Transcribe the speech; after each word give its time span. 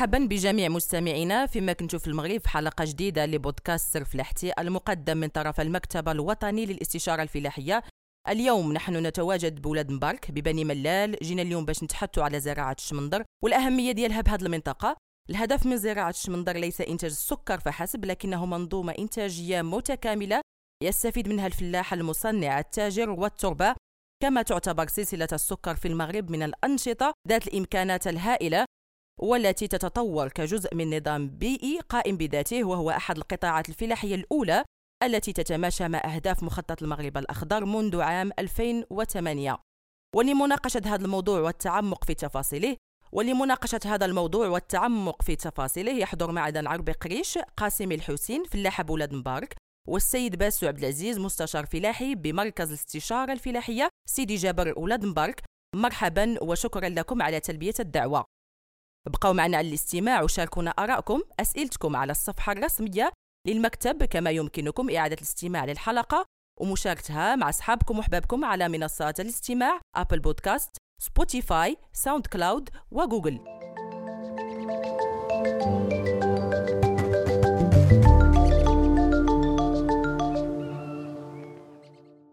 مرحبا 0.00 0.18
بجميع 0.18 0.68
مستمعينا 0.68 1.46
فيما 1.46 1.72
كنتوا 1.72 1.98
في 1.98 2.06
المغرب 2.06 2.40
في 2.40 2.48
حلقة 2.48 2.84
جديدة 2.84 3.26
لبودكاست 3.26 3.92
سر 3.92 4.04
فلاحتي 4.04 4.52
المقدم 4.58 5.16
من 5.16 5.28
طرف 5.28 5.60
المكتب 5.60 6.08
الوطني 6.08 6.66
للاستشارة 6.66 7.22
الفلاحية. 7.22 7.82
اليوم 8.28 8.72
نحن 8.72 9.06
نتواجد 9.06 9.62
بولاد 9.62 9.90
مبارك 9.90 10.30
ببني 10.30 10.64
ملال 10.64 11.16
جينا 11.22 11.42
اليوم 11.42 11.64
باش 11.64 11.82
نتحدثوا 11.82 12.24
على 12.24 12.40
زراعة 12.40 12.76
الشمندر 12.78 13.24
والأهمية 13.44 13.92
ديالها 13.92 14.20
بهذه 14.20 14.42
المنطقة. 14.42 14.96
الهدف 15.30 15.66
من 15.66 15.76
زراعة 15.76 16.10
الشمندر 16.10 16.56
ليس 16.56 16.80
إنتاج 16.80 17.10
السكر 17.10 17.60
فحسب 17.60 18.04
لكنه 18.04 18.46
منظومة 18.46 18.94
إنتاجية 18.98 19.62
متكاملة 19.62 20.40
يستفيد 20.82 21.28
منها 21.28 21.46
الفلاح 21.46 21.92
المصنع 21.92 22.58
التاجر 22.58 23.10
والتربة. 23.10 23.74
كما 24.22 24.42
تعتبر 24.42 24.86
سلسلة 24.86 25.28
السكر 25.32 25.74
في 25.74 25.88
المغرب 25.88 26.30
من 26.30 26.42
الأنشطة 26.42 27.12
ذات 27.28 27.46
الإمكانات 27.46 28.06
الهائلة. 28.06 28.64
والتي 29.22 29.68
تتطور 29.68 30.28
كجزء 30.28 30.74
من 30.74 30.96
نظام 30.96 31.28
بيئي 31.28 31.80
قائم 31.88 32.16
بذاته 32.16 32.64
وهو 32.64 32.90
أحد 32.90 33.16
القطاعات 33.16 33.68
الفلاحية 33.68 34.14
الأولى 34.14 34.64
التي 35.02 35.32
تتماشى 35.32 35.88
مع 35.88 35.98
أهداف 35.98 36.42
مخطط 36.42 36.82
المغرب 36.82 37.18
الأخضر 37.18 37.64
منذ 37.64 38.00
عام 38.00 38.30
2008 38.38 39.58
ولمناقشة 40.16 40.82
هذا 40.84 41.04
الموضوع 41.04 41.40
والتعمق 41.40 42.04
في 42.04 42.14
تفاصيله 42.14 42.76
ولمناقشة 43.12 43.80
هذا 43.86 44.06
الموضوع 44.06 44.48
والتعمق 44.48 45.22
في 45.22 45.36
تفاصيله 45.36 45.92
يحضر 45.92 46.32
معنا 46.32 46.70
عربي 46.70 46.92
قريش 46.92 47.38
قاسم 47.56 47.92
الحسين 47.92 48.44
فلاح 48.44 48.82
بولاد 48.82 49.12
مبارك 49.12 49.56
والسيد 49.88 50.36
باسو 50.36 50.66
عبد 50.66 50.78
العزيز 50.78 51.18
مستشار 51.18 51.66
فلاحي 51.66 52.14
بمركز 52.14 52.68
الاستشارة 52.68 53.32
الفلاحية 53.32 53.88
سيدي 54.08 54.36
جابر 54.36 54.76
أولاد 54.76 55.04
مبارك 55.04 55.42
مرحبا 55.76 56.42
وشكرا 56.42 56.88
لكم 56.88 57.22
على 57.22 57.40
تلبية 57.40 57.74
الدعوة. 57.80 58.24
بقوا 59.08 59.32
معنا 59.32 59.56
على 59.56 59.68
الاستماع 59.68 60.22
وشاركونا 60.22 60.70
آرائكم 60.70 61.22
أسئلتكم 61.40 61.96
على 61.96 62.10
الصفحة 62.10 62.52
الرسمية 62.52 63.12
للمكتب 63.46 64.04
كما 64.04 64.30
يمكنكم 64.30 64.90
إعادة 64.90 65.14
الاستماع 65.14 65.64
للحلقة 65.64 66.24
ومشاركتها 66.60 67.36
مع 67.36 67.48
أصحابكم 67.48 67.98
وأحبابكم 67.98 68.44
على 68.44 68.68
منصات 68.68 69.20
الاستماع 69.20 69.80
Apple 69.96 70.18
Podcast 70.18 70.76
Spotify 71.02 71.76
SoundCloud 71.92 72.26
و 72.26 72.70
Google 72.90 73.40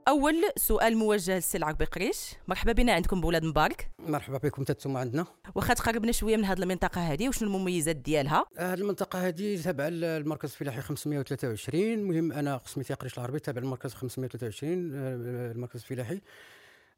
أول 0.08 0.36
سؤال 0.58 0.98
موجه 0.98 1.36
للسي 1.36 1.58
العربي 1.58 1.86
قريش 1.86 2.18
مرحبا 2.48 2.72
بنا 2.72 2.94
عندكم 2.94 3.22
بولاد 3.22 3.44
مبارك. 3.44 3.90
مرحبا 4.00 4.38
بكم 4.38 4.64
تتسمى 4.64 5.00
عندنا. 5.00 5.26
واخا 5.56 5.74
تقربنا 5.74 6.12
شوية 6.12 6.38
من 6.38 6.46
هذه 6.46 6.60
المنطقة 6.60 7.02
هذه 7.02 7.30
وشنو 7.30 7.48
المميزات 7.48 7.96
ديالها؟ 7.96 8.46
هذه 8.58 8.80
المنطقة 8.80 9.28
هذه 9.28 9.62
تابعة 9.62 9.90
للمركز 9.90 10.52
الفلاحي 10.52 10.82
523 10.82 11.82
المهم 11.94 12.32
أنا 12.32 12.58
قسمتي 12.58 12.94
قريش 12.94 13.18
العربي 13.18 13.40
تابع 13.40 13.62
للمركز 13.62 13.94
523 13.94 14.92
آه، 14.94 15.52
المركز 15.52 15.82
الفلاحي. 15.82 16.22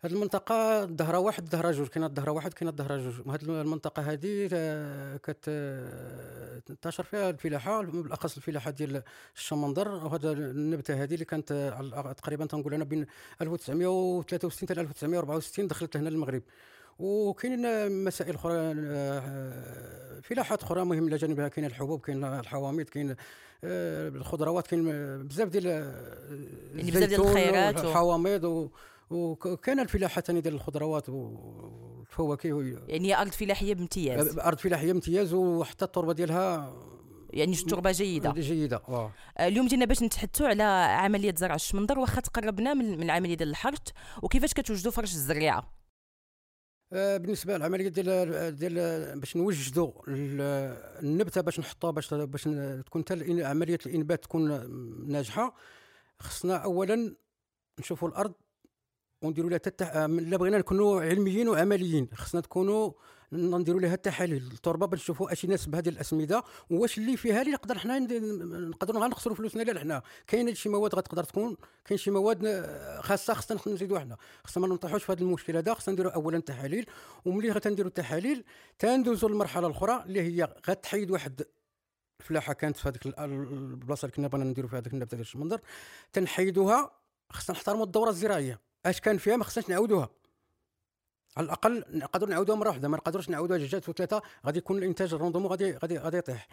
هذه 0.02 0.11
المنطقة 0.11 0.83
الظهرة 0.83 1.19
واحد 1.19 1.44
الظهرة 1.44 1.72
جوج 1.72 1.88
كاينة 1.88 2.08
الظهرة 2.08 2.31
واحد 2.31 2.53
كاينة 2.53 2.72
الظهرة 2.72 2.97
جوج. 2.97 3.28
وهذه 3.28 3.61
المنطقة 3.61 4.02
هذه 4.02 4.50
آه، 4.53 5.17
كت 5.17 5.45
آه، 5.47 6.59
تنتشر 6.59 7.03
فيها 7.03 7.30
الفلاحة 7.30 7.81
بالأخص 7.81 8.36
الفلاحة 8.38 8.72
ديال 8.72 9.03
الشمندر. 9.36 9.89
وهذا 9.89 10.31
النبتة 10.31 11.03
هذه 11.03 11.14
اللي 11.14 11.25
كانت 11.25 11.73
تقريبا 12.17 12.45
تنقول 12.45 12.73
أنا 12.73 12.83
بين 12.83 13.06
1963 13.41 14.69
حتى 14.69 14.81
1964 14.81 15.68
دخلت 15.68 15.97
هنا 15.97 16.09
للمغرب. 16.09 16.41
وكاين 17.00 17.91
مسائل 18.03 18.35
أخرى 18.35 18.53
آه، 18.56 20.19
فلاحات 20.23 20.63
أخرى 20.63 20.85
مهم 20.85 21.07
إلى 21.07 21.18
جانبها 21.18 21.47
كاين 21.47 21.66
الحبوب 21.66 22.02
كاين 22.02 22.23
الحوامض 22.23 22.84
كاين 22.84 23.16
الخضروات 23.63 24.68
كاين 24.68 24.84
بزاف 25.28 25.47
ديال 25.47 25.66
يعني 26.75 26.91
بزاف 26.91 27.09
ديال 27.09 27.22
الخيرات 27.22 27.85
والحوامض 27.85 28.69
وكان 29.09 29.80
الفلاحة 29.80 30.22
ثاني 30.22 30.42
ديال 30.42 30.53
الخضروات 30.53 31.09
والفواكه 31.09 32.78
يعني 32.88 33.22
أرض 33.22 33.31
فلاحية 33.31 33.74
بامتياز. 33.74 34.40
أرض 34.40 34.58
فلاحية 34.58 34.92
بامتياز 34.92 35.34
وحتى 35.34 35.86
التربة 35.86 36.14
ديالها 36.14 36.74
يعني 37.30 37.53
التربه 37.53 37.92
جيدة. 37.92 38.31
جيدة 38.31 38.81
آه. 38.90 39.14
اليوم 39.40 39.68
جينا 39.68 39.86
باش 39.86 40.03
نتحدثوا 40.03 40.47
على 40.47 40.64
عملية 40.64 41.36
زرع 41.38 41.56
الشمندر 41.56 42.00
واخا 42.00 42.22
تقربنا 42.22 42.74
من 42.74 43.03
العملية 43.03 43.36
ديال 43.36 43.50
الحرث 43.50 43.88
وكيفاش 44.24 44.53
كتوجدوا 44.53 44.92
فرش 44.92 45.14
الزريعة؟ 45.14 45.74
آه 46.94 47.18
بالنسبة 47.18 47.58
للعملية 47.58 47.88
ديال 47.88 48.56
ديال 48.56 49.20
باش 49.20 49.38
نوجدوا 49.38 49.91
النبتة 50.08 51.41
باش 51.41 51.59
نحطوها 51.59 51.91
باش 51.91 52.14
باش 52.14 52.44
تكون 52.86 53.03
عملية 53.41 53.80
الإنبات 53.86 54.24
تكون 54.24 54.70
ناجحة 55.12 55.56
خصنا 56.20 56.58
اولا 56.58 57.16
نشوفوا 57.80 58.08
الأرض 58.08 58.34
ونديروا 59.22 59.50
لها 59.50 59.57
تتح... 59.57 59.96
الا 59.96 60.38
بغينا 60.38 60.57
نكونوا 60.57 61.02
علميين 61.02 61.50
وعمليين. 61.50 62.09
خصنا 62.13 62.41
تكونوا 62.41 62.91
نديروا 63.31 63.81
لها 63.81 63.94
التحاليل 63.94 64.44
التربة 64.52 64.85
باش 64.85 65.00
نشوفوا 65.00 65.31
اش 65.31 65.44
يناسب 65.44 65.75
هذه 65.75 65.90
الأسمدة 65.90 66.44
واش 66.69 66.97
اللي 66.97 67.18
فيها 67.18 67.41
اللي 67.41 67.53
نقدر 67.53 67.78
حنا 67.79 68.00
نقدروا 68.00 69.08
نخسروا 69.08 69.35
فلوسنا 69.35 69.63
لا 69.63 69.79
حنا 69.79 70.02
كاين 70.28 70.56
شي 70.56 70.69
مواد 70.69 70.96
غتقدر 70.96 71.24
تكون 71.24 71.58
كاين 71.85 71.97
شي 71.97 72.12
مواد 72.12 72.66
خاصة 73.02 73.34
خصنا 73.34 73.74
نزيدوا 73.74 74.00
حنا. 74.00 74.18
خصنا 74.44 74.68
ما 74.68 74.74
نطيحوش 74.74 75.03
في 75.03 75.12
هذا 75.12 75.22
المشكل 75.22 75.58
هذا 75.58 75.74
خصنا 75.74 75.94
نديروا 75.94 76.12
اولا 76.12 76.40
تحاليل 76.40 76.85
وملي 77.25 77.52
غتنديروا 77.52 77.90
التحاليل 77.90 78.44
تندوزوا 78.79 79.29
للمرحلة 79.29 79.68
الأخرى 79.68 80.03
اللي 80.06 80.22
هي 80.22 80.53
غتحيد 80.69 81.12
واحد 81.12 81.41
الفلاحه 82.19 82.53
كانت 82.53 82.78
في 82.78 82.90
هذيك 82.90 83.06
البلاصة 83.06 84.06
اللي 84.06 84.16
كنا 84.16 84.28
بغينا 84.28 84.46
نديروا 84.46 84.69
فيها 84.69 84.79
هذيك 84.79 84.94
النبته 84.94 85.09
ديال 85.09 85.22
الشمندر 85.22 85.62
تنحيدوها 86.13 86.91
خصنا 87.31 87.56
نحترموا 87.56 87.85
الدورة 87.85 88.09
الزراعية. 88.09 88.69
اش 88.85 89.01
كان 89.01 89.17
فيها 89.17 89.35
ما 89.38 89.44
خصناش 89.44 89.69
نعاودوها. 89.69 90.09
على 91.38 91.45
الأقل 91.45 91.84
نقدروا 91.90 92.29
نعاودوها 92.29 92.57
مرة 92.57 92.69
واحدة 92.69 92.88
ما 92.88 92.97
نقدروش 92.97 93.29
نعاودوها 93.29 93.59
جوجات 93.59 93.90
وثلاثه 93.90 94.22
غادي 94.45 94.57
يكون 94.57 94.78
الإنتاج 94.78 95.13
ال 95.13 95.17
rendement 95.17 95.47
غادي 95.47 95.78
غادي 95.78 95.97
غادي 95.97 96.17
يطيح. 96.17 96.47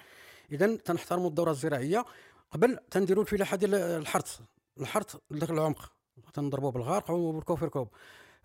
اذا 0.52 0.76
تنحترموا 0.76 1.28
الدورة 1.28 1.50
الزراعية 1.50 2.04
قبل 2.50 2.78
تنديروا 2.90 3.22
الفلاحة 3.22 3.56
ديال 3.56 3.74
الحرث. 3.74 4.40
الحرث 4.80 5.16
لذاك 5.30 5.50
العمق. 5.50 5.92
تنضربوا 6.34 6.70
بالغرق 6.70 7.10
وبال 7.10 7.32
cover 7.32 7.68
crop. 7.68 7.88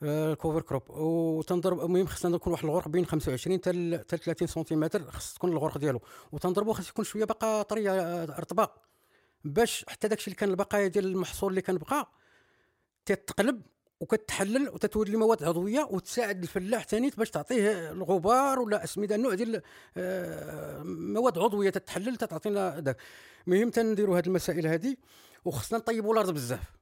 ال 0.03 0.13
cover 0.13 0.61
crop 0.61 0.89
وتنضرب 0.89 1.79
المهم 1.79 2.07
خصنا 2.07 2.35
نكون 2.35 2.53
واحد 2.53 2.65
الغرق 2.65 2.87
بين 2.87 3.05
25 3.05 3.57
حتى 3.57 4.17
30 4.17 4.47
سنتيمتر 4.47 5.11
خص 5.11 5.33
تكون 5.33 5.51
الغرق 5.51 5.77
ديالو. 5.77 6.01
وتنضربوا 6.31 6.73
خص 6.73 6.89
يكون 6.89 7.05
شوية 7.05 7.25
باقا 7.25 7.61
طرية 7.61 7.91
آه، 7.91 8.25
رطبه 8.25 8.69
باش 9.43 9.85
حتى 9.87 10.07
داكشي 10.07 10.27
اللي 10.27 10.35
كان 10.35 10.49
البقايا 10.49 10.87
ديال 10.87 11.05
المحصول 11.05 11.49
اللي 11.49 11.61
كان 11.61 11.77
بقى 11.77 12.09
تتقلب 13.05 13.61
وكتحلل 14.01 14.69
وتتولي 14.69 15.17
مواد 15.17 15.43
عضوية 15.43 15.87
وتساعد 15.91 16.41
الفلاح 16.41 16.87
ثاني 16.87 17.09
باش 17.09 17.29
تعطيه 17.29 17.91
الغبار 17.91 18.59
ولا 18.59 18.83
اسمده 18.83 19.17
نوع 19.17 19.33
ديال 19.33 19.61
آه، 19.97 20.83
مواد 20.83 21.37
عضوية 21.37 21.69
تتحلل 21.69 22.15
تعطينا 22.15 22.79
داك 22.79 22.97
المهم 23.47 23.69
تنديروا 23.69 24.17
هذه 24.17 24.27
المسائل 24.27 24.67
هذه 24.67 24.95
وخصنا 25.45 25.79
نطيبوا 25.79 26.13
الأرض 26.13 26.33
بزاف. 26.33 26.77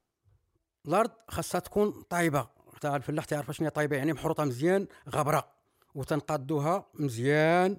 الأرض 0.87 1.11
خاصها 1.27 1.59
تكون 1.59 1.91
طايبة. 2.09 2.47
تاع 2.81 2.95
الفلاح 2.95 3.25
تعرف 3.25 3.51
شنو 3.51 3.69
طايبة 3.69 3.95
يعني 3.95 4.13
محروطة 4.13 4.45
مزيان 4.45 4.87
غبره 5.09 5.51
وتنقادوها 5.95 6.85
مزيان. 6.93 7.77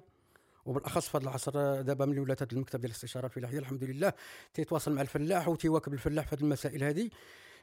وبالأخص 0.65 1.07
في 1.07 1.17
هذا 1.17 1.23
العصر 1.23 1.81
دابا 1.81 2.05
ملي 2.05 2.19
ولات 2.19 2.53
المكتب 2.53 2.79
ديال 2.79 2.91
الاستشارة 2.91 3.25
الفلاحية 3.25 3.59
الحمد 3.59 3.83
لله 3.83 4.13
تيتواصل 4.53 4.93
مع 4.93 5.01
الفلاح 5.01 5.47
وتيواكب 5.47 5.93
الفلاح 5.93 6.27
في 6.27 6.35
هذه 6.35 6.41
المسائل 6.41 6.83
هذه 6.83 7.05
آه، 7.05 7.09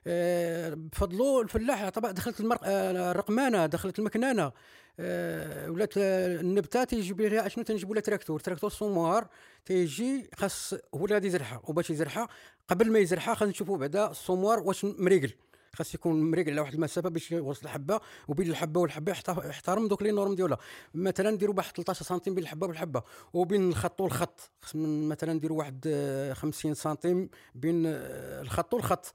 بفضلو 0.07 1.41
الفلاح 1.41 1.89
طبعا 1.89 2.13
دخلت 2.13 2.41
المر... 2.41 2.59
آه، 2.65 3.11
الرقمانة 3.11 3.67
دخلت 3.67 3.99
المكننة. 3.99 4.53
آه، 5.01 5.71
ولات 5.71 5.93
النبتة 5.97 6.85
تيجيب 6.85 7.21
لها 7.21 7.49
شنو 7.49 7.65
تنجيبوا 7.65 7.95
لها؟ 7.95 8.03
tracteur. 8.03 8.41
tracteur 8.41 8.71
semoir 8.71 9.29
تيجي 9.65 10.31
خاص 10.35 10.75
هو 10.95 11.05
اللي 11.05 11.15
غادي 11.15 11.27
يزرعها. 11.27 11.61
وباش 11.65 11.91
يزرعها 11.91 12.29
قبل 12.69 12.93
ما 12.93 12.99
يزرعها 12.99 13.35
خاص 13.35 13.49
نشوفوا 13.49 13.79
بعدا 13.79 14.11
ال 14.11 14.18
semoir 14.18 14.61
واش 14.61 14.85
مريقل. 14.85 15.33
خاص 15.75 15.95
يكون 15.95 16.31
مريقل 16.31 16.51
على 16.51 16.61
واحد 16.61 16.75
المسافة 16.75 17.09
باش 17.09 17.33
يوصل 17.33 17.65
الحبة 17.65 18.01
وبين 18.29 18.51
الحبة 18.51 18.81
والحبة 18.81 19.13
يحترم 19.29 19.89
دوك 19.89 20.03
les 20.03 20.11
normes 20.11 20.35
ديالها. 20.35 20.59
مثلا 20.95 21.31
نديروا 21.31 21.55
واحد 21.57 21.73
13 21.77 22.05
سنتيم 22.05 22.35
بين 22.35 22.45
الحبة 22.45 22.67
والحبة 22.67 23.03
وبين 23.33 23.69
الخط 23.69 24.01
والخط. 24.01 24.51
مثلا 24.75 25.33
نديروا 25.33 25.59
واحد 25.59 25.89
50 26.37 26.75
سنتيم 26.75 27.31
بين 27.55 27.83
الخط 27.87 28.75
والخط. 28.75 29.15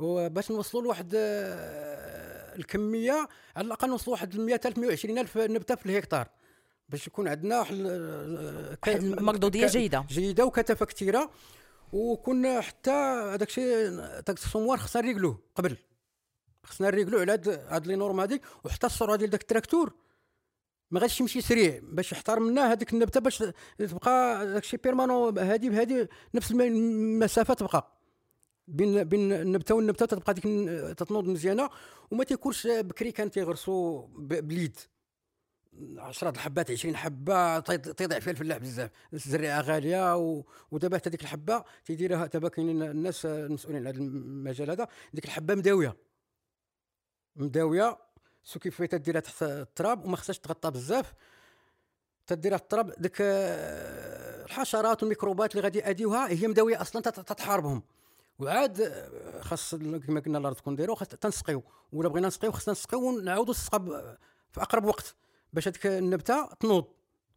وباش 0.00 0.50
نوصلوا 0.50 0.82
لواحد 0.82 1.12
آه، 1.14 2.56
الكمية 2.56 3.28
على 3.56 3.66
الأقل 3.66 3.88
نوصلوا 3.88 4.16
واحد 4.16 4.36
100000 4.36 4.78
120000 4.78 5.36
نبتة 5.36 5.74
في 5.74 5.86
الهكتار. 5.86 6.28
باش 6.88 7.06
يكون 7.06 7.28
عندنا 7.28 7.58
واحد 7.58 7.74
آه، 7.74 8.78
المردوديه 8.88 9.66
جيدة. 9.66 10.04
جيدة 10.08 10.44
وكثافة 10.44 10.86
كثيره 10.86 11.30
وكنا 11.92 12.60
حتى 12.60 12.90
هذاك 13.34 13.48
الشيء 13.48 13.88
داك 14.26 14.30
السموار 14.30 14.78
خصنا 14.78 15.02
نريقلوه 15.02 15.38
قبل. 15.54 15.76
خصنا 16.64 16.90
نريقلو 16.90 17.18
على 17.18 17.32
هاد 17.68 17.86
les 17.86 17.96
normes 17.96 18.20
هذيك 18.20 18.42
وحتى 18.64 18.86
السرعه 18.86 19.16
ديال 19.16 19.30
داك 19.30 19.40
التراكتور. 19.40 19.92
ما 20.90 21.00
غاديش 21.00 21.20
يمشي 21.20 21.40
سريع 21.40 21.80
باش 21.82 22.12
يحترم 22.12 22.40
لنا 22.40 22.72
هذيك 22.72 22.92
النبتة 22.92 23.20
باش 23.20 23.44
تبقى 23.78 24.46
داكشي 24.46 24.76
permanent 24.76 25.38
هادي 25.38 25.70
بهادي 25.70 26.06
نفس 26.34 26.50
المسافة 26.50 27.54
تبقى. 27.54 27.99
بين 28.70 29.04
بين 29.04 29.32
النبته 29.32 29.74
والنبته 29.74 30.06
تبقى 30.06 30.34
ديك 30.34 30.44
تتنوض 30.98 31.24
مزيانة 31.28 31.70
وما 32.10 32.24
تيكونش 32.24 32.66
بكري 32.66 33.12
كان 33.12 33.30
تيغرسوا 33.30 34.06
باليد. 34.18 34.76
10 35.98 36.30
الحبات 36.30 36.70
20 36.70 36.96
حبة 36.96 37.58
تيضيع 37.58 38.18
فيها 38.18 38.30
الفلاح 38.30 38.58
بزاف. 38.58 38.90
الزريعة 39.12 39.60
غالية. 39.60 40.16
ودابا 40.70 40.96
حتى 40.96 41.10
ديك 41.10 41.22
الحبة 41.22 41.64
تيديرها 41.84 42.26
دابا 42.26 42.48
كاينين 42.48 42.82
الناس 42.82 43.26
المسؤولين 43.26 43.86
على 43.86 43.96
المجال 43.96 44.70
هذا. 44.70 44.88
ديك 45.14 45.24
الحبة 45.24 45.54
مداوية. 45.54 45.96
مداوية. 47.36 47.98
سو 48.44 48.58
كيف 48.58 48.82
تديرها 48.82 49.20
تحت 49.20 49.42
التراب 49.42 50.04
وما 50.04 50.16
خصهاش 50.16 50.38
تغطى 50.38 50.70
بزاف. 50.70 51.12
تديرها 52.26 52.56
في 52.56 52.62
التراب 52.62 52.94
ديك 52.98 53.16
الحشرات 53.20 55.02
والميكروبات 55.02 55.50
اللي 55.52 55.62
غادي 55.62 55.78
يأديوها 55.78 56.28
هي 56.28 56.48
مداوية 56.48 56.80
أصلا 56.80 57.02
تتحاربهم. 57.02 57.82
وعاد 58.40 58.80
آه، 58.80 59.40
خاص 59.40 59.74
كما 59.74 60.20
قلنا 60.20 60.38
الأرض 60.38 60.56
تكون 60.56 60.76
دايرة 60.76 60.94
تنسقيو. 60.94 61.62
ولا 61.92 62.08
بغينا 62.08 62.26
نسقيو 62.26 62.52
خصنا 62.52 62.72
نسقيو 62.72 63.00
ونعاودوا 63.00 63.54
نسقى 63.54 63.80
في 64.50 64.62
أقرب 64.62 64.84
وقت. 64.84 65.14
باش 65.52 65.68
هذيك 65.68 65.86
النبتة 65.86 66.48
تنوض. 66.60 66.84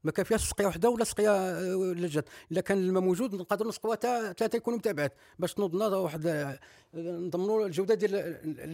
ما 0.03 0.11
كافياش 0.11 0.49
سقية 0.49 0.65
وحدة 0.65 0.89
ولا 0.89 1.03
سقية 1.03 1.31
ولا 1.75 2.07
جات. 2.07 2.25
إلا 2.51 2.61
كان 2.61 2.77
الماء 2.77 3.03
موجود 3.03 3.35
نقدروا 3.35 3.69
نسقوها 3.69 3.95
حتى 3.95 4.33
ثلاثة 4.37 4.55
يكونوا 4.55 4.77
متابعات 4.79 5.13
باش 5.39 5.53
تنوضنا 5.53 5.87
واحد 5.87 6.57
نضمنوا 6.93 7.65
الجودة 7.65 7.93
ديال 7.93 8.15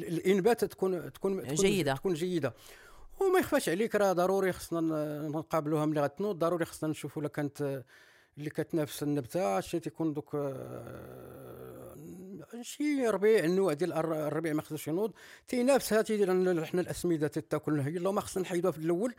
الإنبات 0.10 0.66
تكون 0.66 1.14
تكون 1.14 1.44
جيدة. 1.54 1.96
تكون 1.96 2.14
جيدة. 2.14 2.54
وما 3.20 3.40
يخفاش 3.40 3.70
عليك 3.70 3.96
راه 3.96 4.14
ضروري 4.14 4.54
خصنا 4.54 4.82
نقابلوها 5.28 5.86
ملي 5.86 6.02
غتنوض. 6.02 6.40
ضروري 6.40 6.66
خصنا 6.66 6.90
نشوفوا 6.90 7.22
إلا 7.22 7.30
كانت 7.30 7.84
اللي 8.38 8.50
كتنافس 8.50 9.04
النبتة 9.04 9.60
شي 9.60 9.80
تيكون 9.80 10.14
دوك 10.14 10.36
شي 12.62 13.08
ربيع 13.08 13.44
النوع 13.44 13.74
ديال 13.74 13.94
الربيع 13.94 14.54
ما 14.54 14.62
خصوش 14.62 14.88
ينوض. 14.88 15.12
تينافسها 15.48 16.02
تيدير 16.02 16.66
حنا 16.66 16.82
الأسمدة 16.82 17.28
تاكل 17.28 17.80
هي 17.80 17.98
اللهم 17.98 18.20
خصنا 18.20 18.44
نحيدوها 18.44 18.72
في 18.72 18.78
الأول 18.78 19.16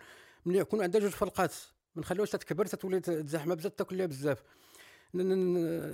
ملي 0.47 0.59
يكون 0.59 0.83
عندها 0.83 1.01
جوج 1.01 1.11
فرقات 1.11 1.55
ما 1.95 2.03
نخليوهاش 2.03 2.31
تكبر 2.31 2.67
تولي 2.67 3.01
تزاحمه 3.01 3.55
بزاف 3.55 3.73
تاكل 3.73 3.97
ليها 3.97 4.07
بزاف. 4.07 4.43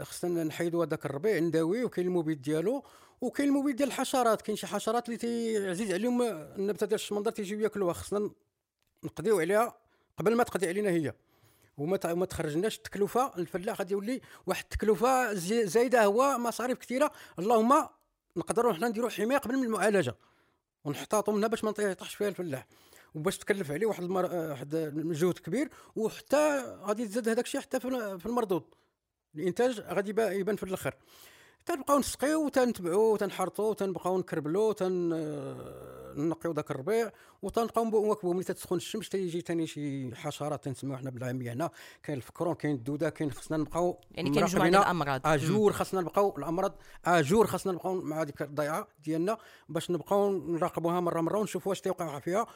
خصنا 0.03 0.45
نحيدوا 0.45 0.85
هذاك 0.85 1.07
الربيع 1.07 1.39
نداويه 1.39 1.85
وكاين 1.85 2.07
المبيد 2.07 2.43
ديالو 2.43 2.85
وكاين 3.21 3.49
المبيد 3.49 3.77
ديال 3.77 3.89
الحشرات. 3.89 4.43
كاين 4.43 4.57
شي 4.57 4.67
حشرات 4.67 5.07
اللي 5.07 5.17
تيعزيز 5.17 5.93
عليهم 5.93 6.23
النبتة 6.23 6.87
ديال 6.87 7.01
الشمندر 7.01 7.31
تيجيو 7.31 7.61
ياكلوها 7.61 7.93
خصنا 7.93 8.31
نقضيو 9.05 9.41
عليها 9.41 9.79
قبل 10.19 10.35
ما 10.35 10.43
تقضي 10.45 10.69
علينا 10.69 10.91
هي. 10.91 11.13
وما 11.77 12.15
ما 12.15 12.27
تخرجناش 12.27 12.77
التكلفه 12.77 13.33
الفلاح 13.39 13.79
غادي 13.79 13.93
يولي 13.93 14.21
واحد 14.47 14.63
التكلفة 14.63 15.35
زايدة 15.65 16.05
هو 16.05 16.39
مصاريف 16.39 16.79
كثيرة. 16.79 17.13
اللهم 17.39 17.89
نقدروا 18.37 18.73
حنا 18.73 18.89
نديروا 18.89 19.11
حماية 19.11 19.39
قبل 19.39 19.57
من 19.57 19.65
المعالجة 19.65 20.15
ونحتاطوا 20.85 21.35
منها 21.35 21.49
باش 21.49 21.65
ما 21.65 21.71
يطيحش 21.71 22.15
فيها 22.15 22.29
الفلاح. 22.29 22.67
وباش 23.15 23.39
تكلف 23.39 23.71
عليه 23.71 23.87
واحد 23.87 24.03
المر... 24.03 24.35
واحد 24.35 24.75
المجهود 24.75 25.39
كبير 25.39 25.71
وحتى 25.97 26.77
غادي 26.83 27.07
تزاد 27.09 27.29
هذاك 27.29 27.45
الشيء 27.45 27.61
حتى 27.61 27.81
في 27.81 28.27
المردود. 28.27 28.75
الإنتاج 29.35 29.81
غادي 29.81 30.11
يبان 30.39 30.57
في 30.57 30.63
الآخر. 30.63 30.95
تنبقاو 31.67 31.99
نسقيو 31.99 32.47
وتنتبعو 32.47 33.17
تنحرطو 33.17 33.73
تنبقاو 33.73 34.19
نكربلو 34.19 34.73
تن 34.73 35.09
نقيو 36.17 36.53
داك 36.53 36.71
الربيع 36.71 37.13
وتنبقاو 37.43 37.85
نواكبو 37.85 38.33
ملي 38.33 38.45
تسخن 38.45 38.77
الشمس 38.77 39.09
تيجي 39.09 39.41
ثاني 39.41 39.67
شي 39.67 40.15
حشرات 40.15 40.65
تنسميو 40.65 40.97
حنا 40.97 41.11
بالعاميه 41.11 41.53
هنا 41.53 41.71
كاين 42.03 42.19
الفكرون 42.19 42.55
كاين 42.55 42.75
الدودة 42.75 43.11
كاين 43.11 43.33
خصنا 43.33 43.57
نبقاو 43.57 44.01
يعني 44.11 44.31
كاين 44.31 44.45
مجموعه 44.45 44.69
الأمراض. 44.69 45.21
اجور 45.25 45.73
خصنا 45.73 46.01
نبقاو 46.01 46.35
الأمراض. 46.39 46.75
اجور 47.05 47.47
خصنا 47.47 47.73
نبقاو 47.73 47.95
مع 47.95 48.23
ديك 48.23 48.43
الضيعة 48.43 48.89
ديالنا 49.05 49.39
باش 49.69 49.91
نبقاو 49.91 50.33
نراقبوها 50.33 51.01
مره 51.01 51.21
مرة 51.21 51.39
ونشوفوا 51.39 51.71
واش 51.71 51.81
تيوقع 51.81 52.19
فيها. 52.19 52.47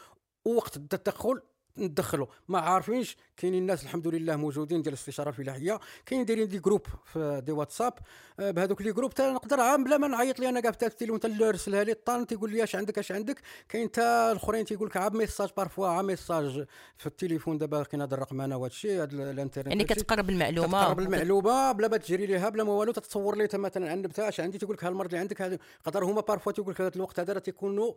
ووقت 0.44 0.76
التدخل 0.76 1.40
ندخلوا 1.80 2.26
ما 2.48 2.58
عارفينش 2.58 3.16
كاينين 3.36 3.62
الناس 3.62 3.82
الحمد 3.82 4.08
لله 4.08 4.36
موجودين 4.36 4.82
ديال 4.82 4.94
الاستشاره 4.94 5.28
الفلاحيه 5.28 5.80
كاين 6.06 6.24
دايرين 6.24 6.48
des 6.48 6.58
groupes 6.58 6.86
في 7.04 7.42
des 7.46 7.52
WhatsApp. 7.52 7.92
آه، 8.40 8.50
بهذوك 8.50 8.82
les 8.82 8.92
groupes 8.92 9.12
نقدر 9.20 9.60
عام 9.60 9.84
بلا 9.84 9.98
ما 9.98 10.08
نعيط 10.08 10.40
لي 10.40 10.48
أنا 10.48 10.60
كاع 10.60 10.70
في 10.70 10.86
التليفون 10.86 11.20
تنرسلها 11.20 11.84
l'état 11.84 12.26
تيقول 12.26 12.50
لي 12.50 12.64
اش 12.64 12.76
عندك 12.76 12.98
اش 12.98 13.12
عندك؟ 13.12 13.40
كاين 13.68 13.90
حتى 14.00 14.32
الأخرين 14.32 14.64
تيقول 14.64 14.88
لك 14.88 14.96
عا 14.96 15.08
message 15.08 15.48
parfois 15.56 15.86
عا 15.86 16.02
message 16.02 16.66
في 16.96 17.06
التليفون 17.06 17.58
دابا 17.58 17.82
كاين 17.82 18.02
هذا 18.02 18.14
الرقم 18.14 18.40
أنا 18.40 18.56
وهذا 18.56 18.72
الشيء 18.72 19.02
هذا 19.02 19.30
الانترنت 19.30 19.66
يعني 19.66 19.84
كتقرب 19.84 20.30
المعلومة 20.30 20.82
كتقرب 20.82 21.00
المعلومة 21.00 21.72
بلا 21.72 21.88
ما 21.88 21.96
تجري 21.96 22.26
ليها 22.26 22.48
بلا 22.48 22.64
ما 22.64 22.72
والو 22.72 22.92
تتصور 22.92 23.36
لي 23.36 23.48
مثلا 23.54 23.90
عند 23.90 24.06
بتاع 24.06 24.28
اش 24.28 24.40
عندي؟ 24.40 24.58
تيقول 24.58 24.76
لك 24.76 24.84
المرض 24.84 25.08
اللي 25.08 25.18
عندك 25.18 25.42
هذا 25.42 25.58
قدر 25.84 26.04
هما 26.04 26.20
parfois 26.20 26.52
تيقول 26.52 26.72
لك 26.72 26.80
هذا 26.80 26.96
الوقت 26.96 27.20
هذا 27.20 27.38
تيكونوا 27.38 27.92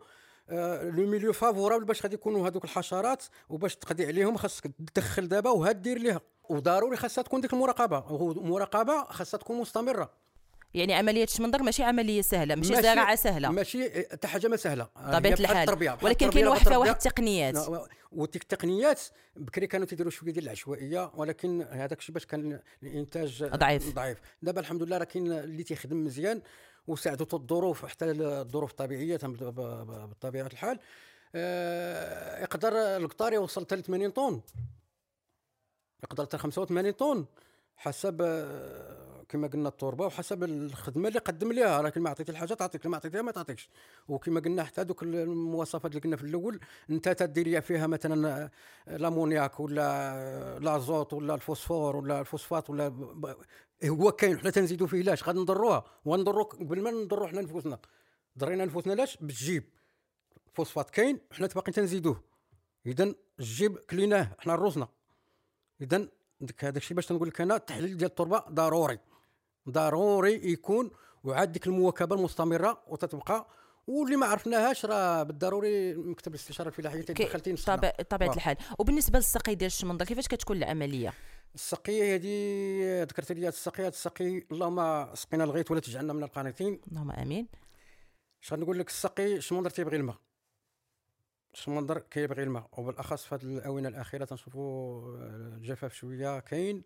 le 0.48 1.06
milieu 1.06 1.32
favorable 1.32 1.84
باش 1.84 2.02
غادي 2.02 2.14
يكونوا 2.14 2.48
هذوك 2.48 2.64
الحشرات 2.64 3.24
وباش 3.48 3.76
تقضي 3.76 4.06
عليهم 4.06 4.36
خاصك 4.36 4.70
تدخل 4.94 5.28
دابا 5.28 5.50
وهدير 5.50 5.98
ليها. 5.98 6.20
وضروري 6.48 6.96
خاصها 6.96 7.22
تكون 7.22 7.40
ديك 7.40 7.52
المراقبة. 7.52 8.32
المراقبه 8.32 9.04
خاصها 9.04 9.38
تكون 9.38 9.60
مستمرة. 9.60 10.24
يعني 10.74 10.94
عملية 10.94 11.24
الشمندر 11.24 11.62
ماشي 11.62 11.82
عملية 11.82 12.22
سهلة 12.22 12.54
ماشي, 12.54 12.82
زراعة 12.82 13.14
سهلة. 13.14 13.50
ماشي 13.50 13.90
حتى 14.12 14.28
حاجة 14.28 14.48
ما 14.48 14.56
سهلة. 14.56 14.88
طبيعه 15.12 15.34
الحال. 15.34 15.98
ولكن 16.02 16.30
كاين 16.30 16.46
واحد 16.46 16.72
واحد 16.72 16.90
التقنيات. 16.90 17.54
وديك 18.12 18.42
التقنيات 18.42 19.00
بكري 19.36 19.66
كانوا 19.66 19.86
تيديروا 19.86 20.10
شوية 20.10 20.32
ديال 20.32 20.44
العشوائية 20.44 21.10
ولكن 21.14 21.62
هذاك 21.70 21.98
الشيء 21.98 22.14
باش 22.14 22.26
كان 22.26 22.60
الإنتاج 22.82 23.44
ضعيف. 23.44 23.94
ضعيف. 23.94 24.18
دابا 24.42 24.60
الحمد 24.60 24.82
لله 24.82 24.98
راه 24.98 25.04
كاين 25.04 25.32
اللي 25.32 25.62
تيخدم 25.62 26.04
مزيان. 26.04 26.42
وساعدته 26.86 27.36
الظروف 27.36 27.86
حتى 27.86 28.10
الظروف 28.10 28.70
الطبيعية 28.70 29.18
بطبيعة 29.22 30.46
الحال. 30.46 30.78
آه، 31.34 32.42
يقدر 32.42 32.72
القطار 32.72 33.32
يوصل 33.32 33.64
حتى 33.64 33.82
80 33.82 34.10
طن. 34.10 34.40
يقدر 36.04 36.24
حتى 36.24 36.38
85 36.38 36.90
طن 36.92 37.24
حسب 37.76 38.22
آه، 38.22 39.22
كما 39.28 39.48
قلنا 39.48 39.68
التربة 39.68 40.06
وحسب 40.06 40.44
الخدمة 40.44 41.08
اللي 41.08 41.18
قدم 41.18 41.52
لها 41.52 41.82
لكن 41.82 42.00
ما 42.00 42.10
عطيتي 42.10 42.32
الحاجة 42.32 42.54
تعطيك 42.54 42.86
ما 42.86 42.96
عطيتيها 42.96 43.22
ما 43.22 43.32
تعطيكش. 43.32 43.68
وكما 44.08 44.40
قلنا 44.40 44.64
حتى 44.64 44.84
دوك 44.84 45.02
المواصفات 45.02 45.90
اللي 45.90 46.00
قلنا 46.00 46.16
في 46.16 46.22
الأول 46.22 46.60
أنت 46.90 47.08
تدير 47.08 47.60
فيها 47.60 47.86
مثلا 47.86 48.50
الأمونياك 48.88 49.60
ولا 49.60 50.16
الأزوت 50.56 51.12
ولا 51.12 51.34
الفوسفور 51.34 51.96
ولا 51.96 52.20
الفوسفات 52.20 52.70
ولا 52.70 52.88
هو 53.88 54.12
كاين 54.12 54.38
حنا 54.38 54.50
تنزيدوا 54.50 54.86
فيه 54.86 55.02
لاش 55.02 55.24
غادي 55.24 55.38
نضروها 55.38 55.84
ونضروا 56.04 56.44
قبل 56.44 56.82
ما 56.82 56.90
نضروا 56.90 57.28
حنا 57.28 57.40
نفوسنا. 57.40 57.78
ضرينا 58.38 58.64
نفوسنا 58.64 58.92
لاش 58.92 59.16
بالجيب. 59.16 59.64
فوسفات 60.52 60.90
كاين 60.90 61.20
حنا 61.32 61.46
باقي 61.46 61.72
تنزيدوه. 61.72 62.22
اذا 62.86 63.14
الجيب 63.40 63.78
كليناه 63.78 64.36
حنا 64.38 64.54
روسنا 64.54 64.88
اذا 65.80 66.08
هذاك 66.60 66.76
الشيء 66.76 66.96
باش 66.96 67.06
تنقول 67.06 67.28
لك 67.28 67.40
أنا 67.40 67.56
التحليل 67.56 67.96
ديال 67.96 68.10
التربة 68.10 68.38
ضروري. 68.50 68.98
ضروري 69.68 70.52
يكون 70.52 70.90
وعاد 71.24 71.52
ديك 71.52 71.66
المواكبة 71.66 72.16
المستمرة 72.16 72.82
وتتبقى. 72.88 73.46
واللي 73.86 74.16
ما 74.16 74.26
عرفناهاش 74.26 74.84
راه 74.84 75.22
بالضروري 75.22 75.94
مكتب 75.94 76.34
الاستشارة 76.34 76.68
الفلاحيه 76.68 77.02
تدخل 77.02 77.40
طبيعة 77.40 78.02
طبيعه 78.02 78.34
الحال. 78.34 78.56
وبالنسبة 78.78 79.18
للسقي 79.18 79.54
ديال 79.54 79.66
الشمندر 79.66 80.04
كيفاش 80.04 80.28
كتكون 80.28 80.56
العملية؟ 80.56 81.14
السقيه 81.54 82.14
هذه 82.14 83.02
ذكرت 83.02 83.32
لي 83.32 83.48
السقيه 83.48 83.88
السقي 83.88 84.42
اللهم 84.52 85.14
سقينا 85.14 85.44
الغيث 85.44 85.70
ولا 85.70 85.80
تجعلنا 85.80 86.12
من 86.12 86.22
القانطين 86.22 86.80
اللهم 86.88 87.10
آمين. 87.10 87.48
اش 88.42 88.52
غنقول 88.52 88.78
لك 88.78 88.88
السقي؟ 88.88 89.36
الشمندر 89.36 89.70
تيبغي 89.70 89.96
الماء؟ 89.96 90.16
الشمندر 91.54 91.98
كيبغي 91.98 92.42
الماء؟ 92.42 92.68
وبالأخص 92.72 93.24
في 93.24 93.34
هذه 93.34 93.42
الآونة 93.42 93.88
الأخيرة 93.88 94.24
تنشوفوا 94.24 95.16
الجفاف 95.18 95.94
شوية 95.94 96.40
كاين. 96.40 96.82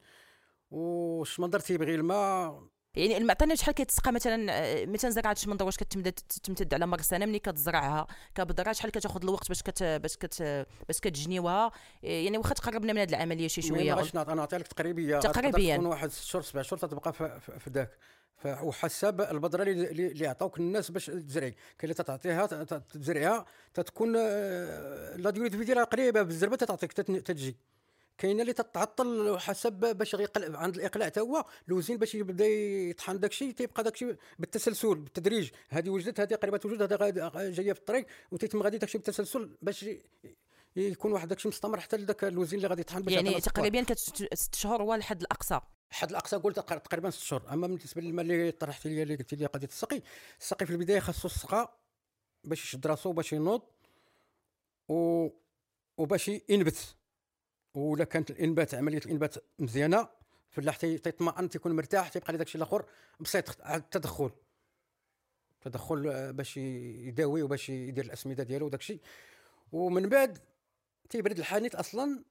والشمندر 0.70 1.60
تيبغي 1.60 1.94
الماء؟ 1.94 2.68
يعني 2.96 3.16
المعطينا 3.16 3.54
شحال 3.54 3.74
كيتسقى 3.74 4.12
مثلا 4.12 4.52
آه، 4.52 4.86
مثلا 4.86 5.10
زرعه 5.10 5.32
الشمندر 5.32 5.64
واش 5.64 5.76
كتمدد 5.76 6.12
تمتد 6.42 6.74
على 6.74 6.86
مر 6.86 7.00
سنة 7.00 7.26
ملي 7.26 7.38
كتزرعها. 7.38 8.06
كبذره 8.34 8.72
شحال 8.72 8.90
كتاخذ 8.90 9.22
الوقت 9.22 9.48
باش 9.48 9.62
كت 9.62 9.82
باش 9.82 10.16
كت 10.16 10.42
باش 10.88 11.00
كتجنيوها؟ 11.00 11.66
آه، 11.66 12.06
يعني 12.06 12.38
واخا 12.38 12.54
تقربنا 12.54 12.92
من 12.92 12.98
هذه 12.98 13.08
العملية 13.08 13.48
شي 13.48 13.62
شوية. 13.62 13.94
باش 13.94 14.14
نعطي 14.14 14.58
لك 14.58 14.66
تقريبية. 14.66 15.18
تقريبيا. 15.18 15.76
تكون 15.76 15.86
واحد 15.86 16.10
ست 16.10 16.24
شهور 16.24 16.42
سبع 16.42 16.62
شهور 16.62 16.78
تتبقى 16.78 17.12
في 17.38 17.70
ذاك 17.70 17.90
وحسب 18.44 19.20
البذره 19.20 19.62
اللي 19.62 20.06
اللي 20.06 20.26
عطاوك 20.26 20.58
الناس 20.58 20.90
باش 20.90 21.06
تزرعي. 21.06 21.50
كاين 21.50 21.60
اللي 21.82 21.94
تعطيها 21.94 22.46
تزرعها 22.78 23.44
تتكون 23.74 24.14
آه، 24.16 25.16
لا 25.16 25.30
ديوري 25.30 25.48
ديالها 25.48 25.84
قريبة 25.84 26.22
بالزربة 26.22 26.56
تعطيك 26.56 26.92
تتجي. 26.92 27.56
كاينة 28.18 28.42
اللي 28.42 28.52
تتعطل 28.52 29.38
حسب 29.40 29.72
باش 29.72 30.14
يقلع 30.14 30.58
عند 30.58 30.74
الإقلاع 30.76 31.06
حتى 31.06 31.20
هو 31.20 31.44
لوزين 31.68 31.96
باش 31.96 32.14
يبدا 32.14 32.46
يطحن 32.46 33.20
داك 33.20 33.30
الشيء 33.30 33.50
تيبقى 33.52 33.82
داك 33.82 33.94
الشيء 33.94 34.16
بالتسلسل 34.38 34.94
بالتدريج. 34.94 35.50
هذه 35.68 35.90
وجدت 35.90 36.20
هذه 36.20 36.34
قريبة 36.34 36.56
توجد 36.58 37.02
هذه 37.02 37.50
جاية 37.50 37.72
في 37.72 37.78
الطريق 37.80 38.06
وتيتم 38.30 38.62
غادي 38.62 38.78
داك 38.78 38.88
الشيء 38.88 39.00
بالتسلسل 39.00 39.56
باش 39.62 39.86
يكون 40.76 41.12
واحد 41.12 41.28
داكشي 41.28 41.48
مستمر 41.48 41.80
حتى 41.80 41.96
لذاك 41.96 42.24
الوزن 42.24 42.56
اللي 42.56 42.68
غادي 42.68 42.80
يطحن 42.80 43.02
باش 43.02 43.14
يعني. 43.14 43.40
تقريبا 43.40 43.86
ست 44.34 44.54
شهور 44.54 44.82
هو 44.82 44.94
الحد 44.94 45.20
الأقصى. 45.20 45.60
الحد 45.90 46.10
الأقصى 46.10 46.36
قلت 46.36 46.56
تق- 46.56 46.78
تقريبا 46.78 47.10
ست 47.10 47.22
شهور. 47.22 47.42
أما 47.52 47.66
بالنسبة 47.66 48.02
للماء 48.02 48.24
اللي 48.24 48.50
طرحتي 48.50 48.88
لي 48.88 49.02
اللي 49.02 49.14
قلتي 49.16 49.36
لي 49.36 49.46
قضية 49.46 49.66
السقي 49.66 50.02
السقي 50.40 50.66
في 50.66 50.72
البداية 50.72 51.00
خاصو 51.00 51.28
السقا 51.28 51.78
باش 52.44 52.64
يشد 52.64 52.86
راسو 52.86 53.12
باش 53.12 53.32
ينوض 53.32 53.62
و 54.88 55.28
وباش 55.98 56.30
ينبت. 56.48 56.96
ولا 57.78 58.04
كانت 58.04 58.30
الانبات 58.30 58.74
عملية 58.74 58.98
الانبات 58.98 59.34
مزيانة 59.58 60.08
الفلاح 60.50 60.76
تي- 60.76 60.98
تيطمئن 60.98 61.48
تيكون 61.48 61.72
مرتاح 61.76 62.08
تيبقى 62.08 62.32
لي 62.32 62.38
داكشي 62.38 62.58
الآخر 62.58 62.84
بسيط 63.20 63.60
عاد 63.62 63.82
التدخل 63.82 64.30
تدخل 65.60 66.08
آه، 66.08 66.30
باش 66.30 66.56
يداوي 66.56 67.42
وباش 67.42 67.68
يدير 67.68 68.04
الأسمدة 68.04 68.42
ديالو 68.44 68.66
وداكشي. 68.66 69.00
ومن 69.72 70.08
بعد 70.08 70.38
تيبرد 71.10 71.38
الحانيت 71.38 71.74
أصلا 71.74 72.24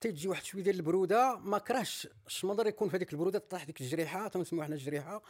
تيجي 0.00 0.28
واحد 0.28 0.44
شوية 0.44 0.62
ديال 0.62 0.76
البرودة 0.76 1.36
ما 1.38 1.58
كرهش. 1.58 2.08
الشمندر 2.26 2.66
يكون 2.66 2.88
في 2.88 2.96
هذيك 2.96 3.12
البرودة 3.12 3.38
طيح 3.38 3.64
ديك 3.64 3.80
الجريحة 3.80 4.28
تنسميوها 4.28 4.66
حنا 4.66 4.74
الجريحة. 4.74 5.22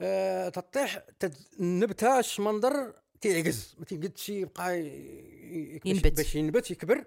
آه 0.00 0.48
تطيح 0.48 0.98
تد- 1.18 1.36
النبته 1.60 2.18
الشمندر 2.18 2.94
تيعجز. 3.20 3.74
ما 3.78 3.84
تيقدش 3.84 4.28
يبقى 4.28 4.80
ينبت. 5.84 6.16
باش 6.16 6.34
ينبت 6.34 6.70
يكبر. 6.70 7.04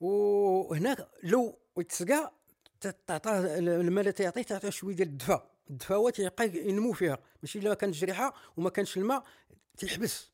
وهناك 0.00 1.08
لو 1.22 1.58
يتسقى 1.78 2.32
ت- 2.80 2.96
تعطاه 3.06 3.58
الماء 3.58 4.00
اللي 4.00 4.12
تيعطيه 4.12 4.42
تعطيه 4.42 4.70
شوية 4.70 4.94
ديال 4.94 5.08
الدفا. 5.08 5.50
الدفا 5.70 5.94
هو 5.94 6.10
تيبقى 6.10 6.48
ينمو 6.68 6.92
فيها. 6.92 7.18
ماشي 7.42 7.58
إلا 7.58 7.74
كانت 7.74 7.94
جريحة 7.94 8.34
وما 8.56 8.70
كانش 8.70 8.96
الماء 8.96 9.22
تيحبس. 9.76 10.30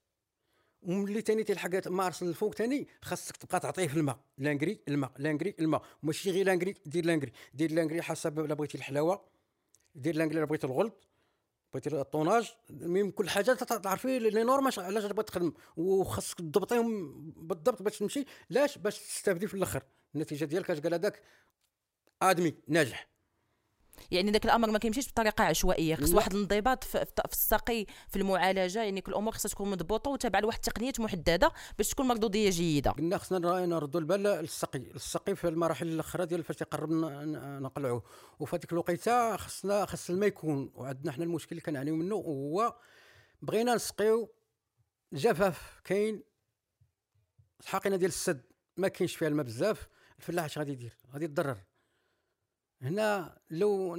وملي 0.83 1.23
تاني 1.23 1.44
تلحق 1.44 1.88
ما 1.88 2.06
ارسل 2.06 2.28
الفوق 2.28 2.54
تاني 2.54 2.88
خاصك 3.02 3.37
تبقى 3.37 3.61
تعطيه 3.61 3.87
في 3.87 3.97
الماء. 3.97 4.18
l'engrais 4.38 4.80
الماء 4.88 5.12
l'engrais 5.18 5.54
الماء. 5.61 5.83
وماشي 6.02 6.30
غير 6.30 6.47
l'engrais 6.46 6.74
دير 6.87 7.04
l'engrais. 7.06 7.32
دير 7.54 7.73
l'engrais 7.72 8.02
حسب 8.02 8.40
لا 8.40 8.54
بغيتي 8.54 8.78
الحلاوة. 8.78 9.25
دير 9.94 10.16
l'engrais 10.16 10.38
إلا 10.38 10.47
بغيتي 10.47 10.66
الغلظ. 10.66 10.92
بغيتي 11.74 12.00
ال 12.00 12.07
tonnage 12.07 12.54
المهم 12.70 13.10
كل 13.10 13.28
حاجة 13.30 13.52
تعرفي 13.52 14.18
les 14.18 14.44
normes 14.44 14.66
اش- 14.66 14.78
علاش 14.78 15.04
تبغي 15.04 15.24
تخدم؟ 15.24 15.52
وخاصك 15.76 16.38
تضبطيهم 16.38 17.12
بالضبط 17.36 17.82
باش 17.82 17.98
تمشي. 17.98 18.24
لاش؟ 18.50 18.78
باش 18.78 18.98
تستافدي 18.98 19.46
في 19.46 19.54
الآخر. 19.54 19.82
النتيجة 20.14 20.44
ديالك 20.44 20.66
كتلقى 20.66 20.94
هذاك؟ 20.96 21.22
آدمي 22.22 22.54
ناجح. 22.68 23.13
يعني 24.10 24.30
ذاك 24.30 24.44
الامر 24.44 24.70
ما 24.70 24.78
كيمشيش 24.78 25.08
بطريقة 25.08 25.44
عشوائية 25.44 25.94
خص. 25.96 26.14
واحد 26.14 26.34
الانضباط 26.34 26.84
في, 26.84 27.04
في 27.04 27.32
السقي 27.32 27.86
في 28.08 28.16
المعالجة 28.16 28.82
يعني 28.82 29.00
كل 29.00 29.12
الأمور 29.12 29.32
خصها 29.32 29.48
تكون 29.48 29.70
مضبوطة 29.70 30.10
وتابعة 30.10 30.40
لواحد 30.40 30.58
التقنيات 30.58 31.00
محددة 31.00 31.52
باش 31.78 31.88
تكون 31.88 32.06
مردودية 32.06 32.50
جيدة. 32.50 32.90
قلنا 32.90 33.18
خصنا 33.18 33.66
نردوا 33.66 34.00
البال 34.00 34.22
للسقي 34.22 34.78
السقي 34.78 35.36
في 35.36 35.48
المراحل 35.48 35.86
الأخرى 35.88 36.26
ديال 36.26 36.44
فاش 36.44 36.62
ن- 36.62 37.62
نقلعوه. 37.62 38.02
وفي 38.40 38.56
هذيك 38.56 38.72
الوقيتة 38.72 39.36
خصنا 39.36 39.86
خص 39.86 40.10
الماء 40.10 40.28
يكون. 40.28 40.70
وعندنا 40.74 41.12
حنا 41.12 41.24
المشكل 41.24 41.48
اللي 41.50 41.60
كنعانيو 41.60 41.96
منه 41.96 42.14
هو 42.14 42.76
بغينا 43.42 43.74
نسقيو 43.74 44.30
جفاف. 45.12 45.80
كاين 45.84 46.22
الحقينة 47.60 47.96
ديال 47.96 48.08
السد 48.10 48.42
ما 48.76 48.88
كاينش 48.88 49.16
فيها 49.16 49.28
الماء 49.28 49.46
بزاف. 49.46 49.88
الفلاح 50.18 50.44
اش 50.44 50.58
غادي 50.58 50.72
يدير؟ 50.72 50.92
غادي 51.12 51.24
يتضرر. 51.24 51.56
هنا 52.84 53.38
لو 53.50 53.90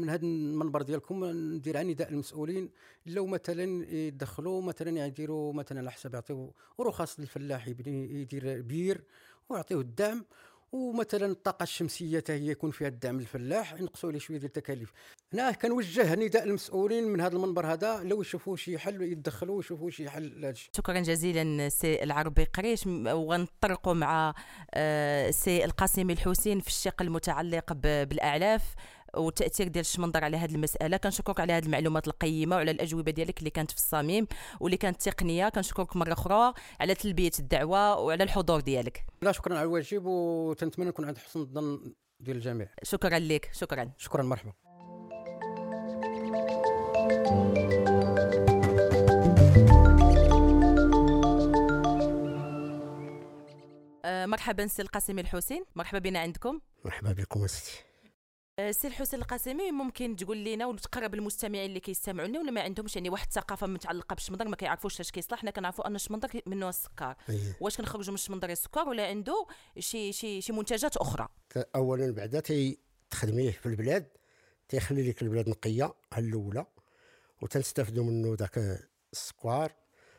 من 0.00 0.10
هذا 0.10 0.24
المنبر 0.24 0.82
ديالكم 0.82 1.24
ندير 1.24 1.76
على 1.76 1.92
نداء 1.92 2.08
المسؤولين 2.10 2.70
لو 3.06 3.26
مثلا 3.26 3.92
يدخلوا 3.94 4.62
مثلا 4.62 5.06
يديروا 5.06 5.52
مثلا 5.52 5.78
على 5.78 5.90
حساب 5.90 6.14
يعطيو 6.14 6.54
رخص 6.80 7.20
للفلاح 7.20 7.68
يبني 7.68 8.22
يدير 8.22 8.62
بير 8.62 9.04
ويعطيوه 9.48 9.80
الدعم 9.80 10.24
ومثلا 10.72 11.26
الطاقة 11.26 11.62
الشمسية 11.62 12.24
هي 12.28 12.48
يكون 12.48 12.70
فيها 12.70 12.88
الدعم 12.88 13.20
للفلاح 13.20 13.72
ينقصوا 13.72 14.08
عليه 14.08 14.18
شوية 14.18 14.38
ديال 14.38 14.48
التكاليف. 14.48 14.92
هنا 15.32 15.50
كنوجه 15.50 16.14
نداء 16.14 16.44
المسؤولين 16.44 17.04
من 17.04 17.20
هذا 17.20 17.36
المنبر 17.36 17.66
هذا 17.66 18.02
لو 18.02 18.20
يشوفوا 18.20 18.56
شي 18.56 18.78
حل 18.78 19.02
يتدخلوا 19.02 19.56
ويشوفوا 19.56 19.90
شي 19.90 20.10
حل 20.10 20.54
شكرا 20.76 21.00
جزيلا 21.00 21.68
سي 21.68 22.02
العربي 22.02 22.44
قريش 22.44 22.86
وغنطرقوا 22.86 23.94
مع 23.94 24.34
آه، 24.74 25.30
سي 25.30 25.64
القاسمي 25.64 26.12
الحسين 26.12 26.60
في 26.60 26.68
الشق 26.68 27.02
المتعلق 27.02 27.72
بالاعلاف 27.72 28.62
والتاثير 29.16 29.68
ديال 29.68 29.80
الشمندر 29.80 30.24
على 30.24 30.36
هذه 30.36 30.54
المسألة. 30.54 30.96
كنشكرك 30.96 31.40
على 31.40 31.52
هذه 31.52 31.64
المعلومات 31.64 32.08
القيمة 32.08 32.56
وعلى 32.56 32.70
الأجوبة 32.70 33.12
ديالك 33.12 33.38
اللي 33.38 33.50
كانت 33.50 33.70
في 33.70 33.76
الصميم 33.76 34.26
واللي 34.60 34.76
كانت 34.76 35.08
تقنية. 35.08 35.48
كنشكرك 35.48 35.96
مرة 35.96 36.12
أخرى 36.12 36.54
على 36.80 36.94
تلبية 36.94 37.30
الدعوة 37.38 37.98
وعلى 37.98 38.24
الحضور 38.24 38.60
ديالك. 38.60 39.04
لا 39.22 39.32
شكرا 39.32 39.54
على 39.54 39.62
الواجب 39.62 40.06
وتنتمنى 40.06 40.88
نكون 40.88 41.04
عند 41.04 41.18
حسن 41.18 41.40
الظن 41.40 41.94
ديال 42.20 42.36
الجميع. 42.36 42.68
شكرا 42.82 43.18
لك. 43.18 43.50
شكرا. 43.52 43.90
شكرا 43.98 44.22
مرحبا. 44.22 44.52
آه، 54.04 54.26
مرحبا 54.26 54.66
سي 54.66 54.82
القاسمي 54.82 55.20
الحسين. 55.20 55.64
مرحبا 55.76 55.98
بنا 55.98 56.18
عندكم. 56.18 56.60
مرحبا 56.84 57.12
بكم 57.12 57.46
ستي 57.46 57.72
آه، 57.72 57.87
سي 58.58 58.88
الحسين 58.88 59.20
القاسمي 59.20 59.70
ممكن 59.70 60.16
تقول 60.16 60.44
لنا 60.44 60.66
وتقرب 60.66 61.14
المستمعين 61.14 61.66
اللي 61.66 61.80
كيستمعوا 61.80 62.28
لنا 62.28 62.40
ولا 62.40 62.50
ما 62.50 62.60
عندهمش 62.60 62.96
يعني 62.96 63.10
واحد 63.10 63.26
الثقافة 63.26 63.66
متعلقة 63.66 64.14
بالشمندر 64.14 64.48
ما 64.48 64.56
كيعرفوش 64.56 65.00
اش 65.00 65.10
كيصلح 65.10 65.38
حنا 65.38 65.50
كنعرفوا 65.50 65.86
أن 65.86 65.94
الشمندر 65.94 66.28
منه 66.46 66.68
السكر. 66.68 67.14
أيه. 67.28 67.56
واش 67.60 67.76
كنخرجوا 67.76 68.08
من 68.08 68.14
الشمندر 68.14 68.50
السكر 68.50 68.88
ولا 68.88 69.06
عنده 69.06 69.46
شي 69.78 70.12
شي 70.12 70.40
شي 70.40 70.52
منتجات 70.52 70.96
أخرى؟ 70.96 71.28
اولا 71.74 72.10
بعدا 72.12 72.42
تخدميه 73.10 73.50
في 73.50 73.66
البلاد 73.66 74.06
تيخلي 74.68 75.08
لك 75.08 75.22
البلاد 75.22 75.48
نقية 75.48 75.94
الأولى 76.18 76.66
وتنستافدوا 77.42 78.04
منه 78.04 78.36
ذاك 78.38 78.80
السكوار 79.12 79.72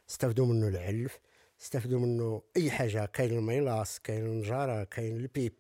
استافدوا 0.10 0.46
منه 0.46 0.68
العلف 0.68 1.20
استافدوا 1.62 2.00
منه 2.00 2.42
أي 2.58 2.72
حاجة 2.72 3.06
كاين 3.06 3.38
ال 3.38 3.46
mélasse 3.46 4.00
كاين 4.00 4.26
النجارة 4.26 4.84
كاين 4.84 5.18
البيب. 5.18 5.54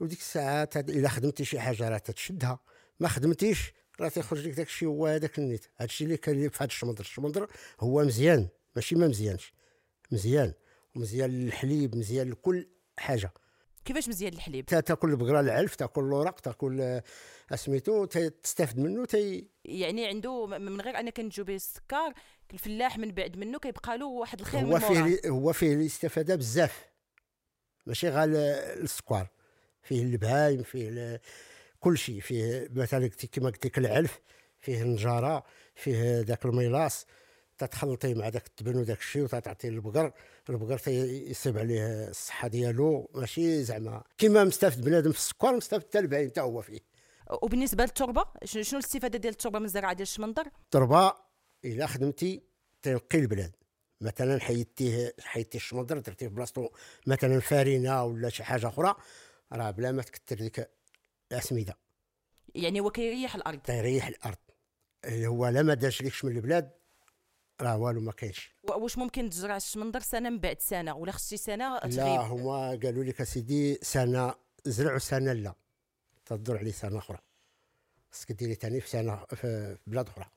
وديك 0.00 0.18
الساعات 0.18 0.76
هاد 0.76 0.90
إلا 0.90 1.08
خدمتي 1.08 1.44
شي 1.44 1.60
حاجة 1.60 1.88
راه 1.88 1.98
تتشدها. 1.98 2.58
ما 3.00 3.08
خدمتيش 3.08 3.72
راه 4.00 4.08
تيخرج 4.08 4.46
لك 4.48 4.54
داك 4.54 4.66
الشيء 4.66 4.88
هو 4.88 5.06
هذاك 5.06 5.38
النيت. 5.38 5.64
هذا 5.76 5.84
الشيء 5.84 6.06
اللي 6.06 6.16
كاين 6.16 6.40
لي 6.42 6.50
في 6.50 6.56
هذا 6.58 6.64
الشمندر. 6.64 7.00
الشمندر 7.00 7.50
هو 7.80 8.04
مزيان 8.04 8.48
ماشي 8.76 8.94
ما 8.94 9.08
مزيانش. 9.08 9.52
مزيان. 10.10 10.52
ومزيان 10.96 11.30
للحليب 11.30 11.96
مزيان 11.96 12.30
لكل 12.30 12.68
حاجة. 12.98 13.32
كيفاش 13.84 14.08
مزيان 14.08 14.32
الحليب 14.32 14.66
تا- 14.66 14.80
تاكل 14.80 15.10
البقره 15.10 15.40
العلف 15.40 15.74
تاكل 15.74 16.00
الورق 16.04 16.40
تاكل 16.40 16.80
آه، 16.80 17.02
اسميتو 17.52 18.04
تستافد 18.04 18.78
منه 18.78 19.04
تي 19.04 19.48
يعني 19.64 20.06
عنده 20.06 20.46
من 20.46 20.80
غير 20.80 21.00
انك 21.00 21.20
نجو 21.20 21.44
به 21.44 21.54
السكر 21.54 22.14
الفلاح 22.52 22.98
من 22.98 23.10
بعد 23.12 23.36
منه 23.36 23.58
كيبقى 23.58 23.98
له 23.98 24.06
واحد 24.06 24.40
الخير 24.40 24.60
هو 24.60 24.78
فيه 24.78 25.20
هو 25.26 25.52
فيه 25.52 25.74
الاستفاده 25.74 26.36
بزاف. 26.36 26.84
ماشي 27.86 28.08
غير 28.08 28.24
ال- 28.24 28.36
السكر. 28.84 29.26
فيه 29.88 30.02
البهايم 30.02 30.62
فيه 30.62 31.20
كل 31.80 31.98
شيء 31.98 32.20
فيه 32.20 32.68
مثلا 32.72 33.10
كما 33.32 33.46
قلت 33.50 33.66
لك 33.66 33.78
العلف 33.78 34.20
فيه 34.60 34.82
النجارة 34.82 35.44
فيه 35.74 36.20
ذاك 36.20 36.44
الميلاص. 36.44 37.06
تتخلطيه 37.58 38.14
مع 38.14 38.28
ذاك 38.28 38.46
التبن 38.46 38.76
وداك 38.76 38.98
الشيء 38.98 39.22
وتعطيه 39.22 39.68
للبقر 39.68 40.12
البقر 40.50 40.78
تي- 40.78 41.30
يصيب 41.30 41.58
عليه 41.58 42.08
الصحة 42.08 42.48
ديالو. 42.48 43.10
ماشي 43.14 43.64
زعما 43.64 44.02
كيما 44.18 44.44
مستافد 44.44 44.84
بنادم 44.84 45.12
في 45.12 45.18
السكر 45.18 45.56
مستافد 45.56 45.84
حتى 45.84 45.98
البهايم 45.98 46.28
حتى 46.30 46.40
هو 46.40 46.62
فيه. 46.62 46.80
وبالنسبة 47.42 47.84
للتربة 47.84 48.24
شنو 48.44 48.62
شنو 48.62 48.80
الاستفادة 48.80 49.18
ديال 49.18 49.32
التربة 49.32 49.58
من 49.58 49.64
الزراعه 49.64 49.92
ديال 49.92 50.02
الشمندر؟ 50.02 50.46
التربة 50.64 51.12
إلا 51.64 51.86
خدمتي 51.86 52.42
تنقي 52.82 53.18
البلاد. 53.18 53.52
مثلا 54.00 54.40
حيدتيه 54.40 55.14
حيدتي 55.20 55.58
الشمندر 55.58 55.98
درتيه 55.98 56.28
في 56.28 56.34
بلاصتو 56.34 56.68
مثلا 57.06 57.40
فارينة 57.40 58.04
ولا 58.04 58.28
شي 58.28 58.44
حاجة 58.44 58.68
أخرى 58.68 58.94
راه 59.52 59.70
بلا 59.70 59.92
ما 59.92 60.02
تكثر 60.02 60.36
ديك 60.36 60.70
الاسمده 61.32 61.76
يعني 62.54 62.80
هو 62.80 62.90
كيريح 62.90 63.34
الأرض. 63.34 63.58
تيريح 63.58 64.06
الأرض. 64.06 64.38
اللي 65.04 65.26
هو 65.26 65.48
لا 65.48 65.62
ما 65.62 65.74
دارش 65.74 66.02
لكش 66.02 66.24
من 66.24 66.36
البلاد 66.36 66.70
راه 67.60 67.76
والو 67.78 68.00
ما 68.00 68.12
كاينش. 68.12 68.54
واش 68.64 68.98
ممكن 68.98 69.30
تزرع 69.30 69.56
الشمندر 69.56 70.00
سنة 70.00 70.30
من 70.30 70.40
بعد 70.40 70.60
سنة 70.60 70.96
ولا 70.96 71.12
خصتي 71.12 71.36
سنة 71.36 71.74
لا 71.74 71.80
تغيب؟ 71.80 72.20
هما 72.20 72.68
قالوا 72.82 73.04
لك 73.04 73.20
أسيدي 73.20 73.78
سنة 73.82 74.34
زرع 74.64 74.94
وسنه 74.94 75.32
لا 75.32 75.54
تدور 76.26 76.58
عليه 76.58 76.72
سنة 76.72 76.98
أخرى. 76.98 77.18
خصك 78.12 78.32
ديري 78.32 78.54
ثاني 78.54 78.80
في 78.80 78.88
سنة 78.88 79.24
في 79.24 79.78
بلاد 79.86 80.08
أخرى. 80.08 80.30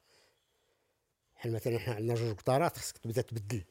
حنا 1.35 1.51
مثلا 1.51 1.79
حنا 1.79 1.95
عندنا 1.95 2.15
جوج 2.15 2.35
هكتارات 2.35 2.77
خصك 2.77 2.97
تبدأ 2.97 3.21
تبدل. 3.21 3.63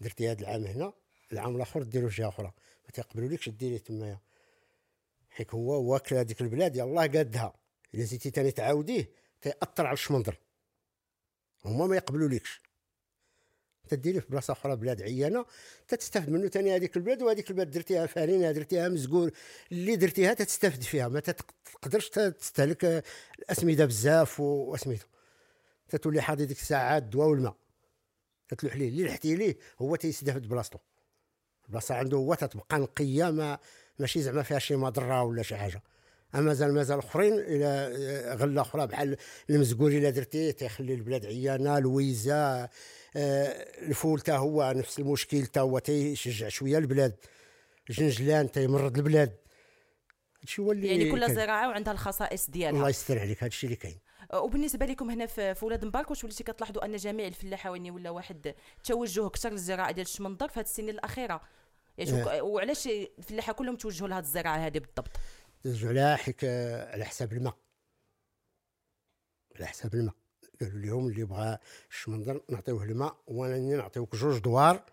درتي 0.00 0.30
هذا 0.30 0.40
العام 0.40 0.64
هنا 0.64 0.92
العام 1.32 1.56
الآخر 1.56 1.82
ديرو 1.82 2.08
في 2.08 2.22
جهة 2.22 2.28
أخرى. 2.28 2.52
ما 2.84 2.90
تيقبلولكش 2.92 3.48
ديري 3.48 3.78
تمايا. 3.78 4.18
حيت 5.30 5.54
هو 5.54 5.92
واكل 5.92 6.16
هذيك 6.16 6.40
البلاد 6.40 6.76
يلاه 6.76 7.06
قادها. 7.06 7.52
إلا 7.94 8.04
زيتي 8.04 8.30
ثاني 8.30 8.50
تعاوديه 8.50 9.10
تيأثر 9.40 9.86
على 9.86 9.94
الشمندر. 9.94 10.38
هما 11.64 11.86
ما 11.86 11.96
يقبلولكش. 11.96 12.60
تديريه 13.88 14.20
في 14.20 14.26
بلاصة 14.28 14.52
أخرى 14.52 14.76
بلاد 14.76 15.02
عيانة 15.02 15.46
تستفد 15.88 16.30
منه 16.30 16.48
ثاني 16.48 16.76
هذيك 16.76 16.96
البلاد؟ 16.96 17.22
وهذيك 17.22 17.50
البلاد 17.50 17.70
درتيها 17.70 18.06
فارينه 18.06 18.52
درتيها 18.52 18.88
مزقور. 18.88 19.30
اللي 19.72 19.96
درتيها 19.96 20.34
تستفد 20.34 20.82
فيها. 20.82 21.08
ما 21.08 21.20
تقدرش 21.20 22.08
تستهلك 22.08 23.04
الأسمدة 23.38 23.84
بزاف 23.84 24.40
واسميتو 24.40 25.06
تتولي 25.88 26.20
حاضي 26.20 26.46
ديك 26.46 26.60
الساعة 26.60 26.96
الدواء 26.96 27.28
والماء. 27.28 27.56
تتلوح 28.48 28.76
ليه؟ 28.76 28.88
اللي 28.88 29.04
لحتي 29.04 29.34
ليه 29.34 29.56
هو 29.78 29.96
تيستفد 29.96 30.48
بلاصتو 30.48 30.78
البلاصة 31.66 31.94
عنده 31.94 32.16
هو 32.16 32.34
تتبقى 32.34 32.78
نقية 32.78 33.30
ما 33.30 33.58
ماشي 33.98 34.22
زعما 34.22 34.42
فيها 34.42 34.58
شي 34.58 34.76
مضرة 34.76 35.22
ولا 35.22 35.42
شي 35.42 35.56
حاجة. 35.56 35.82
أما 36.34 36.42
مازال 36.42 36.74
مازال 36.74 36.98
أخرين 36.98 37.32
إلى 37.32 38.36
غلة 38.40 38.60
أخرى 38.60 38.86
بحال 38.86 39.16
المزقوري 39.50 39.98
إلا 39.98 40.10
درتيه 40.10 40.50
تيخلي 40.50 40.94
البلاد 40.94 41.26
عيانة 41.26 41.78
الويزة 41.78 42.62
آه، 42.64 42.68
الفول 43.88 44.20
تا 44.20 44.36
هو 44.36 44.72
نفس 44.76 44.98
المشكل 44.98 45.46
تا 45.46 45.60
هو 45.60 45.78
تيشجع 45.78 46.48
شوية 46.48 46.78
البلاد. 46.78 47.14
جنجلان 47.90 48.50
تيمرض 48.52 48.96
البلاد. 48.96 49.32
هادشي 50.40 50.62
هو 50.62 50.72
اللي 50.72 50.88
يعني 50.88 51.10
كل 51.10 51.34
زراعه 51.34 51.68
وعندها 51.68 51.92
الخصائص 51.92 52.50
ديالها. 52.50 52.78
الله 52.78 52.88
يستر 52.88 53.18
عليك. 53.18 53.42
هادشي 53.42 53.66
اللي 53.66 53.76
كاين. 53.76 53.92
آه، 53.92 54.11
وبالنسبة 54.34 54.86
لكم 54.86 55.10
هنا 55.10 55.26
في 55.26 55.64
ولاد 55.64 55.84
مبارك 55.84 56.10
واش 56.10 56.24
وليتي 56.24 56.44
كتلاحظوا 56.44 56.84
أن 56.84 56.96
جميع 56.96 57.26
الفلاحة 57.26 57.70
ولا 57.70 58.10
واحد 58.10 58.54
توجه 58.84 59.26
أكثر 59.26 59.50
للزراعة 59.50 59.90
ديال 59.90 60.06
الشمندر 60.06 60.48
في 60.48 60.60
هذه 60.60 60.64
السنين 60.64 60.90
الأخيرة؟ 60.90 61.40
يعني 61.98 62.22
آه. 62.22 62.42
وعلاش 62.42 62.86
الفلاحة 62.86 63.52
كلهم 63.52 63.76
توجهوا 63.76 64.08
لهذه 64.08 64.22
الزراعة 64.22 64.56
هذه 64.56 64.78
بالضبط؟ 64.78 65.10
توجهوا 65.62 65.90
على 65.90 66.16
حك 66.18 66.44
على 66.92 67.04
حساب 67.04 67.32
الماء. 67.32 67.56
على 69.56 69.66
حساب 69.66 69.94
الماء. 69.94 70.14
قالوا 70.60 70.80
لهم 70.80 71.08
اللي 71.08 71.24
بغى 71.24 71.58
الشمندر 71.90 72.40
نعطيوه 72.48 72.84
الماء 72.84 73.16
وأنا 73.26 73.76
نعطيوك 73.76 74.16
جوج 74.16 74.38
دوار 74.38 74.84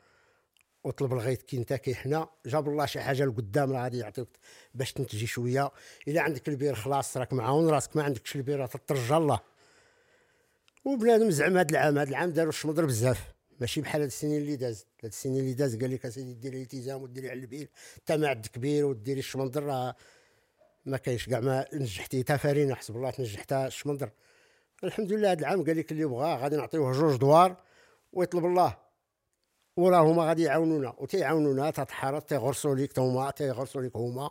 وطلب 0.84 1.14
الغيث 1.14 1.42
كي 1.42 1.58
انت 1.58 1.74
كي 1.74 1.96
حنا 1.96 2.30
جاب 2.46 2.70
الله 2.70 2.86
شي 2.86 3.00
حاجة 3.00 3.26
لقدام 3.26 3.72
راه 3.72 3.84
غادي 3.84 3.98
يعطيك 3.98 4.28
باش 4.74 4.94
تنتجي 4.94 5.28
شوية. 5.28 5.72
إلا 6.08 6.22
عندك 6.22 6.50
البير 6.50 6.76
خلاص 6.76 7.18
راك 7.18 7.34
معاون 7.34 7.70
راسك 7.70 7.96
ما 7.96 8.04
عندكش 8.04 8.36
البير 8.36 8.66
تترجى 8.66 9.16
الله. 9.16 9.40
وبنادم 10.86 11.32
زعما 11.32 11.60
هذا 11.60 11.70
العام 11.72 11.98
هذا 11.98 12.10
العام 12.10 12.30
داروا 12.30 12.50
الشمندر 12.50 12.86
بزاف. 12.86 13.34
ماشي 13.60 13.82
بحال 13.82 14.02
هاد 14.02 14.08
السنين 14.08 14.42
اللي 14.42 14.56
داز. 14.56 14.86
هاد 15.04 15.12
السنين 15.12 15.40
اللي 15.40 15.54
داز 15.54 15.76
قال 15.82 15.92
لك 15.92 16.06
أسيدي 16.06 16.34
ديري 16.34 16.62
التزام 16.62 17.02
وديري 17.02 17.30
على 17.30 17.40
البير. 17.40 17.70
انت 18.00 18.12
ما 18.12 18.28
عندك 18.28 18.50
بير 18.50 18.86
وديري 18.86 19.20
الشمندر 19.20 19.64
راه 19.64 19.96
ما 20.86 20.98
كاينش 20.98 21.30
كاع 21.30 21.40
ما 21.40 21.66
نجحتي. 21.74 22.24
تا 22.24 22.38
فارينة 22.38 22.76
حسب 22.76 22.96
الله 22.96 23.10
تنجحتها 23.10 23.68
الشمندر 23.68 24.10
الحمد 24.84 25.12
لله 25.12 25.32
هذا 25.32 25.40
العام 25.40 25.64
قال 25.64 25.78
لك 25.78 25.92
اللي 25.92 26.06
بغى 26.06 26.36
غادي 26.36 26.56
نعطيوه 26.56 26.92
جوج 26.92 27.16
دوار 27.16 27.58
ويطلب 28.14 28.46
الله. 28.46 28.89
وراه 29.80 30.02
هما 30.02 30.24
غادي 30.24 30.44
يعاونونا 30.44 30.94
وتيعاونونا 30.98 31.72
تتحرط 31.72 32.24
تيغرسوا 32.30 32.76
ليك 32.76 33.00
هما 33.00 33.32
تيغرسوا 33.32 33.82
ليك 33.82 33.96
هما 33.96 34.30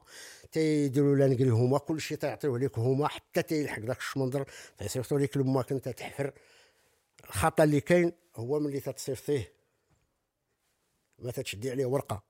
تيديروا 0.52 1.16
لنا 1.16 1.26
نقري 1.26 1.48
هما 1.48 1.78
كل 1.78 2.00
شيء 2.00 2.16
تيعطيوه 2.16 2.58
ليك 2.58 2.78
هما 2.78 3.08
حتى 3.08 3.42
تيلحق 3.42 3.80
داك 3.80 3.98
الشمندر 3.98 4.44
تيصيفطوا 4.78 5.18
ليك 5.18 5.36
لما 5.36 5.62
كنت 5.62 5.88
تحفر 5.88 6.32
الخطأ 7.24 7.64
اللي 7.64 7.80
كاين 7.80 8.12
هو 8.36 8.60
ملي 8.60 8.80
تتصيفطيه. 8.80 9.52
ما 11.18 11.30
تتشدي 11.30 11.70
عليه 11.70 11.86
ورقة. 11.86 12.22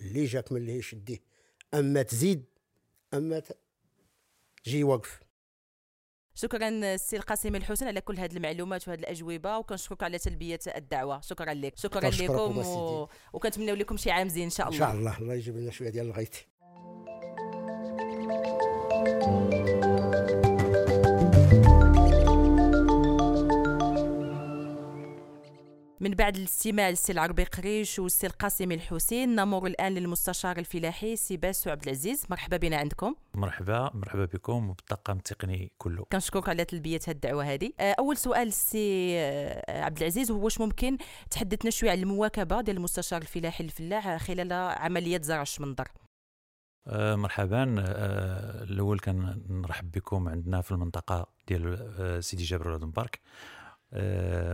اللي 0.00 0.24
جاك 0.24 0.52
من 0.52 0.60
اللي 0.60 0.76
يشديه. 0.76 1.18
أما 1.74 2.02
تزيد 2.02 2.44
أما 3.14 3.42
تجي 4.64 4.84
واقف. 4.84 5.25
شكرا 6.38 6.68
السي 6.68 7.16
القاسم 7.16 7.56
الحسن 7.56 7.86
على 7.86 8.00
كل 8.00 8.18
هذه 8.18 8.36
المعلومات 8.36 8.88
وهذه 8.88 8.98
الأجوبة 8.98 9.58
وكنشكرك 9.58 10.02
على 10.02 10.18
تلبية 10.18 10.58
الدعوة. 10.76 11.20
شكرا 11.20 11.54
لك. 11.54 11.78
شكرا 11.78 12.10
لكم 12.10 12.58
و... 12.58 13.08
وكنتمنوا 13.32 13.76
لكم 13.76 13.96
شي 13.96 14.10
عام 14.10 14.28
زين 14.28 14.44
إن 14.44 14.50
شاء 14.50 14.68
الله. 14.68 14.76
إن 14.76 14.92
شاء 14.92 14.98
الله. 14.98 15.18
الله 15.18 15.34
يجيب 15.34 15.56
لنا 15.56 15.70
شوية 15.70 15.90
ديال 15.90 16.06
الغيث 16.06 16.34
من 26.00 26.10
بعد 26.10 26.36
الاستماع 26.36 26.88
للسي 26.88 27.12
العربي 27.12 27.44
قريش 27.44 27.98
والسي 27.98 28.26
القاسم 28.26 28.72
الحسين 28.72 29.34
نمر 29.34 29.66
الآن 29.66 29.94
للمستشار 29.94 30.58
الفلاحي 30.58 31.16
سي 31.16 31.36
باسو 31.36 31.70
عبد 31.70 31.82
العزيز. 31.82 32.26
مرحبا 32.30 32.56
بنا 32.56 32.76
عندكم. 32.76 33.14
مرحبا 33.34 33.90
مرحبا 33.94 34.24
بكم 34.24 34.70
وبالطاقم 34.70 35.16
التقني 35.16 35.72
كله. 35.78 36.04
كنشكرك 36.12 36.48
على 36.48 36.64
تلبية 36.64 37.00
هذه 37.06 37.14
الدعوة 37.14 37.44
هذه. 37.44 37.72
آه، 37.80 37.96
أول 37.98 38.16
سؤال 38.16 38.48
السي 38.48 39.18
آه، 39.18 39.84
عبد 39.84 39.98
العزيز 39.98 40.30
هو 40.30 40.44
واش 40.44 40.60
ممكن 40.60 40.98
تحدثنا 41.30 41.70
شوية 41.70 41.90
على 41.90 42.00
المواكبة 42.00 42.60
ديال 42.60 42.76
المستشار 42.76 43.22
الفلاحي 43.22 43.64
الفلاح 43.64 44.16
خلال 44.16 44.52
عملية 44.52 45.20
زرع 45.22 45.42
الشمندر 45.42 45.88
آه 46.86 47.16
مرحبا. 47.16 47.64
الأول 48.62 48.98
كان 48.98 49.42
نرحب 49.48 49.90
بكم 49.90 50.28
عندنا 50.28 50.60
في 50.60 50.70
المنطقة 50.70 51.26
ديال 51.48 52.24
سيدي 52.24 52.44
جابر 52.44 52.68
ولاد 52.68 52.84
مبارك 52.84 53.16
آه، 53.16 53.55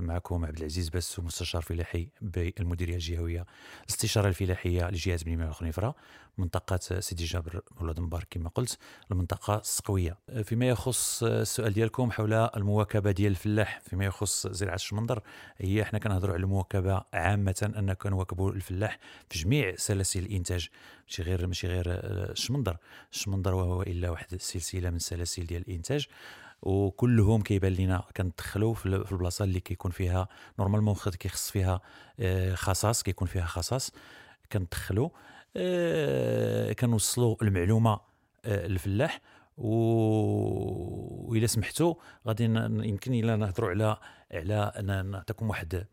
معكم 0.01 0.45
عبد 0.45 0.59
العزيز 0.59 0.89
بس 0.89 1.21
مستشار 1.21 1.63
فلاحي 1.63 2.09
بالمديرية 2.21 2.95
الجهوية 2.95 3.47
الاستشاره 3.83 4.29
الفلاحية 4.29 4.91
لجهه 4.91 5.25
بني 5.25 5.37
مالك 5.37 5.53
خنيفرة 5.53 5.95
منطقة 6.39 7.01
سيدي 7.01 7.25
جابر 7.25 7.61
ولاد 7.81 8.01
مبارك 8.01 8.27
كما 8.31 8.49
قلت 8.49 8.79
المنطقة 9.11 9.59
السقوية. 9.59 10.19
آه، 10.29 10.43
فيما 10.43 10.69
يخص 10.69 11.23
السؤال 11.23 11.73
ديالكم 11.73 12.11
حول 12.11 12.33
المواكبة 12.33 13.11
ديال 13.11 13.31
الفلاح 13.31 13.81
فيما 13.81 14.05
يخص 14.05 14.47
زراعة 14.47 14.75
الشمندر 14.75 15.23
هي 15.59 15.83
إحنا 15.83 15.99
كنهضروا 15.99 16.35
على 16.35 16.43
المواكبة 16.43 17.03
عامة 17.15 17.73
أن 17.79 17.93
كنواكبوا 17.93 18.53
الفلاح 18.53 18.99
في 19.31 19.39
جميع 19.39 19.75
سلاسل 19.77 20.21
الإنتاج 20.21 20.69
ماشي 21.09 21.23
غير 21.23 21.47
ماشي 21.47 21.67
غير 21.67 21.85
الشمندر. 21.89 22.77
الشمندر 23.13 23.55
وهو 23.55 23.83
إلا 23.83 24.11
واحد 24.11 24.27
السلسلة 24.33 24.91
من 24.91 24.99
سلاسل 24.99 25.47
ديال 25.47 25.63
الإنتاج. 25.69 26.07
وكلهم 26.63 27.43
كيبان 27.43 27.73
لينا 27.73 28.05
كندخلوا 28.17 28.75
في 28.75 28.87
البلاصة 28.87 29.45
اللي 29.45 29.61
كيكون 29.61 29.91
فيها 29.91 30.29
نورمالمون 30.59 30.95
كيخص 30.95 31.51
فيها 31.51 31.81
آه، 32.21 32.55
خصاص 32.55 33.03
كيكون 33.03 33.29
فيها 33.29 33.45
خصاص. 33.45 33.93
كندخلوا 34.53 35.09
آه، 35.57 36.73
كنوصلوا 36.73 37.37
المعلومة 37.43 38.01
آه، 38.45 38.67
للفلاح. 38.67 39.21
و 39.59 39.69
وإلا 41.29 41.47
سمحتوا 41.47 41.95
غادي 42.29 42.45
يمكن 42.89 43.15
إلا 43.15 43.37
نهضروا 43.37 43.71
على 43.71 43.97
على 44.33 45.03
نعطيكم 45.03 45.49
واحد 45.49 45.87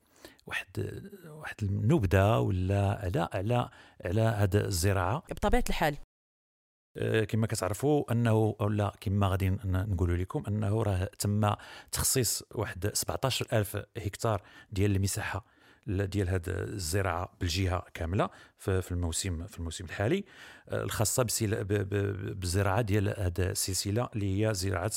واحد 0.47 1.01
واحد 1.25 1.55
النبذة 1.63 2.39
ولا 2.39 2.99
على 3.03 3.29
على 3.33 3.69
على 4.05 4.21
هذه 4.21 4.55
الزراعة. 4.57 5.23
بطبيعة 5.31 5.63
الحال. 5.69 6.08
كما 7.27 7.47
كتعرفوا 7.47 8.11
انه 8.11 8.55
ولا 8.59 8.93
كما 9.01 9.27
غادي 9.27 9.49
نقولوا 9.65 10.17
لكم 10.17 10.43
انه 10.47 10.83
راه 10.83 11.09
تم 11.19 11.53
تخصيص 11.91 12.43
واحد 12.55 12.91
17000 12.93 13.75
هكتار 13.97 14.41
ديال 14.71 14.95
المساحة 14.95 15.45
ديال 15.87 16.29
هذه 16.29 16.43
الزراعة 16.47 17.33
بالجهة 17.39 17.85
كاملة 17.93 18.29
في 18.57 18.91
الموسم 18.91 19.47
في 19.47 19.59
الموسم 19.59 19.85
الحالي 19.85 20.23
آه، 20.69 20.83
الخاصة 20.83 21.25
بالزراعه 22.33 22.81
ديال 22.81 23.07
هذه 23.07 23.33
السلسلة 23.39 24.09
اللي 24.15 24.47
هي 24.47 24.53
زراعة 24.53 24.91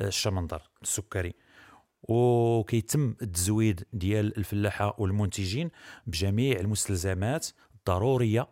الشمندر 0.00 0.62
السكري. 0.82 1.34
وكيتم 2.02 3.14
التزويد 3.22 3.84
ديال 3.92 4.38
الفلاحة 4.38 4.94
والمنتجين 4.98 5.70
بجميع 6.06 6.60
المستلزمات 6.60 7.46
الضرورية 7.74 8.48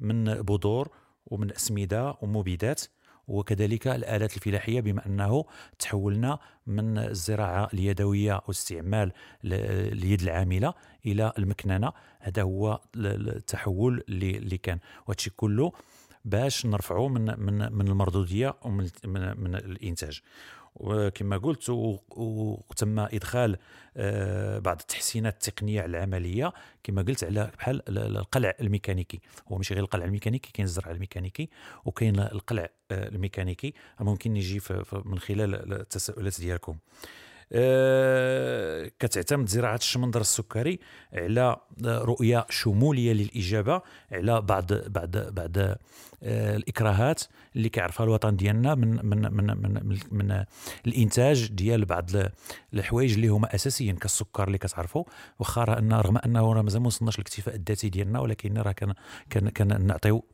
من 0.00 0.24
بذور 0.24 0.88
ومن 1.26 1.52
أسمدة 1.52 2.14
ومبيدات 2.22 2.82
وكذلك 3.28 3.88
الآلات 3.88 4.36
الفلاحية 4.36 4.80
بما 4.80 5.06
أنه 5.06 5.44
تحولنا 5.78 6.38
من 6.66 6.98
الزراعة 6.98 7.68
اليدوية 7.74 8.40
واستعمال 8.46 9.12
اليد 9.44 10.22
العاملة 10.22 10.74
إلى 11.06 11.32
المكننة. 11.38 11.92
هذا 12.20 12.42
هو 12.42 12.80
التحول 12.96 14.04
اللي 14.08 14.58
كان. 14.58 14.78
وهذا 15.06 15.30
كله 15.36 15.72
باش 16.24 16.66
نرفعوا 16.66 17.08
من 17.08 17.40
من 17.40 17.72
من 17.72 17.88
المردودية 17.88 18.54
ومن 18.62 18.88
من, 19.04 19.40
من 19.40 19.54
الإنتاج. 19.54 20.22
وكما 20.76 21.36
قلت 21.36 21.70
وتم 21.70 22.98
إدخال 22.98 23.56
آه، 23.96 24.58
بعض 24.58 24.80
التحسينات 24.80 25.34
التقنية 25.34 25.84
العملية. 25.84 26.52
كما 26.82 27.02
قلت 27.02 27.24
على 27.24 27.50
بحال 27.58 27.82
القلع 27.88 28.54
الميكانيكي. 28.60 29.20
هو 29.48 29.56
ماشي 29.56 29.74
غير 29.74 29.82
القلع 29.82 30.04
الميكانيكي 30.04 30.52
كاين 30.52 30.66
الزرع 30.66 30.90
الميكانيكي 30.90 31.48
وكاين 31.84 32.20
القلع 32.20 32.68
آه، 32.90 33.08
الميكانيكي. 33.08 33.74
ممكن 34.00 34.36
يجي 34.36 34.60
من 35.04 35.18
خلال 35.18 35.72
التساؤلات 35.72 36.40
ديالكم. 36.40 36.76
كتعتمد 38.98 39.48
زراعة 39.48 39.76
الشمندر 39.76 40.20
السكري 40.20 40.78
على 41.12 41.56
رؤية 41.84 42.46
شمولية 42.50 43.12
للإجابة 43.12 43.82
على 44.12 44.40
بعض 44.40 44.72
بعض 44.72 45.16
بعض 45.16 45.58
آه، 46.22 46.56
الإكراهات 46.56 47.22
اللي 47.56 47.68
كيعرفها 47.68 48.04
الوطن 48.04 48.36
ديالنا 48.36 48.74
من 48.74 49.06
من 49.06 49.32
من 49.32 49.46
من, 49.46 49.98
من, 50.12 50.44
الإنتاج 50.86 51.46
ديال 51.52 51.84
بعض 51.84 52.10
الحوايج 52.74 53.12
اللي 53.12 53.28
هما 53.28 53.54
اساسيا 53.54 53.92
كالسكر 53.92 54.46
اللي 54.46 54.58
كتعرفوا 54.58 55.04
واخا 55.38 55.64
رغم 55.64 56.18
أنه 56.18 56.52
راه 56.52 56.62
مازال 56.62 56.80
ما 56.80 56.86
وصلناش 56.86 57.18
للاكتفاء 57.18 57.54
الذاتي 57.54 57.88
ديالنا 57.88 58.20
ولكن 58.20 58.58
راه 58.58 58.72
كان 58.72 58.94
كان 59.30 59.48
كنعطيو 59.48 60.24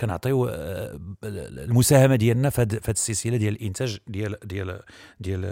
كنعطيو 0.00 0.46
آه، 0.46 1.00
المساهمة 1.24 2.16
ديالنا 2.16 2.50
في 2.50 2.60
هذه 2.60 2.80
السلسلة 2.88 3.36
ديال 3.36 3.54
الإنتاج 3.54 3.98
ديال 4.06 4.36
ديال 4.44 4.80
ديال 5.20 5.44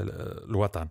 الوطن 0.51 0.89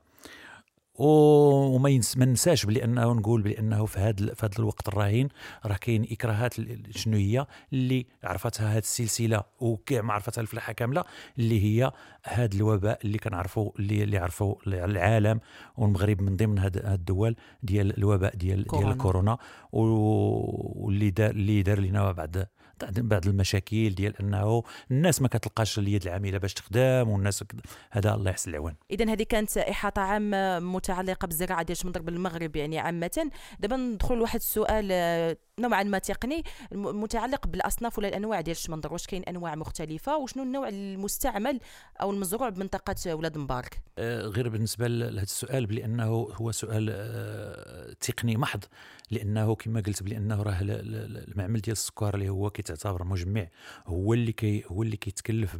وما 0.95 2.01
ما 2.17 2.25
ننساش 2.25 2.65
بلي 2.65 2.83
انه 2.83 3.13
نقول 3.13 3.41
بانه 3.41 3.85
في 3.85 3.99
هذا 3.99 4.33
في 4.33 4.45
هذا 4.45 4.59
الوقت 4.59 4.87
الراهن 4.87 5.29
راه 5.65 5.75
كاين 5.75 6.07
إكراهات 6.11 6.53
شنو 6.91 7.17
هي 7.17 7.45
اللي 7.73 8.05
عرفتها 8.23 8.71
هذه 8.71 8.77
السلسلة 8.77 9.43
وكاع 9.59 10.01
ما 10.01 10.13
عرفتها 10.13 10.41
الفلاحة 10.41 10.73
كاملة 10.73 11.03
اللي 11.39 11.63
هي 11.63 11.91
هذا 12.23 12.55
الوباء 12.55 12.99
اللي 13.05 13.17
كنعرفوا 13.17 13.71
اللي 13.79 14.03
اللي 14.03 14.17
عرفوا 14.17 14.55
العالم 14.67 15.39
والمغرب 15.77 16.21
من 16.21 16.35
ضمن 16.35 16.59
هذه 16.59 16.93
الدول 16.93 17.35
ديال 17.63 17.97
الوباء 17.97 18.35
ديال 18.35 18.65
كورونا. 18.65 18.85
ديال 18.85 18.97
الكورونا 18.97 19.37
واللي 19.71 21.09
دار 21.09 21.29
اللي 21.29 21.61
دار 21.61 21.79
لنا 21.79 22.11
بعد 22.11 22.47
بعض 22.91 23.27
المشاكل 23.27 23.89
ديال 23.89 24.17
أنه 24.19 24.63
الناس 24.91 25.21
ما 25.21 25.27
كتلقاش 25.27 25.79
اليد 25.79 26.03
العاملة 26.03 26.37
باش 26.37 26.53
تخدم 26.53 27.09
والناس 27.09 27.43
هذا 27.91 28.13
الله 28.13 28.29
يحسن 28.29 28.51
العوان. 28.51 28.75
اذا 28.91 29.13
هذه 29.13 29.23
كانت 29.23 29.57
احاطه 29.57 30.01
عامه 30.01 30.59
متعلقة 30.59 31.25
بالزراعه 31.25 31.63
ديال 31.63 31.77
شمندر 31.77 32.01
بالمغرب 32.01 32.55
يعني 32.55 32.79
عامة. 32.79 33.31
دابا 33.59 33.75
ندخل 33.75 34.15
لواحد 34.15 34.39
السؤال 34.39 34.89
آه، 34.91 35.37
نوعا 35.59 35.83
ما 35.83 35.99
تقني 35.99 36.43
متعلق 36.71 37.47
بالأصناف 37.47 37.97
ولا 37.97 38.07
الأنواع 38.07 38.41
ديال 38.41 38.55
الشمندر 38.55 38.93
واش 38.93 39.07
كاين 39.07 39.23
أنواع 39.23 39.55
مختلفة؟ 39.55 40.17
وشنو 40.17 40.43
النوع 40.43 40.67
المستعمل 40.67 41.59
أو 42.01 42.11
المزروع 42.11 42.49
بمنطقة 42.49 43.15
ولاد 43.15 43.37
مبارك؟ 43.37 43.81
آه، 43.97 44.21
غير 44.21 44.49
بالنسبة 44.49 44.87
لهذا 44.87 45.21
السؤال 45.21 45.65
بانه 45.65 46.27
هو 46.33 46.51
سؤال 46.51 46.89
آه، 46.91 47.93
تقني 47.93 48.37
محض. 48.37 48.63
لأنه 49.11 49.55
كما 49.55 49.79
قلت 49.79 50.03
بانه 50.03 50.43
راه 50.43 50.57
المعمل 50.61 51.61
ديال 51.61 51.71
السكر 51.71 52.13
اللي 52.15 52.29
هو 52.29 52.49
كيتعتبر 52.75 53.03
مجمع 53.03 53.47
هو 53.87 54.13
اللي 54.13 54.31
كي 54.31 54.63
هو 54.67 54.83
اللي 54.83 54.97
كيتكلف 54.97 55.55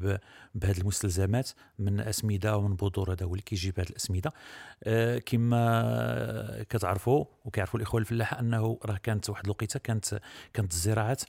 بهذه 0.55 0.77
المستلزمات 0.77 1.49
من 1.79 1.99
أسمدة 1.99 2.57
ومن 2.57 2.75
بذور 2.75 3.13
هذا 3.13 3.25
هو 3.25 3.31
اللي 3.31 3.41
كيجيب 3.41 3.79
هذه 3.79 3.89
الأسمدة. 3.89 4.33
آه 4.83 5.17
كما 5.17 6.65
كتعرفوا 6.69 7.25
وكيعرفوا 7.45 7.79
الإخوة 7.79 8.01
الفلاحه 8.01 8.39
أنه 8.39 8.79
راه 8.85 8.97
كانت 9.03 9.29
واحد 9.29 9.43
الوقيتة 9.43 9.79
كانت 9.79 10.19
كانت 10.53 10.71
الزراعات 10.73 11.23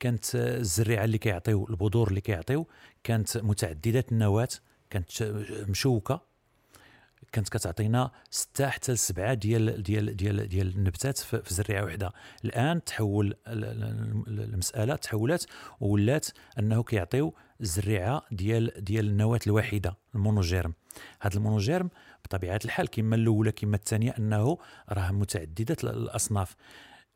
كانت 0.00 0.24
الزريعة 0.34 1.04
اللي 1.04 1.18
كيعطيو 1.18 1.66
البذور 1.70 2.08
اللي 2.08 2.20
كيعطيو 2.20 2.66
كانت 3.04 3.36
متعددة 3.36 4.04
النواة 4.12 4.48
كانت 4.90 5.22
مشوكة. 5.68 6.35
كانت 7.32 7.48
كتعطينا 7.48 8.10
ستة 8.30 8.68
حتى 8.68 8.92
لسبعة 8.92 9.34
ديال 9.34 9.82
ديال 9.82 10.16
ديال 10.16 10.48
ديال 10.48 10.68
النبتات 10.76 11.18
في 11.18 11.54
زريعة 11.54 11.84
واحدة 11.84 12.12
الآن 12.44 12.84
تحول 12.84 13.36
المسألة 13.46 14.96
تحولات 14.96 15.44
وولات 15.80 16.26
أنه 16.58 16.82
كيعطيو 16.82 17.34
الزريعه 17.60 18.22
ديال 18.30 18.84
ديال 18.84 19.06
النواة 19.06 19.40
الواحده 19.46 19.96
ال 20.14 20.20
monogerme. 20.20 20.74
هذا 21.20 21.36
ال 21.36 21.41
monogerme 21.41 21.90
بطبيعة 22.24 22.60
الحال 22.64 22.88
كما 22.88 23.16
الأولى 23.16 23.52
كما 23.52 23.76
الثانية 23.76 24.14
أنه 24.18 24.58
راه 24.88 25.12
متعددة 25.12 25.76
الأصناف. 25.84 26.56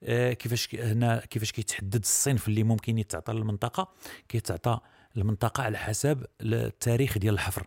آه، 0.03 0.33
كيفاش 0.33 0.75
هنا 0.75 1.27
كيفاش 1.31 1.53
كيتحدد 1.53 2.03
الصنف 2.03 2.49
اللي 2.49 2.63
ممكن 2.63 2.99
يتعطى 2.99 3.33
للمنطقه 3.33 3.93
كيتعطى 4.29 4.81
المنطقة 5.17 5.63
على 5.63 5.79
حسب 5.79 6.27
التاريخ 6.41 7.19
ديال 7.19 7.35
الحفر. 7.35 7.67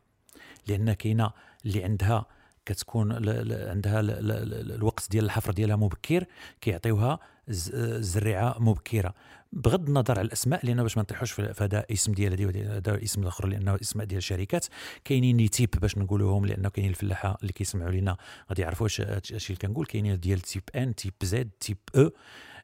لأن 0.67 0.93
كاينة 0.93 1.32
اللي 1.65 1.84
عندها 1.84 2.26
كتكون 2.65 3.12
عندها 3.52 3.99
الوقت 3.99 5.12
ديال 5.12 5.26
الحفر 5.26 5.52
ديالها 5.52 5.76
مبكر 5.76 6.26
كيعطيوها 6.62 7.19
الزريعه 7.49 8.56
مبكرة. 8.60 9.13
بغض 9.52 9.88
النظر 9.88 10.19
على 10.19 10.26
الأسماء 10.26 10.65
لأن 10.65 10.82
باش 10.84 10.97
ما 10.97 11.04
نطيحوش 11.04 11.32
في 11.32 11.54
هذا 11.60 11.86
اسم 11.91 12.12
ديال 12.12 12.58
هذا 12.71 12.95
الاسم 12.95 13.21
الآخر 13.21 13.47
لأنه 13.47 13.78
أسماء 13.82 14.06
ديال 14.06 14.17
الشركات. 14.17 14.65
كاينين 15.06 15.38
لي 15.38 15.47
تيب 15.47 15.69
باش 15.82 15.97
نقولوهم 15.97 16.45
لأنه 16.45 16.69
كاينين 16.69 16.91
الفلاحة 16.91 17.38
اللي 17.41 17.54
كيسمعوا 17.54 17.91
لنا 17.91 18.17
غادي 18.49 18.62
يعرفوا 18.62 18.88
اش 18.88 19.02
اللي 19.02 19.58
كنقول. 19.62 19.86
كاينين 19.86 20.19
ديال 20.19 20.39
type 20.39 20.63
N 20.75 20.95
type 20.95 21.13
Z 21.23 21.49
type 21.59 21.77
E 21.95 22.12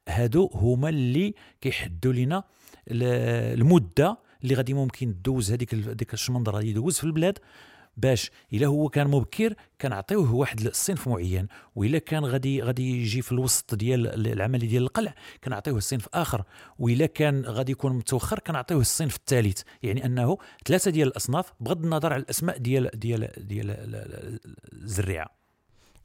هادو 0.10 0.50
هما 0.54 0.90
اللي 0.90 1.34
كيحدوا 1.62 2.14
لنا 2.14 2.44
المدة 2.88 4.18
اللي 4.44 4.56
غادي 4.56 4.74
ممكن 4.74 5.16
دوز 5.22 5.52
هذيك 5.52 5.76
هذيك 5.76 6.14
الشمندرة 6.14 6.56
غادي 6.56 6.70
يدوز 6.70 6.98
في 6.98 7.04
البلاد. 7.04 7.40
باش 8.00 8.32
إلا 8.54 8.68
هو 8.68 8.90
كان 8.90 9.08
مبكر 9.08 9.54
كنعطيوه 9.82 10.36
واحد 10.36 10.62
الصنف 10.62 11.08
معين 11.08 11.48
وإلا 11.76 12.00
كان 12.00 12.26
غادي 12.26 12.62
غادي 12.62 13.02
يجي 13.02 13.22
في 13.22 13.32
الوسط 13.32 13.76
ديال 13.76 14.28
العملية 14.28 14.68
ديال 14.68 14.84
القلع 14.84 15.14
كنعطيوه 15.44 15.80
صنف 15.80 16.08
آخر. 16.14 16.44
وإلا 16.80 17.06
كان 17.06 17.46
غادي 17.46 17.72
يكون 17.72 17.94
متوخر 17.94 18.40
كنعطيوه 18.40 18.82
الصنف 18.82 19.16
الثالث. 19.16 19.62
يعني 19.84 20.06
أنه 20.06 20.38
ثلاثة 20.66 20.92
ديال 20.92 21.08
الأصناف 21.08 21.54
بغض 21.60 21.84
النظر 21.84 22.14
على 22.14 22.22
الأسماء 22.24 22.58
ديال 22.58 22.90
ديال 22.94 23.32
ديال 23.38 23.70
الزريعة. 24.74 25.40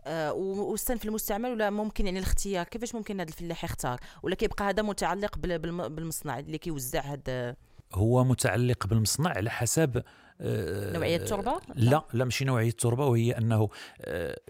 آه 0.07 0.33
والصنف 0.33 1.05
المستعمل 1.05 1.51
ولا 1.51 1.71
ممكن 1.71 2.07
يعني 2.07 2.19
الاختيار؟ 2.19 2.67
كيفاش 2.67 2.95
ممكن 2.95 3.21
هذا 3.21 3.29
الفلاح 3.29 3.65
يختار؟ 3.65 4.01
ولا 4.23 4.35
كيبقى 4.35 4.65
هذا 4.65 4.83
متعلق 4.83 5.39
بالمصنع 5.39 6.39
اللي 6.39 6.59
كيوزع 6.59 7.01
هذا 7.01 7.57
هو 7.93 8.25
متعلق 8.25 8.87
بالمصنع 8.87 9.31
على 9.31 9.51
حسب 9.51 10.03
نوعية 10.41 11.17
التربة؟ 11.17 11.61
لا 11.75 12.05
لا 12.13 12.25
ماشي 12.25 12.45
نوعية 12.45 12.69
التربة 12.69 13.07
وهي 13.07 13.39
أنه 13.39 13.69
آه، 14.01 14.41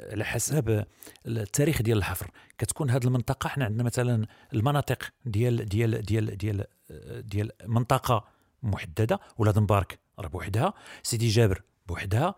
على 0.00 0.24
حسب 0.24 0.84
التاريخ 1.26 1.82
ديال 1.82 1.98
الحفر. 1.98 2.30
كتكون 2.58 2.90
هذه 2.90 3.04
المنطقة 3.04 3.48
حنا 3.48 3.64
عندنا 3.64 3.82
مثلا 3.82 4.26
المناطق 4.52 5.02
ديال 5.24 5.68
ديال 5.68 6.02
ديال 6.02 6.36
ديال 6.36 6.64
ديال 7.28 7.50
منطقة 7.66 8.24
محددة 8.62 9.20
ولاد 9.38 9.58
مبارك 9.58 9.98
راه 10.18 10.28
بوحدها 10.28 10.74
سيدي 11.02 11.28
جابر 11.28 11.62
بوحدها 11.86 12.34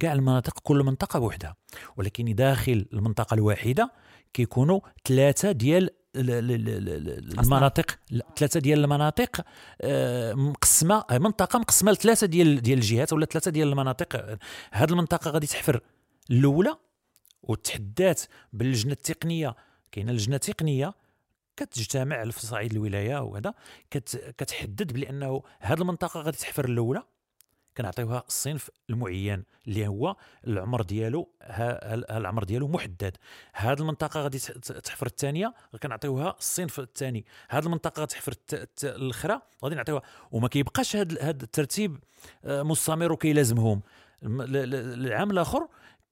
كاع 0.00 0.12
المناطق 0.12 0.58
كل 0.60 0.82
منطقة 0.82 1.18
بوحدها. 1.18 1.56
ولكن 1.96 2.34
داخل 2.34 2.86
المنطقة 2.92 3.34
الواحدة 3.34 3.92
كيكونوا 4.34 4.80
ثلاثة 5.04 5.52
ديال 5.52 5.90
المناطق 6.18 7.98
ثلاثة 8.36 8.60
ديال 8.60 8.84
المناطق 8.84 9.44
آه، 9.80 10.34
مقسمة 10.34 11.04
آه، 11.10 11.18
منطقة 11.18 11.58
مقسمة 11.58 11.92
لثلاثة 11.92 12.26
ديال 12.26 12.62
ديال 12.62 12.78
الجهات 12.78 13.12
ولا 13.12 13.26
ثلاثة 13.26 13.50
ديال 13.50 13.68
المناطق. 13.68 14.38
هذه 14.72 14.90
المنطقة 14.90 15.30
غادي 15.30 15.46
تحفر 15.46 15.80
الأولى 16.30 16.76
وتحدات 17.42 18.22
باللجنة 18.52 18.92
التقنية. 18.92 19.56
كاينة 19.92 20.12
لجنة 20.12 20.36
تقنية 20.36 20.94
كتجتمع 21.56 22.24
في 22.24 22.46
صعيد 22.46 22.72
الولاية 22.72 23.22
وهذا 23.22 23.54
كتحدد 24.38 24.92
بانه 24.92 25.42
هذه 25.60 25.80
المنطقة 25.80 26.20
غادي 26.20 26.36
تحفر 26.36 26.64
الأولى. 26.64 27.02
كنعطيوها 27.78 28.24
الصنف 28.28 28.70
المعين 28.90 29.44
اللي 29.68 29.86
هو 29.86 30.16
العمر 30.46 30.82
ديالو 30.82 31.28
العمر 32.10 32.44
ديالو 32.44 32.68
محدد. 32.68 33.16
هذه 33.52 33.80
المنطقة 33.80 34.20
غادي 34.20 34.38
تحفر 34.84 35.06
الثانية 35.06 35.54
كنعطيوها 35.82 36.36
الصنف 36.38 36.80
الثاني. 36.80 37.24
هذه 37.48 37.64
المنطقة 37.64 38.02
غتحفر 38.02 38.34
الأخرى 38.84 39.40
غادي 39.64 39.74
نعطيوها. 39.74 40.02
وما 40.30 40.48
كيبقاش 40.48 40.96
هذا 40.96 41.30
الترتيب 41.30 41.98
آه، 42.44 42.62
مستمر 42.62 43.12
وكيلازمهم. 43.12 43.82
العام 44.22 45.30
الآخر 45.30 45.68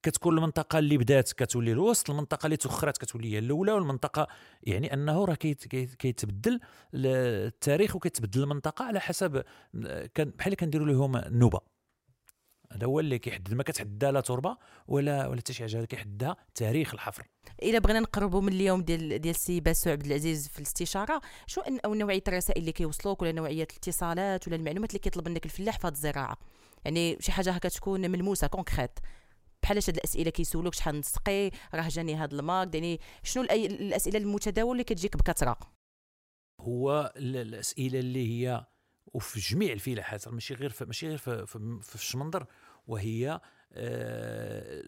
كتكون 0.07 0.37
المنطقة 0.37 0.79
اللي 0.79 0.97
بدات 0.97 1.33
كتولي 1.33 1.71
الوسط 1.71 2.09
المنطقة 2.09 2.45
اللي 2.45 2.57
تاخرت 2.57 2.97
كتولي 2.97 3.33
هي 3.33 3.39
الأولى 3.39 3.71
والمنطقة 3.71 4.27
يعني 4.63 4.93
أنه 4.93 5.25
راه 5.25 5.33
كيتبدل 5.99 6.59
التاريخ 6.93 7.95
وكيتبدل 7.95 8.43
المنطقة 8.43 8.85
على 8.85 8.99
حسب 8.99 9.43
كان 10.15 10.29
بحال 10.29 10.55
كنديروا 10.55 10.87
لهم 10.87 11.17
النوبه 11.17 11.59
هذا 12.71 12.87
هو 12.87 12.99
اللي 12.99 13.19
كيحدد 13.19 13.53
ما 13.53 13.63
كتحددها 13.63 14.11
لا 14.11 14.21
تربة 14.21 14.57
ولا 14.87 15.27
ولا 15.27 15.39
حتى 15.39 15.53
شي 15.53 15.63
حاجة 15.63 15.85
كيحددها 15.85 16.37
تاريخ 16.55 16.93
الحفر. 16.93 17.23
إلا 17.63 17.79
بغينا 17.79 17.99
نقربوا 17.99 18.41
من 18.41 18.53
اليوم 18.53 18.81
ديال 18.81 19.21
ديال 19.21 19.35
السي 19.35 19.59
باسو 19.59 19.89
عبد 19.89 20.05
العزيز 20.05 20.47
في 20.47 20.57
الاستشارة 20.57 21.21
شنو 21.47 21.93
نوعية 21.93 22.23
الرسائل 22.27 22.61
اللي 22.61 22.71
كيوصلوك 22.71 23.21
ولا 23.21 23.31
نوعية 23.31 23.67
الاتصالات 23.71 24.47
ولا 24.47 24.55
المعلومات 24.55 24.89
اللي 24.89 24.99
كيطلب 24.99 25.29
منك 25.29 25.45
الفلاح 25.45 25.79
في 25.79 25.87
الزراعة؟ 25.87 26.37
يعني 26.85 27.17
شي 27.19 27.31
حاجة 27.31 27.51
هكا 27.51 27.69
تكون 27.69 28.11
ملموسة 28.11 28.47
concrète 28.47 28.99
بحال 29.67 29.77
هاد 29.77 29.97
الأسئلة 29.97 30.29
كيسولوك 30.29 30.73
شحال 30.73 30.99
نسقي 30.99 31.51
راه 31.73 31.87
جاني 31.87 32.15
هاد 32.15 32.33
المارك 32.33 32.75
يعني 32.75 32.99
شنو 33.23 33.43
الأسئلة 33.43 34.19
المتداولة 34.19 34.71
اللي 34.71 34.83
كتجيك 34.83 35.17
بكثرة؟ 35.17 35.57
هو 36.61 37.13
الأسئلة 37.17 37.99
اللي 37.99 38.27
هي 38.27 38.65
وفي 39.05 39.39
جميع 39.39 39.73
الفلاحات 39.73 40.27
ماشي 40.27 40.53
غير 40.53 40.69
في 40.69 40.85
ماشي 40.85 41.07
غير 41.07 41.17
في, 41.17 41.45
في 41.81 41.95
الشمندر 41.95 42.45
وهي 42.87 43.41
آه، 43.73 44.83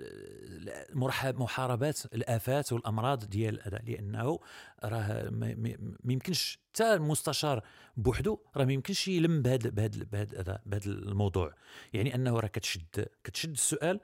محاربات 1.34 2.06
الآفات 2.06 2.74
والأمراض 2.74 3.26
ديال 3.26 3.54
الأداء 3.54 3.84
لأنه 3.84 4.40
راه 4.84 5.30
ما 5.30 5.76
يمكنش 6.06 6.60
حتى 6.70 6.94
المستشار 6.94 7.64
بوحدو 7.98 8.40
راه 8.58 8.66
ما 8.66 8.74
يمكنش 8.74 9.08
يلم 9.08 9.42
بهذا 9.42 9.70
بهذا 9.70 10.62
بهذا 10.66 10.86
الموضوع. 10.86 11.54
يعني 11.94 12.16
أنه 12.16 12.40
راه 12.40 12.48
كتشد 12.48 13.08
كتشد 13.24 13.52
السؤال 13.52 14.00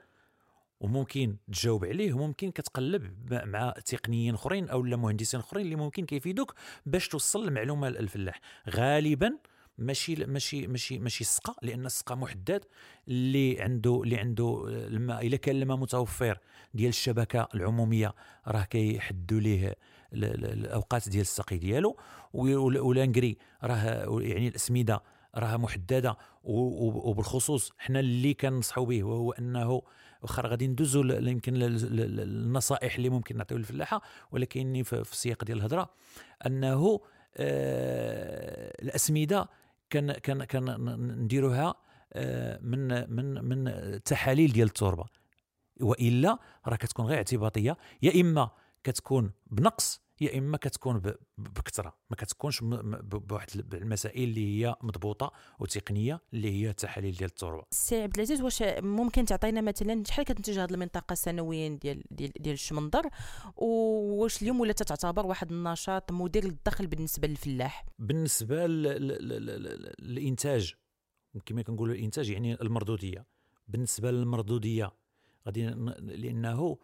وممكن 0.80 1.36
تجاوب 1.52 1.84
عليه 1.84 2.12
وممكن 2.12 2.50
كتقلب 2.50 3.32
مع 3.32 3.74
تقنيين 3.86 4.34
أخرين 4.34 4.68
أو 4.68 4.82
مهندسين 4.82 5.40
أخرين 5.40 5.64
اللي 5.64 5.76
ممكن 5.76 6.06
كيفيدوك 6.06 6.54
باش 6.86 7.08
توصل 7.08 7.48
المعلومة 7.48 7.88
للفلاح. 7.88 8.40
غالبا 8.70 9.38
ماشي 9.78 10.14
ماشي 10.14 10.66
ماشي 10.66 10.98
ماشي 10.98 11.20
السقا 11.20 11.54
لأن 11.62 11.86
السقا 11.86 12.14
محدد 12.14 12.64
اللي 13.08 13.62
عنده 13.62 14.02
اللي 14.02 14.16
عنده 14.18 14.64
الماء. 14.68 15.26
إلا 15.26 15.36
كان 15.36 15.56
الماء 15.56 15.76
متوفر 15.76 16.38
ديال 16.74 16.88
الشبكة 16.88 17.48
العمومية 17.54 18.14
راه 18.48 18.64
كيحدوا 18.64 19.40
ليه 19.40 19.74
الأوقات 20.12 21.08
ديال 21.08 21.20
السقي 21.20 21.58
ديالو. 21.58 21.96
ولانكري 22.34 23.38
راه 23.64 24.20
يعني 24.22 24.48
الأسمدة 24.48 25.02
راه 25.34 25.56
محددة. 25.56 26.16
وبالخصوص 26.44 27.72
حنا 27.78 28.00
اللي 28.00 28.34
كنصحوا 28.34 28.86
به 28.86 29.04
وهو 29.04 29.32
أنه 29.32 29.82
واخا 30.22 30.42
غادي 30.42 30.66
ندوزو 30.66 31.02
يمكن 31.04 31.54
النصائح 31.56 32.94
اللي 32.96 33.08
ممكن 33.08 33.36
نعطيو 33.36 33.58
للفلاحة 33.58 34.02
ولكن 34.32 34.82
في 34.82 35.00
السياق 35.00 35.44
ديال 35.44 35.58
الهضرة 35.58 35.90
أنه 36.46 37.00
آه 37.36 38.82
الأسمدة 38.82 39.48
كان 39.90 40.12
كان 40.12 40.44
كان 40.44 40.90
نديروها 41.22 41.74
آه 42.12 42.58
من 42.62 43.10
من 43.14 43.44
من 43.44 44.02
تحاليل 44.02 44.52
ديال 44.52 44.66
التربة. 44.68 45.04
وإلا 45.80 46.38
راه 46.66 46.76
كتكون 46.76 47.06
غير 47.06 47.16
اعتباطية 47.18 47.76
يا 48.02 48.20
إما 48.20 48.50
كتكون 48.84 49.30
بنقص 49.46 50.00
يا 50.20 50.38
إما 50.38 50.56
كتكون 50.56 51.02
بكثرة 51.38 51.96
ما 52.10 52.16
كتكونش 52.16 52.60
بواحد 53.02 53.74
المسائل 53.74 54.28
اللي 54.28 54.66
هي 54.66 54.74
مضبوطة 54.82 55.32
وتقنية 55.58 56.20
اللي 56.34 56.50
هي 56.50 56.70
التحاليل 56.70 57.14
ديال 57.14 57.30
التربة. 57.30 57.64
سي 57.70 58.02
عبد 58.02 58.14
العزيز 58.14 58.42
واش 58.42 58.62
ممكن 58.78 59.24
تعطينا 59.24 59.60
مثلا 59.60 60.04
شحال 60.04 60.24
كتنتج 60.24 60.58
هذه 60.58 60.70
المنطقة 60.70 61.14
سنويا 61.14 61.68
ديال 61.68 62.02
ديال 62.10 62.32
ديال 62.40 62.54
الشمندر 62.54 63.08
واش 63.56 64.42
اليوم 64.42 64.60
ولا 64.60 64.72
تعتبر 64.72 65.26
واحد 65.26 65.52
النشاط 65.52 66.12
مدير 66.12 66.44
للدخل 66.44 66.86
بالنسبة 66.86 67.28
للفلاح؟ 67.28 67.86
بالنسبة 67.98 68.66
للإنتاج 69.98 70.74
كما 71.46 71.62
كنقولوا 71.62 71.94
الإنتاج 71.94 72.30
يعني 72.30 72.54
المردودية. 72.62 73.26
بالنسبة 73.68 74.10
للمردودية 74.10 74.92
غادي 75.46 75.66
لأنه 76.00 76.78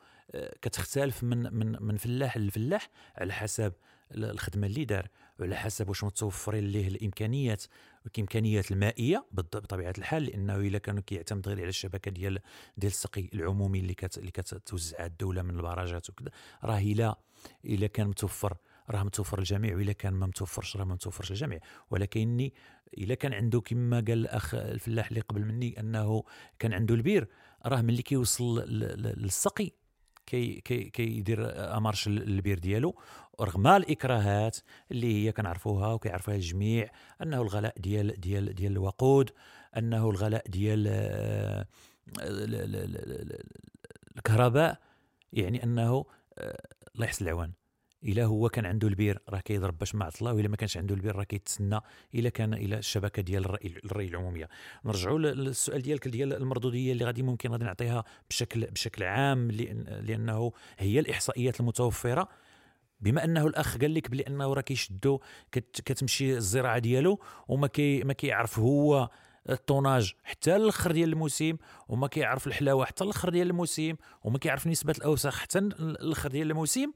كتختلف 0.62 1.24
من 1.24 1.54
من 1.54 1.76
من 1.82 1.96
فلاح 1.96 2.36
لفلاح 2.38 2.90
على 3.16 3.32
حسب 3.32 3.72
الخدمة 4.14 4.66
اللي 4.66 4.84
دار 4.84 5.08
وعلى 5.40 5.56
حسب 5.56 5.88
واش 5.88 6.04
متوفرين 6.04 6.64
ليه 6.64 6.88
الإمكانيات. 6.88 7.64
الإمكانيات 8.06 8.70
المائية 8.72 9.26
بطبيعة 9.32 9.94
الحال 9.98 10.22
لأنه 10.22 10.56
إلا 10.56 10.78
كانوا 10.78 11.02
كيعتمد 11.02 11.48
غير 11.48 11.58
على 11.58 11.68
الشبكة 11.68 12.10
ديال 12.10 12.38
ديال 12.76 12.92
السقي 12.92 13.28
العمومي 13.34 13.80
اللي 13.80 13.94
كت 13.94 14.18
اللي 14.18 14.30
كتوزعها 14.30 15.06
الدولة 15.06 15.42
من 15.42 15.56
البراجات 15.56 16.10
وكذا. 16.10 16.30
راه 16.64 16.78
إلا 16.78 17.18
إلا 17.64 17.86
كان 17.86 18.06
متوفر 18.06 18.56
راه 18.90 19.02
متوفر 19.02 19.38
الجميع 19.38 19.76
وإلا 19.76 19.92
كان 19.92 20.12
ما 20.14 20.26
متوفرش 20.26 20.76
راه 20.76 20.84
ما 20.84 20.94
متوفرش 20.94 21.30
الجميع 21.30 21.60
ولكن 21.90 22.50
إلا 22.98 23.14
كان 23.14 23.34
عنده 23.34 23.60
كما 23.60 23.96
قال 23.96 24.12
الأخ 24.12 24.54
الفلاح 24.54 25.08
اللي 25.08 25.20
قبل 25.20 25.44
مني 25.44 25.80
أنه 25.80 26.24
كان 26.58 26.72
عنده 26.72 26.94
البير 26.94 27.28
راه 27.66 27.82
ملي 27.82 28.02
كيوصل 28.02 28.60
للسقي 28.68 29.70
كي 30.26 30.60
كي 30.60 30.84
كيدير 30.84 31.76
en 31.76 31.84
marche 31.84 32.06
البير 32.06 32.58
ديالو 32.58 32.94
رغم 33.40 33.66
الإكراهات 33.66 34.58
اللي 34.90 35.26
هي 35.26 35.32
كنعرفوها 35.32 35.92
وكيعرفوها 35.92 36.36
الجميع 36.36 36.90
أنه 37.22 37.42
الغلاء 37.42 37.74
ديال 37.78 38.20
ديال 38.20 38.54
ديال 38.54 38.72
الوقود 38.72 39.30
أنه 39.76 40.10
الغلاء 40.10 40.48
ديال 40.48 40.86
آه، 40.88 41.66
الكهرباء 44.16 44.80
يعني 45.32 45.64
أنه 45.64 46.04
آه، 46.38 46.66
الله 46.94 47.06
يحسن 47.06 47.24
العوان. 47.24 47.52
إلا 48.04 48.24
هو 48.24 48.48
كان 48.48 48.66
عنده 48.66 48.88
البير 48.88 49.18
راه 49.28 49.40
كيضرب 49.40 49.78
باش 49.78 49.94
ما 49.94 50.04
عطا 50.04 50.15
الله 50.15 50.32
وإلا 50.32 50.48
ما 50.48 50.56
كانش 50.56 50.76
عنده 50.76 50.94
البير 50.94 51.16
راه 51.16 51.24
كيتسنى 51.24 51.80
إلا 52.14 52.28
كان 52.28 52.54
إلى 52.54 52.78
الشبكة 52.78 53.22
ديال 53.22 53.44
الري, 53.44 53.74
الري 53.84 54.06
العمومية. 54.06 54.48
نرجعوا 54.84 55.18
للسؤال 55.18 55.82
ديالك 55.82 56.08
ديال 56.08 56.32
المردودية 56.32 56.92
اللي 56.92 57.04
غادي 57.04 57.22
ممكن 57.22 57.50
غادي 57.50 57.64
نعطيها 57.64 58.04
بشكل 58.30 58.66
بشكل 58.66 59.04
عام 59.04 59.50
لأنه 59.50 60.52
هي 60.78 61.00
الإحصائيات 61.00 61.60
المتوفرة. 61.60 62.28
بما 63.00 63.24
أنه 63.24 63.46
الأخ 63.46 63.76
قال 63.76 63.94
لك 63.94 64.10
بانه 64.10 64.54
راه 64.54 64.60
كيشدوا 64.60 65.18
كتمشي 65.84 66.36
الزراعة 66.36 66.78
ديالو 66.78 67.20
وما 67.48 67.66
كي 67.66 68.04
ما 68.04 68.12
كيعرف 68.12 68.58
هو 68.58 69.10
الطوناج 69.50 70.14
حتى 70.24 70.56
الأخر 70.56 70.92
ديال 70.92 71.08
الموسم 71.12 71.56
وما 71.88 72.06
كيعرف 72.06 72.46
الحلاوة 72.46 72.84
حتى 72.84 73.04
الأخر 73.04 73.28
ديال 73.28 73.50
الموسم 73.50 73.94
وما 74.24 74.38
كيعرف 74.38 74.66
نسبة 74.66 74.94
الأوساخ 74.98 75.38
حتى 75.38 75.58
الأخر 75.58 76.30
ديال 76.30 76.50
الموسم 76.50 76.92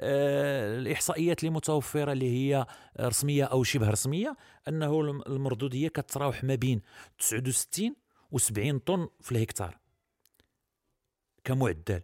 الإحصائيات 0.00 1.40
اللي 1.40 1.50
متوفره 1.50 2.12
اللي 2.12 2.30
هي 2.30 2.66
رسمية 3.00 3.44
أو 3.44 3.64
شبه 3.64 3.90
رسمية 3.90 4.36
أنه 4.68 5.00
المردوديه 5.00 5.88
كتراوح 5.88 6.44
ما 6.44 6.54
بين 6.54 6.82
69 7.18 7.96
و70 8.34 8.78
طن 8.86 9.08
في 9.20 9.32
الهكتار 9.32 9.78
كمعدل. 11.44 12.00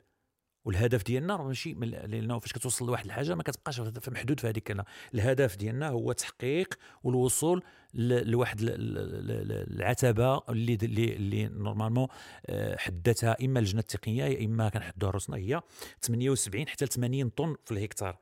والهدف 0.66 1.02
ديالنا 1.02 1.36
ماشي 1.36 1.74
لأنه 1.74 2.38
فاش 2.38 2.52
كتوصل 2.52 2.86
لواحد 2.86 3.04
الحاجة 3.04 3.34
ما 3.34 3.42
كتبقاش 3.42 3.80
محدود 4.08 4.40
في 4.40 4.48
هذيك 4.48 4.76
الهدف 5.14 5.56
ديالنا 5.56 5.88
هو 5.88 6.12
تحقيق 6.12 6.74
والوصول 7.04 7.62
لواحد 7.94 8.56
العتبة 8.60 10.40
اللي 10.48 10.78
اللي, 10.82 11.16
اللي 11.16 11.48
نورمالمون 11.48 12.08
آه، 12.46 12.76
حدتها 12.76 13.36
إما 13.44 13.58
اللجنه 13.58 13.80
التقنية 13.80 14.24
يا 14.24 14.44
إما 14.44 14.68
كنحدوها 14.68 15.12
راسنا 15.12 15.36
هي 15.36 15.60
78 16.02 16.68
حتى 16.68 16.86
80 16.86 17.28
طن 17.28 17.56
في 17.64 17.72
الهكتار. 17.72 18.18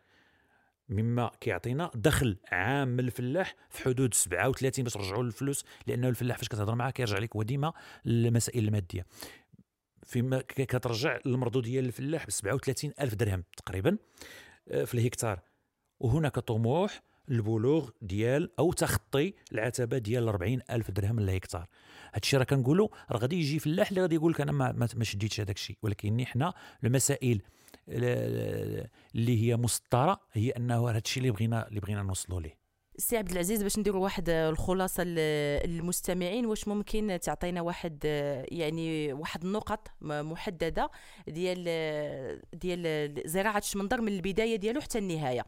مما 0.89 1.31
كيعطينا 1.41 1.91
دخل 1.95 2.37
عام 2.53 3.01
للفلاح 3.01 3.55
في 3.71 3.83
حدود 3.83 4.15
37 4.15 4.85
باش 4.85 4.97
نرجعوا 4.97 5.23
للفلوس 5.23 5.65
لأنه 5.87 6.09
الفلاح 6.09 6.39
فاش 6.39 6.49
كتهضر 6.49 6.75
معاه 6.75 6.91
كيرجع 6.91 7.19
لك 7.19 7.37
هو 7.37 7.43
ديما 7.43 7.73
المسائل 8.07 8.65
المادية. 8.65 9.07
فيما 10.07 10.41
كترجع 10.49 11.19
المردوديه 11.27 11.81
للفلاح 11.81 12.27
ب 12.27 12.31
37 12.31 12.93
ألف 13.01 13.15
درهم 13.15 13.45
تقريبا 13.57 13.97
آه، 14.69 14.85
في 14.85 14.95
الهكتار. 14.95 15.41
وهناك 16.01 16.39
طموح 16.39 17.03
البلوغ 17.31 17.91
ديال 18.03 18.51
أو 18.59 18.73
تخطي 18.73 19.35
العتبة 19.53 19.99
ديال 19.99 20.29
40 20.29 20.61
ألف 20.71 20.91
درهم 20.91 21.21
للهكتار. 21.21 21.67
هادشي 22.15 22.37
راه 22.37 22.45
كنقولوا 22.45 22.89
راه 23.11 23.19
غادي 23.19 23.37
يجي 23.37 23.59
فلاح 23.59 23.89
اللي 23.89 24.01
غادي 24.01 24.15
يقول 24.15 24.33
لك 24.33 24.41
أنا 24.41 24.53
ما, 24.53 24.89
ما 24.95 25.05
شديتش 25.05 25.41
هذاك 25.41 25.57
الشيء. 25.57 25.77
ولكن 25.83 26.27
حنا 26.27 26.55
المسائل 26.85 27.43
اللي 27.89 29.43
هي 29.43 29.57
مسطرة 29.57 30.21
هي 30.33 30.51
أنه 30.51 30.91
هادشي 30.91 31.21
اللي 31.21 31.31
بغينا 31.31 31.69
اللي 31.69 31.81
بغينا 31.81 32.03
نوصلوا 32.03 32.41
ليه. 32.41 32.64
سي 32.99 33.17
عبد 33.17 33.31
العزيز 33.31 33.63
باش 33.63 33.79
نديروا 33.79 34.03
واحد 34.03 34.29
الخلاصة 34.29 35.05
للمستمعين 35.05 36.47
واش 36.47 36.69
ممكن 36.69 37.19
تعطينا 37.23 37.61
واحد 37.61 38.05
يعني 38.49 39.13
واحد 39.13 39.45
النقط 39.45 39.89
محددة 40.01 40.91
ديال 41.29 41.65
ديال 42.53 43.23
زراعة 43.27 43.59
الشمندر 43.59 44.01
من 44.01 44.13
البداية 44.13 44.57
ديالو 44.57 44.81
حتى 44.81 44.99
النهاية. 44.99 45.45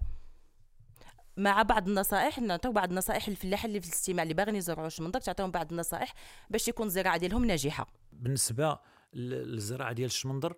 مع 1.36 1.62
بعض 1.62 1.88
النصائح 1.88 2.38
نعطيو 2.38 2.72
بعض 2.72 2.90
النصائح 2.90 3.28
للفلاح 3.28 3.64
اللي 3.64 3.80
في 3.80 3.86
الاستماع 3.86 4.22
اللي 4.22 4.34
باغيين 4.34 4.56
يزرعوا 4.56 4.86
الشمندر 4.86 5.20
تعطيهم 5.20 5.50
بعض 5.50 5.72
النصائح 5.72 6.14
باش 6.50 6.68
يكون 6.68 6.86
الزراعة 6.86 7.16
ديالهم 7.16 7.44
ناجحة. 7.44 7.86
بالنسبة 8.12 8.78
للزراعة 9.14 9.92
ديال 9.92 10.06
الشمندر 10.06 10.54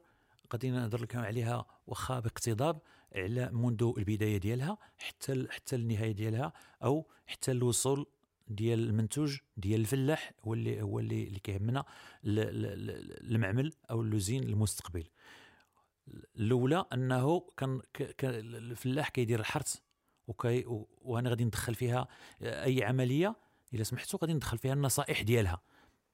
غادي 0.53 0.71
نهضر 0.71 1.03
لكم 1.03 1.19
عليها 1.19 1.67
واخا 1.87 2.21
باقتضاب 2.21 2.81
على 3.15 3.51
منذ 3.53 3.93
البداية 3.99 4.39
ديالها 4.39 4.79
حتى 4.99 5.47
حتى 5.51 5.77
النهاية 5.77 6.13
ديالها 6.13 6.53
أو 6.83 7.07
حتى 7.27 7.53
الوصول 7.53 8.07
ديال 8.49 8.79
المنتوج 8.89 9.39
ديال 9.57 9.81
الفلاح 9.81 10.33
هو 10.43 10.55
اللي 10.55 10.83
هو 10.83 10.99
اللي, 10.99 11.25
اللي 11.25 11.39
كيهمنا 11.39 11.85
المعمل 12.25 13.73
أو 13.91 14.03
اللوزين 14.03 14.43
المستقبل. 14.43 15.05
الأولى 16.37 16.85
أنه 16.93 17.47
كان 17.57 17.83
الفلاح 18.25 19.09
كيدير 19.09 19.41
الحرث 19.41 19.77
وكي 20.29 20.65
وأنا 21.03 21.31
غادي 21.31 21.45
ندخل 21.45 21.75
فيها 21.75 22.09
أي 22.43 22.85
عملية 22.85 23.37
إلا 23.75 23.85
سمحتوا 23.85 24.19
غادي 24.23 24.35
ندخل 24.35 24.59
فيها 24.59 24.73
النصائح 24.73 25.23
ديالها. 25.23 25.61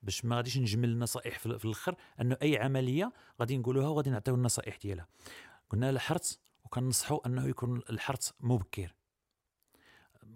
باش 0.02 0.24
ما 0.24 0.37
غاديش 0.37 0.59
نجمل 0.59 0.88
النصائح 0.88 1.38
في 1.38 1.64
الأخر 1.64 1.96
أنه 2.20 2.37
أي 2.42 2.59
عملية 2.59 3.12
غادي 3.40 3.57
نقولوها 3.57 3.88
وغادي 3.88 4.11
نعطيو 4.11 4.35
النصائح 4.35 4.76
ديالها. 4.76 5.07
قلنا 5.70 5.90
الحرث 5.90 6.37
وكنصحوا 6.64 7.27
انه 7.27 7.48
يكون 7.48 7.83
الحرث 7.90 8.31
مبكر. 8.40 8.94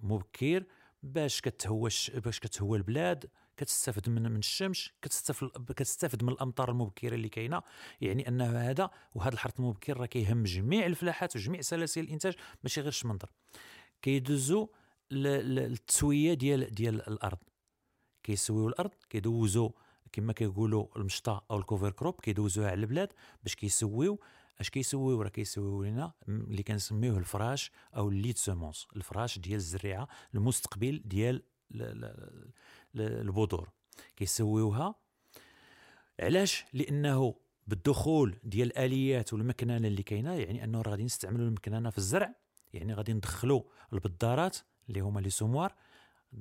مبكر 0.02 0.64
باش 1.02 1.40
كتهوى 1.40 1.90
باش 2.14 2.40
كتهوى 2.40 2.78
البلاد 2.78 3.30
كتستافد 3.56 4.08
من 4.08 4.22
من 4.22 4.38
الشمس 4.38 4.90
كتستافد 5.02 5.72
كتستافد 5.72 6.22
من 6.22 6.28
الامطار 6.32 6.70
المبكرة 6.70 7.14
اللي 7.14 7.28
كاينة. 7.28 7.62
يعني 8.00 8.28
انه 8.28 8.44
هذا 8.44 8.90
وهذا 9.14 9.34
الحرث 9.34 9.60
المبكر 9.60 9.96
راه 9.96 10.06
كيهم 10.06 10.44
جميع 10.44 10.86
الفلاحات 10.86 11.36
وجميع 11.36 11.60
سلاسل 11.60 12.00
الإنتاج 12.00 12.34
ماشي 12.62 12.80
غير 12.80 12.88
الشمندر 12.88 13.30
كيدوزوا 14.02 14.66
للتسوية 15.10 16.34
ديال 16.34 16.74
ديال 16.74 17.08
الأرض. 17.08 17.38
كيسويو 18.22 18.68
الأرض 18.68 18.90
كيدوزوا 19.10 19.70
كما 20.12 20.32
كيقولوا 20.32 20.86
المشطة 20.96 21.44
أو 21.50 21.56
ال 21.56 21.62
cover 21.62 21.90
crop 21.90 22.20
كيدوزوها 22.20 22.70
على 22.70 22.80
البلاد 22.80 23.12
باش 23.42 23.54
كيسويو 23.54 24.20
اش 24.60 24.70
كيسويو 24.70 25.22
راه 25.22 25.28
كيسويو 25.28 25.84
لنا 25.84 26.12
اللي 26.28 26.62
كنسميوه 26.62 27.18
الفراش 27.18 27.70
أو 27.96 28.08
ال 28.08 28.13
lit 28.13 28.27
de 28.27 28.36
semence 28.36 28.86
الفراش 28.96 29.38
ديال 29.38 29.56
الزريعة 29.56 30.08
المستقبل 30.34 31.02
ديال 31.04 31.42
البذور. 32.96 33.70
كيسويوها. 34.16 34.94
علاش؟ 36.20 36.64
لأنه 36.72 37.34
بالدخول 37.66 38.36
ديال 38.44 38.68
الآليات 38.68 39.32
والمكننه 39.32 39.88
اللي 39.88 40.02
كاينة 40.02 40.34
يعني 40.34 40.64
أنه 40.64 40.82
غادي 40.82 41.04
نستعملوا 41.04 41.46
المكننه 41.46 41.90
في 41.90 41.98
الزرع 41.98 42.34
يعني 42.72 42.94
غادي 42.94 43.12
ندخلوا 43.12 43.62
البدارات 43.92 44.56
اللي 44.88 45.00
هما 45.00 45.20
لي 45.20 45.30
سوموار 45.30 45.74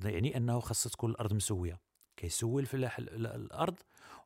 يعني 0.04 0.36
أنه 0.36 0.60
خاصها 0.60 0.90
تكون 0.90 1.10
الأرض 1.10 1.32
مسوية. 1.32 1.80
كيسوي 2.16 2.62
الفلاح 2.62 2.98
الأرض 2.98 3.78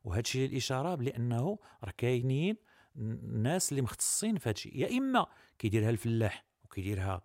وهذا 0.03 0.19
الشيء 0.19 0.49
الاشاره 0.49 0.95
بانه 0.95 1.59
راه 1.83 1.93
كاينين 1.97 2.57
الناس 2.95 3.71
اللي 3.71 3.81
مختصين 3.81 4.37
في 4.37 4.49
هذا 4.49 4.55
الشيء 4.55 4.77
يا 4.77 4.97
إما 4.97 5.25
كيديرها 5.59 5.89
الفلاح 5.89 6.45
وكيديرها 6.63 7.21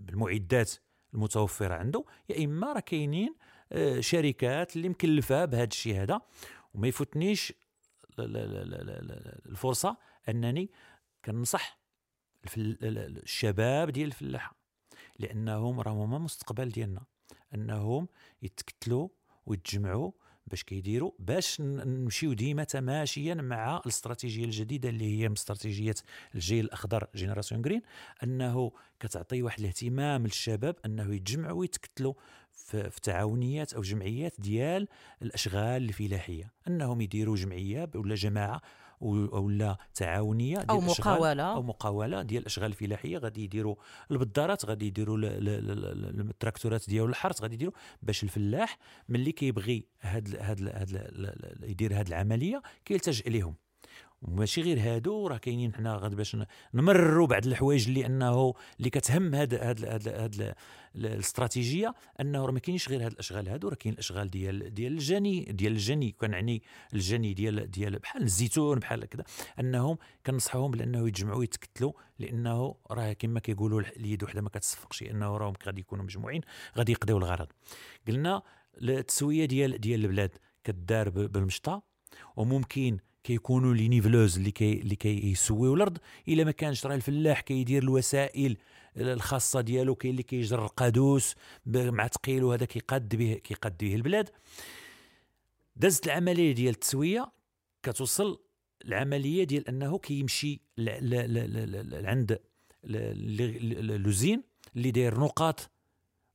بالمعدات 0.00 0.72
المتوفرة 1.14 1.74
عنده 1.74 2.04
يا 2.28 2.44
إما 2.44 2.72
راه 2.72 2.80
كاينين 2.80 3.34
آه، 3.72 4.00
شركات 4.00 4.76
اللي 4.76 4.88
مكلفة 4.88 5.44
بهذا 5.44 5.64
الشيء 5.64 6.02
هذا. 6.02 6.20
وما 6.74 6.88
يفوتنيش 6.88 7.52
الفرصة 9.46 9.96
أنني 10.28 10.70
كنصح 11.24 11.80
الشباب 12.58 13.90
ديال 13.90 14.06
الفلاحة 14.06 14.56
لأنهم 15.18 15.80
راهم 15.80 15.98
هما 15.98 16.16
المستقبل 16.16 16.68
ديالنا 16.68 17.04
أنهم 17.54 18.08
يتكتلوا 18.42 19.08
ويتجمعوا 19.46 20.12
باش 20.50 20.62
كيديروا 20.62 21.12
باش 21.18 21.60
نمشيو 21.60 22.32
ديما 22.32 22.64
تماشيا 22.64 23.34
مع 23.34 23.76
الاستراتيجية 23.76 24.44
الجديدة 24.44 24.88
اللي 24.88 25.20
هي 25.20 25.32
استراتيجية 25.32 25.94
الجيل 26.34 26.64
الأخضر 26.64 27.06
génération 27.14 27.62
green 27.62 27.82
أنه 28.22 28.72
كتعطي 29.00 29.42
واحد 29.42 29.60
الاهتمام 29.60 30.22
للشباب 30.22 30.76
أنه 30.86 31.14
يتجمعوا 31.14 31.60
ويتكتلوا 31.60 32.14
في, 32.52 32.90
في 32.90 33.00
تعاونيات 33.00 33.74
أو 33.74 33.82
جمعيات 33.82 34.32
ديال 34.38 34.88
الأشغال 35.22 35.82
الفلاحية 35.82 36.52
أنهم 36.68 37.00
يديروا 37.00 37.36
جمعية 37.36 37.90
ولا 37.94 38.14
جماعة 38.14 38.60
ولا 39.00 39.76
تعاونية 39.94 40.56
ديال 40.56 40.70
أو 40.70 40.80
مقاولة. 40.80 41.42
أو 41.42 41.62
مقاولة 41.62 42.22
ديال 42.22 42.40
الأشغال 42.40 42.66
الفلاحيه 42.70 43.18
غادي 43.18 43.44
يديروا 43.44 43.76
البدارات 44.10 44.64
غادي 44.64 44.86
يديروا 44.86 45.18
التراكتورات 45.20 46.88
ديال 46.88 47.08
الحرث 47.08 47.42
غادي 47.42 47.54
يديروا 47.54 47.72
باش 48.02 48.22
الفلاح 48.22 48.78
ملي 49.08 49.32
كيبغي 49.32 49.86
هاد 50.00 50.36
هاد, 50.36 50.62
هاد 50.62 51.58
يدير 51.62 52.00
هاد 52.00 52.06
العملية 52.06 52.62
كيلتجئ 52.84 53.30
ليهم. 53.30 53.54
وماشي 54.22 54.62
غير 54.62 54.80
هادو 54.80 55.26
راه 55.26 55.36
كاينين 55.36 55.74
حنا 55.74 55.96
غادي 55.96 56.16
باش 56.16 56.36
نمرروا 56.74 57.26
بعض 57.26 57.46
الحوايج 57.46 57.88
اللي 57.88 58.06
انه 58.06 58.54
اللي 58.78 58.90
كتهم 58.90 59.34
هاد 59.34 59.54
هاد 59.54 59.84
هاد, 59.84 60.08
هاد 60.08 60.54
الاستراتيجية 60.96 61.94
انه 62.20 62.44
راه 62.44 62.52
ما 62.52 62.58
كاينش 62.58 62.88
غير 62.88 63.04
هاد 63.06 63.12
الأشغال 63.12 63.48
هادو 63.48 63.68
راه 63.68 63.74
كاين 63.74 63.94
الأشغال 63.94 64.30
ديال 64.30 64.74
ديال 64.74 64.92
الجني 64.92 65.44
ديال 65.44 65.72
الجني 65.72 66.12
كنعني 66.12 66.62
الجني 66.94 67.34
ديال 67.34 67.70
ديال 67.70 67.98
بحال 67.98 68.22
الزيتون 68.22 68.78
بحال 68.78 69.04
كذا 69.04 69.24
انهم 69.60 69.98
كنصحوهم 70.26 70.70
بأنه 70.70 71.08
يتجمعوا 71.08 71.44
يتكتلوا 71.44 71.92
لأنه 72.18 72.74
راه 72.90 73.12
كما 73.12 73.40
كيقولوا 73.40 73.80
اليد 73.80 74.22
وحده 74.22 74.42
ما 74.42 74.48
كتصفقش 74.48 75.02
انه 75.02 75.36
راهم 75.36 75.54
غادي 75.66 75.80
يكونوا 75.80 76.04
مجموعين 76.04 76.40
غادي 76.78 76.92
يقضيو 76.92 77.18
الغرض. 77.18 77.48
قلنا 78.08 78.42
التسوية 78.82 79.44
ديال 79.44 79.80
ديال 79.80 80.04
البلاد 80.04 80.36
كدار 80.64 81.08
بالمشطة 81.10 81.82
وممكن 82.36 82.98
كيكونوا 83.24 83.74
لي 83.74 83.88
نيفلوز 83.88 84.36
اللي 84.36 84.50
كي 84.50 84.72
اللي 84.72 84.96
كيسويو 84.96 85.74
الأرض. 85.74 85.98
إلا 86.28 86.44
ما 86.44 86.50
كانش 86.50 86.86
راه 86.86 86.94
الفلاح 86.94 87.40
كيدير 87.40 87.82
الوسائل 87.82 88.56
الخاصة 88.96 89.60
ديالو 89.60 89.94
كاين 89.94 90.10
اللي 90.12 90.22
كيجر 90.22 90.64
القادوس 90.64 91.34
مع 91.66 92.08
ثقيل 92.08 92.44
وهذا 92.44 92.64
كيقاد 92.64 93.16
به 93.16 93.34
كيقاد 93.34 93.78
به 93.78 93.94
البلاد. 93.94 94.30
دازت 95.76 96.06
العملية 96.06 96.52
ديال 96.52 96.74
التسوية 96.74 97.32
كتوصل 97.82 98.40
العملية 98.84 99.44
ديال 99.44 99.68
أنه 99.68 99.98
كيمشي 99.98 100.60
عند 101.92 102.38
لوزين 102.84 104.42
اللي 104.76 104.90
داير 104.90 105.20
نقاط 105.20 105.70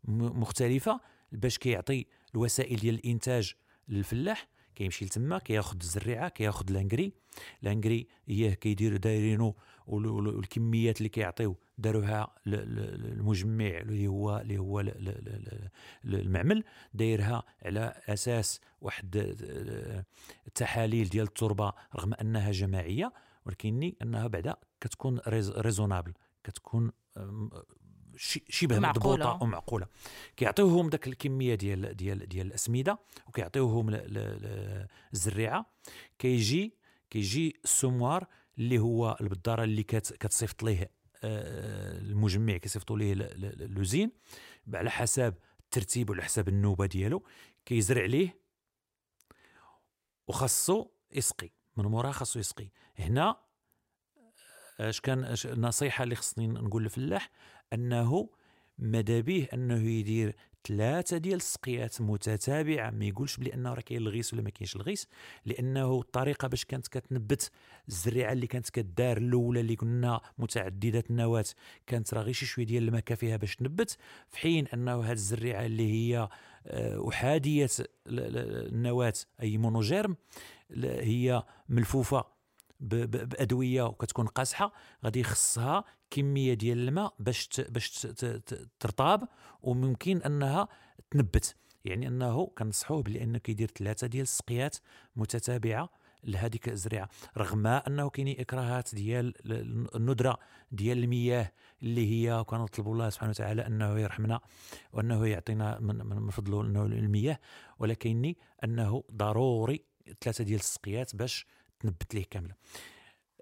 مختلفة 0.07 0.99
باش 1.31 1.57
كيعطي 1.57 2.05
الوسائل 2.35 2.79
ديال 2.79 2.95
الإنتاج 2.95 3.53
للفلاح. 3.87 4.47
كيمشي 4.75 5.05
لتما 5.05 5.37
كياخذ 5.37 5.77
الزريعة 5.81 6.29
كياخذ 6.29 6.71
l'engrais 6.71 7.13
l'engrais 7.61 8.07
اياه 8.29 8.53
كيدير 8.53 8.97
دايرينو 8.97 9.55
والكميات 9.87 10.97
اللي 10.97 11.09
كيعطيو 11.09 11.55
داروها 11.77 12.35
المجمع 12.47 13.65
اللي 13.65 14.07
هو 14.07 14.37
اللي 14.37 14.57
هو 14.57 14.83
المعمل 16.05 16.63
دايرها 16.93 17.43
على 17.65 18.01
أساس 18.09 18.61
واحد 18.81 19.15
التحاليل 20.47 21.09
ديال 21.09 21.25
التربة 21.25 21.73
رغم 21.95 22.13
أنها 22.13 22.51
جماعية 22.51 23.13
ولكني 23.45 23.97
أنها 24.01 24.27
بعدا 24.27 24.55
كتكون 24.81 25.19
raisonnable 25.57 26.13
كتكون 26.43 26.91
شبه 28.49 28.79
مضبوطة 28.79 29.39
ومعقوله 29.41 29.87
كيعطيوهم 30.37 30.89
داك 30.89 31.07
الكمية 31.07 31.55
ديال 31.55 31.97
ديال 31.97 32.29
ديال 32.29 32.47
الأسمدة 32.47 32.99
وكيعطيوهم 33.27 33.89
الزريعة. 35.13 35.65
كيجي 36.19 36.73
كيجي 37.09 37.59
السموار 37.63 38.27
اللي 38.57 38.79
هو 38.79 39.17
البدارة 39.21 39.63
اللي 39.63 39.83
كتصيفط 39.83 40.63
ليه 40.63 40.91
آه، 41.23 41.97
المجمع 41.97 42.57
كيصيفطوا 42.57 42.97
ليه 42.97 43.13
l'usine 43.65 44.11
على 44.73 44.91
حسب 44.91 45.33
الترتيب 45.59 46.09
وعلى 46.09 46.23
حسب 46.23 46.47
النوبة 46.47 46.85
ديالو. 46.85 47.23
كيزرع 47.65 48.05
ليه 48.05 48.39
وخاصو 50.27 50.87
يسقي. 51.11 51.49
من 51.77 51.85
موراه 51.85 52.11
خاصو 52.11 52.39
يسقي. 52.39 52.69
هنا 52.95 53.45
اش 54.79 55.01
كان 55.01 55.35
النصيحه 55.45 56.03
اللي 56.03 56.15
خصني 56.15 56.47
نقول 56.47 56.83
للفلاح؟ 56.83 57.29
أنه 57.73 58.29
ماذا 58.77 59.19
به 59.19 59.47
أنه 59.53 59.89
يدير 59.89 60.35
ثلاثة 60.67 61.17
ديال 61.17 61.35
السقيات 61.35 62.01
متتابعة. 62.01 62.89
ما 62.89 63.05
يقولش 63.05 63.37
بانه 63.37 63.73
راه 63.73 63.81
كاين 63.81 64.01
الغيس 64.01 64.33
ولا 64.33 64.41
ما 64.41 64.49
كاينش 64.49 64.75
الغيس 64.75 65.07
لأنه 65.45 65.99
الطريقة 65.99 66.47
باش 66.47 66.65
كانت 66.65 66.87
كتنبت 66.87 67.51
الزريعة 67.87 68.31
اللي 68.31 68.47
كانت 68.47 68.69
كدار 68.69 69.17
الأولى 69.17 69.59
اللي 69.59 69.75
كنا 69.75 70.21
متعددة 70.37 71.03
النواة 71.09 71.45
كانت 71.87 72.13
راه 72.13 72.21
غير 72.21 72.33
شي 72.33 72.45
شوية 72.45 72.65
ديال 72.65 72.83
الماء 72.83 73.01
كافيها 73.01 73.37
باش 73.37 73.55
تنبت 73.55 73.97
في 74.29 74.37
حين 74.37 74.67
أنه 74.67 75.03
هذه 75.03 75.11
الزريعة 75.11 75.65
اللي 75.65 75.91
هي 75.91 76.29
آه، 76.67 77.09
أحادية 77.09 77.69
النواة 78.07 79.13
أي 79.41 79.57
مونوجيرم 79.57 80.15
هي 80.83 81.43
ملفوفة 81.69 82.25
بأدوية 82.79 83.83
وكتكون 83.83 84.27
قاصحة 84.27 84.73
غادي 85.05 85.19
يخصها 85.19 85.83
كمية 86.15 86.53
ديال 86.53 86.77
الماء 86.77 87.13
باش 87.19 87.49
باش 87.69 88.07
ترطاب 88.79 89.27
وممكن 89.61 90.21
أنها 90.21 90.67
تنبت. 91.11 91.55
يعني 91.85 92.07
أنه 92.07 92.47
كنصحوه 92.57 93.03
بانه 93.03 93.37
كيدير 93.37 93.71
ثلاثة 93.77 94.07
ديال 94.07 94.23
السقيات 94.23 94.77
متتابعة 95.15 95.89
لهذيك 96.23 96.69
الزريعة 96.69 97.09
رغم 97.37 97.67
أنه 97.67 98.09
كاين 98.09 98.39
إكراهات 98.39 98.95
ديال 98.95 99.33
الندرة 99.95 100.37
ديال 100.71 101.03
المياه 101.03 101.51
اللي 101.83 102.11
هي 102.11 102.43
كنطلبوا 102.43 102.93
الله 102.93 103.09
سبحانه 103.09 103.29
وتعالى 103.29 103.67
أنه 103.67 103.99
يرحمنا 103.99 104.39
وأنه 104.93 105.27
يعطينا 105.27 105.79
من, 105.79 105.97
من 106.05 106.29
فضله 106.29 106.61
إنه 106.61 106.85
المياه. 106.85 107.39
ولكني 107.79 108.37
أنه 108.63 109.03
ضروري 109.11 109.81
ثلاثة 110.21 110.43
ديال 110.43 110.59
السقيات 110.59 111.15
باش 111.15 111.45
تنبت 111.79 112.15
ليه 112.15 112.25
كاملة. 112.31 112.53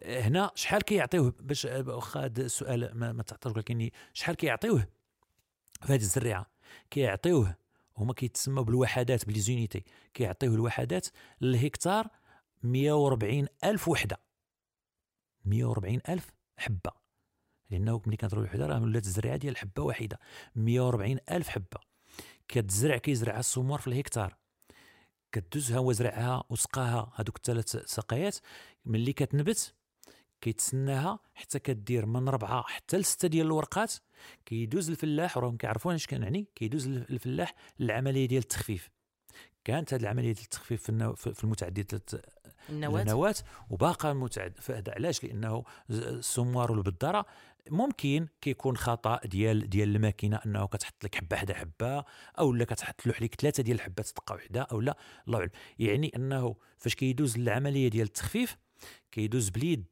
هنا 0.06 0.52
شحال 0.56 0.82
كيعطيوه 0.82 1.34
باش 1.40 1.66
واخا 1.66 2.26
هذا 2.26 2.42
السؤال 2.42 2.92
ما, 2.94 3.12
ما 3.12 3.24
تعطيش 3.24 3.52
ولكن 3.52 3.90
شحال 4.14 4.36
كيعطيوه 4.36 4.88
في 5.82 5.94
هذه 5.94 6.02
الزريعة؟ 6.02 6.46
كيعطيوه 6.90 7.56
هما 7.98 8.14
كيتسموا 8.14 8.64
بالوحدات 8.64 9.26
بليزونيتي 9.26 9.84
كيعطيوه 10.14 10.56
الوحدات 10.56 11.08
للهكتار 11.42 12.08
140 12.64 13.48
ألف 13.64 13.88
وحدة. 13.88 14.18
140 15.46 16.02
ألف 16.10 16.30
حبة. 16.58 16.92
لأنه 17.70 18.02
ملي 18.06 18.18
كنضرب 18.18 18.40
الوحدة 18.42 18.66
راه 18.66 18.82
ولات 18.82 19.06
الزريعة 19.06 19.38
ديال 19.38 19.58
حبة 19.58 19.84
واحدة 19.84 20.20
140 20.56 21.18
ألف 21.32 21.50
حبة. 21.50 21.80
كتزرع 22.48 22.98
كيزرعها 22.98 23.40
السمار 23.40 23.80
في 23.80 23.88
الهكتار. 23.88 24.38
كدوزها 25.32 25.78
هو 25.78 25.92
زرعها 25.92 26.44
وسقاها 26.50 27.12
هذوك 27.16 27.38
الثلاث 27.38 27.76
سقايات. 27.86 28.38
ملي 28.86 29.14
كتنبت 29.14 29.74
كيتسناها 30.44 31.20
حتى 31.34 31.60
كدير 31.60 32.06
من 32.06 32.30
ربعة 32.30 32.64
حتى 32.64 32.98
لستة 32.98 33.28
ديال 33.28 33.46
الورقات. 33.46 33.94
كيدوز 34.46 34.90
الفلاح 34.90 35.38
وراهم 35.38 35.58
كيعرفون 35.58 35.94
اش 35.94 36.08
كنعني 36.08 36.48
كيدوز 36.56 36.88
الفلاح 36.88 37.56
للعمليه 37.80 38.26
ديال 38.28 38.42
التخفيف. 38.42 38.90
كانت 39.64 39.94
هذه 39.94 40.02
العملية 40.02 40.32
ديال 40.32 40.44
التخفيف 40.44 40.92
في, 40.92 41.34
في 41.34 41.44
المتعدده 41.44 42.02
النواة. 42.70 43.02
النواة. 43.02 43.36
وباقى 43.70 44.16
متعد 44.16 44.54
فهذا 44.60 44.94
علاش؟ 44.94 45.24
لأنه 45.24 45.64
السموار 45.90 46.72
والبدارة 46.72 47.26
ممكن 47.70 48.28
كيكون 48.42 48.78
خطأ 48.78 49.20
ديال 49.26 49.70
ديال 49.70 49.96
الماكينة 49.96 50.40
أنه 50.46 50.68
كتحط 50.68 51.04
لك 51.04 51.16
حبة 51.16 51.38
حدا 51.38 51.54
حبة 51.54 52.04
أو 52.40 52.54
لا 52.54 52.66
كتحط 52.66 53.08
له 53.08 53.14
لك 53.22 53.36
ثلاثة 53.36 53.64
ديال 53.64 53.76
الحبات 53.76 54.10
دقه 54.16 54.36
وحدة 54.36 54.62
أو 54.62 54.82
لا. 54.82 54.98
الله 55.28 55.38
أعلم. 55.40 55.52
يعني 55.80 56.12
أنه 56.16 56.56
فاش 56.78 56.96
كيدوز 56.96 57.38
العملية 57.38 57.88
ديال 57.88 58.08
التخفيف 58.08 58.58
كيدوز 59.12 59.50
بليد 59.50 59.86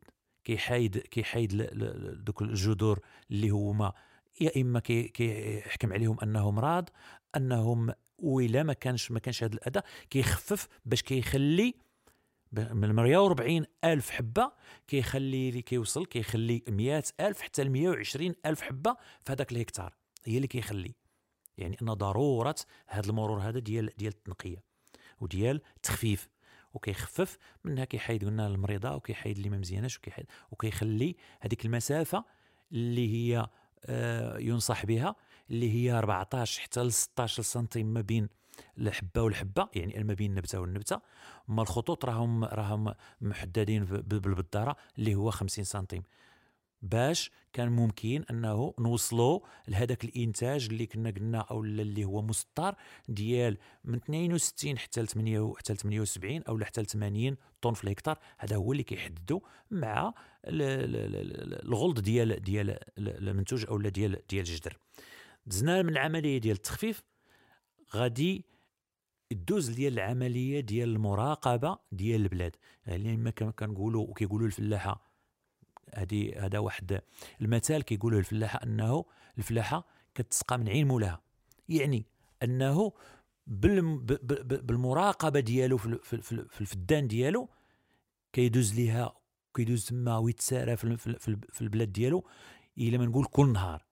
كيحايد 0.44 0.98
كيحايد 0.98 1.70
دوك 2.26 2.42
الجذور 2.42 3.00
اللي 3.32 3.50
هما 3.50 3.94
يا 4.42 4.62
إما 4.62 4.80
كيحكم 4.80 5.94
عليهم 5.94 6.18
أنهم 6.24 6.56
مرض 6.56 6.89
أنهم 7.36 7.94
وإلا 8.18 8.64
ما 8.64 8.74
كانش 8.74 9.12
ما 9.12 9.20
كانش 9.20 9.44
هذا 9.44 9.54
الأداء 9.54 9.86
كيخفف 10.10 10.68
باش 10.86 11.02
كيخلي 11.02 11.74
من 12.52 12.94
140 12.94 13.66
ألف 13.84 14.10
حبة 14.10 14.52
كيخلي 14.88 15.52
لي 15.52 15.62
كيوصل 15.62 16.06
كيخلي 16.06 16.64
100 16.68 17.04
ألف 17.20 17.42
حتى 17.42 17.64
ل 17.64 17.70
120 17.70 18.36
ألف 18.46 18.62
حبة 18.62 18.98
في 19.26 19.32
هذاك 19.32 19.52
الهكتار. 19.52 19.94
هي 20.26 20.36
اللي 20.36 20.48
كيخلي. 20.48 20.96
يعني 21.58 21.78
أن 21.82 21.94
ضرورة 21.94 22.56
هذا 22.88 23.10
المرور 23.10 23.39
هذا 23.39 23.60
ديال 23.60 23.89
ديال 23.98 24.14
التنقية 24.14 24.64
وديال 25.20 25.62
التخفيف. 25.76 26.30
وكيخفف 26.74 27.38
منها 27.63 27.86
كيحيد 27.86 28.26
قلنا 28.26 28.47
المريضة 28.47 28.95
وكيحيد 28.95 29.38
اللي 29.38 29.49
ما 29.49 29.57
مزياناش 29.57 29.97
وكيحيد 29.97 30.26
وكيخلي 30.51 31.15
هذيك 31.41 31.65
المسافة 31.65 32.24
اللي 32.72 33.13
هي 33.13 33.47
آه 33.86 34.38
ينصح 34.38 34.86
بها 34.86 35.15
اللي 35.49 35.74
هي 35.74 35.91
14 35.91 36.61
حتى 36.61 36.84
ل 36.84 36.91
16 36.91 37.43
سنتيم 37.43 37.88
ما 37.88 38.01
بين 38.01 38.30
الحبة 38.78 39.22
والحبة 39.22 39.69
يعني 39.76 40.03
ما 40.03 40.13
بين 40.13 40.32
النبتة 40.32 40.59
والنبتة. 40.59 41.01
اما 41.49 41.61
الخطوط 41.61 42.05
راهم 42.05 42.43
راهم 42.43 42.93
محددين 43.22 43.86
بالبدارة 43.86 44.76
اللي 44.97 45.15
هو 45.15 45.32
50 45.32 45.63
سنتيم. 45.63 46.03
باش 46.82 47.32
كان 47.53 47.69
ممكن 47.69 48.23
أنه 48.29 48.73
نوصلوا 48.79 49.39
لهذاك 49.67 50.03
الإنتاج 50.03 50.67
اللي 50.71 50.86
كنا 50.86 51.09
قلنا 51.09 51.39
أو 51.39 51.63
اللي 51.63 52.05
هو 52.05 52.21
مسطر 52.21 52.75
ديال 53.09 53.57
من 53.84 53.95
62 53.95 54.77
حتى 54.77 55.01
ل 55.01 55.07
8 55.07 55.53
حتى 55.57 55.73
ل 55.73 55.77
78 55.77 56.43
أو 56.43 56.59
حتى 56.59 56.82
ل 56.82 56.86
80 56.86 57.38
طن 57.61 57.73
في 57.73 57.84
الهكتار. 57.84 58.19
هذا 58.38 58.55
هو 58.55 58.71
اللي 58.71 58.84
كيحددوا 58.84 59.39
مع 59.71 60.13
الغلط 60.45 61.99
ديال 61.99 62.43
ديال 62.43 62.77
المنتوج 62.97 63.65
أو 63.65 63.77
ديال 63.82 64.27
ديال 64.29 64.41
الجدر. 64.41 64.77
دزنا 65.45 65.82
من 65.82 65.89
العملية 65.89 66.38
ديال 66.38 66.55
التخفيف. 66.55 67.03
غادي 67.95 68.45
دوز 69.32 69.69
ديال 69.69 69.93
العملية 69.93 70.59
ديال 70.59 70.89
المراقبة 70.89 71.77
ديال 71.91 72.21
البلاد. 72.21 72.55
يعني 72.86 73.17
ما 73.17 73.32
كنقولوا 73.32 74.07
وكيقولوا 74.07 74.47
الفلاحة 74.47 75.11
هذه 75.96 76.46
هذا 76.46 76.60
واحد 76.60 77.02
المثال 77.42 77.82
كيقولوا 77.82 78.20
الفلاحة 78.20 78.64
أنه 78.64 79.06
الفلاحة 79.38 79.88
كتسقى 80.16 80.58
من 80.58 80.70
عين 80.70 80.88
مولاها. 80.88 81.22
يعني 81.70 82.06
أنه 82.44 82.92
بالمراقبة 83.48 85.39
ديالو 85.39 85.78
في 85.78 86.62
الفدان 86.62 87.08
ديالو 87.08 87.50
كيدوز 88.34 88.76
ليها 88.76 89.14
كيدوز 89.56 89.86
تما 89.86 90.18
ويتسارى 90.18 90.78
في 90.78 91.62
البلاد 91.62 91.94
ديالو 91.94 92.28
إلا 92.78 92.98
ما 92.98 93.06
نقول 93.06 93.26
كل 93.26 93.54
نهار. 93.54 93.86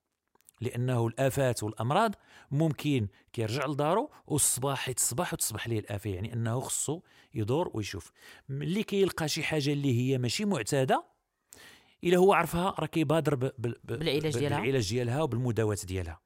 لأنه 0.60 1.06
الآفات 1.06 1.62
والأمراض 1.62 2.14
ممكن 2.50 3.08
كيرجع 3.32 3.66
لدارو 3.66 4.10
والصباح 4.26 4.88
يتصبح 4.88 5.32
وتصبح 5.32 5.68
ليه 5.68 5.78
الآفة 5.78 6.10
يعني 6.10 6.32
أنه 6.32 6.60
خصو 6.60 7.00
يدور 7.34 7.70
ويشوف. 7.74 8.12
ملي 8.48 8.82
كيلقى 8.82 9.28
شي 9.28 9.42
حاجة 9.42 9.72
اللي 9.72 10.00
هي 10.00 10.18
ماشي 10.18 10.44
معتادة 10.44 11.09
الا 12.04 12.16
هو 12.16 12.32
عرفها 12.32 12.74
راه 12.78 12.86
كيبادر 12.86 13.34
بالعلاج 13.34 14.38
ديالها. 14.38 14.60
بالعلاج 14.60 14.90
ديالها 14.90 15.22
وبالمداواه 15.22 15.78
ديالها. 15.88 16.20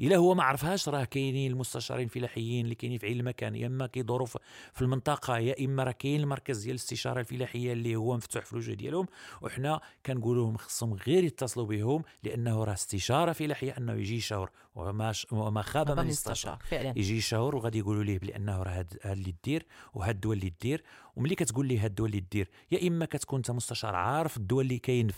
إلا 0.00 0.16
هو 0.16 0.34
ما 0.34 0.42
عرفهاش 0.42 0.88
راه 0.88 1.04
كاينين 1.04 1.50
المستشارين 1.52 2.04
الفلاحيين 2.04 2.64
اللي 2.64 2.74
كاينين 2.74 2.98
في 2.98 3.06
عين 3.06 3.20
المكان 3.20 3.54
يا 3.54 3.66
إما 3.66 3.86
كيدوروا 3.86 4.26
في 4.72 4.82
المنطقة 4.82 5.38
يا 5.38 5.64
إما 5.64 5.84
راه 5.84 5.92
كاين 5.92 6.20
المركز 6.20 6.58
ديال 6.62 6.70
الاستشارة 6.70 7.20
الفلاحيه 7.20 7.72
اللي 7.72 7.96
هو 7.96 8.16
مفتوح 8.16 8.44
في 8.44 8.52
الوجه 8.52 8.72
ديالهم. 8.72 9.06
وحنا 9.42 9.80
كنقولوا 10.06 10.44
لهم 10.44 10.56
خصهم 10.56 10.94
غير 10.94 11.24
يتصلوا 11.24 11.66
بهم 11.66 12.02
لأنه 12.22 12.64
راه 12.64 12.72
استشارة 12.72 13.32
فلاحيه 13.32 13.76
أنه 13.78 13.92
يجي 13.92 14.16
يشاور. 14.16 14.50
وما 14.74 15.12
وما 15.32 15.62
خاب 15.62 15.90
من 16.00 16.08
استشار 16.08 16.58
فعلا. 16.64 16.92
يجي 16.96 17.16
يشاور 17.16 17.56
وغادي 17.56 17.78
يقولوا 17.78 18.04
ليه 18.04 18.18
بانه 18.18 18.62
راه 18.62 18.70
هاد 18.78 18.98
اللي 19.04 19.34
دير 19.44 19.66
وهاد 19.94 20.14
الدواء 20.14 20.36
اللي 20.36 20.52
دير. 20.60 20.84
وملي 21.16 21.34
كتقول 21.34 21.66
ليه 21.66 21.78
هاد 21.84 21.90
الدواء 21.90 22.08
اللي 22.08 22.20
دير 22.20 22.50
يا 22.70 22.88
إما 22.88 23.06
كتكون 23.06 23.36
أنت 23.36 23.50
مستشار 23.50 23.94
عارف 23.94 24.36
الدواء 24.36 24.62
اللي 24.62 24.78
كاين 24.78 25.10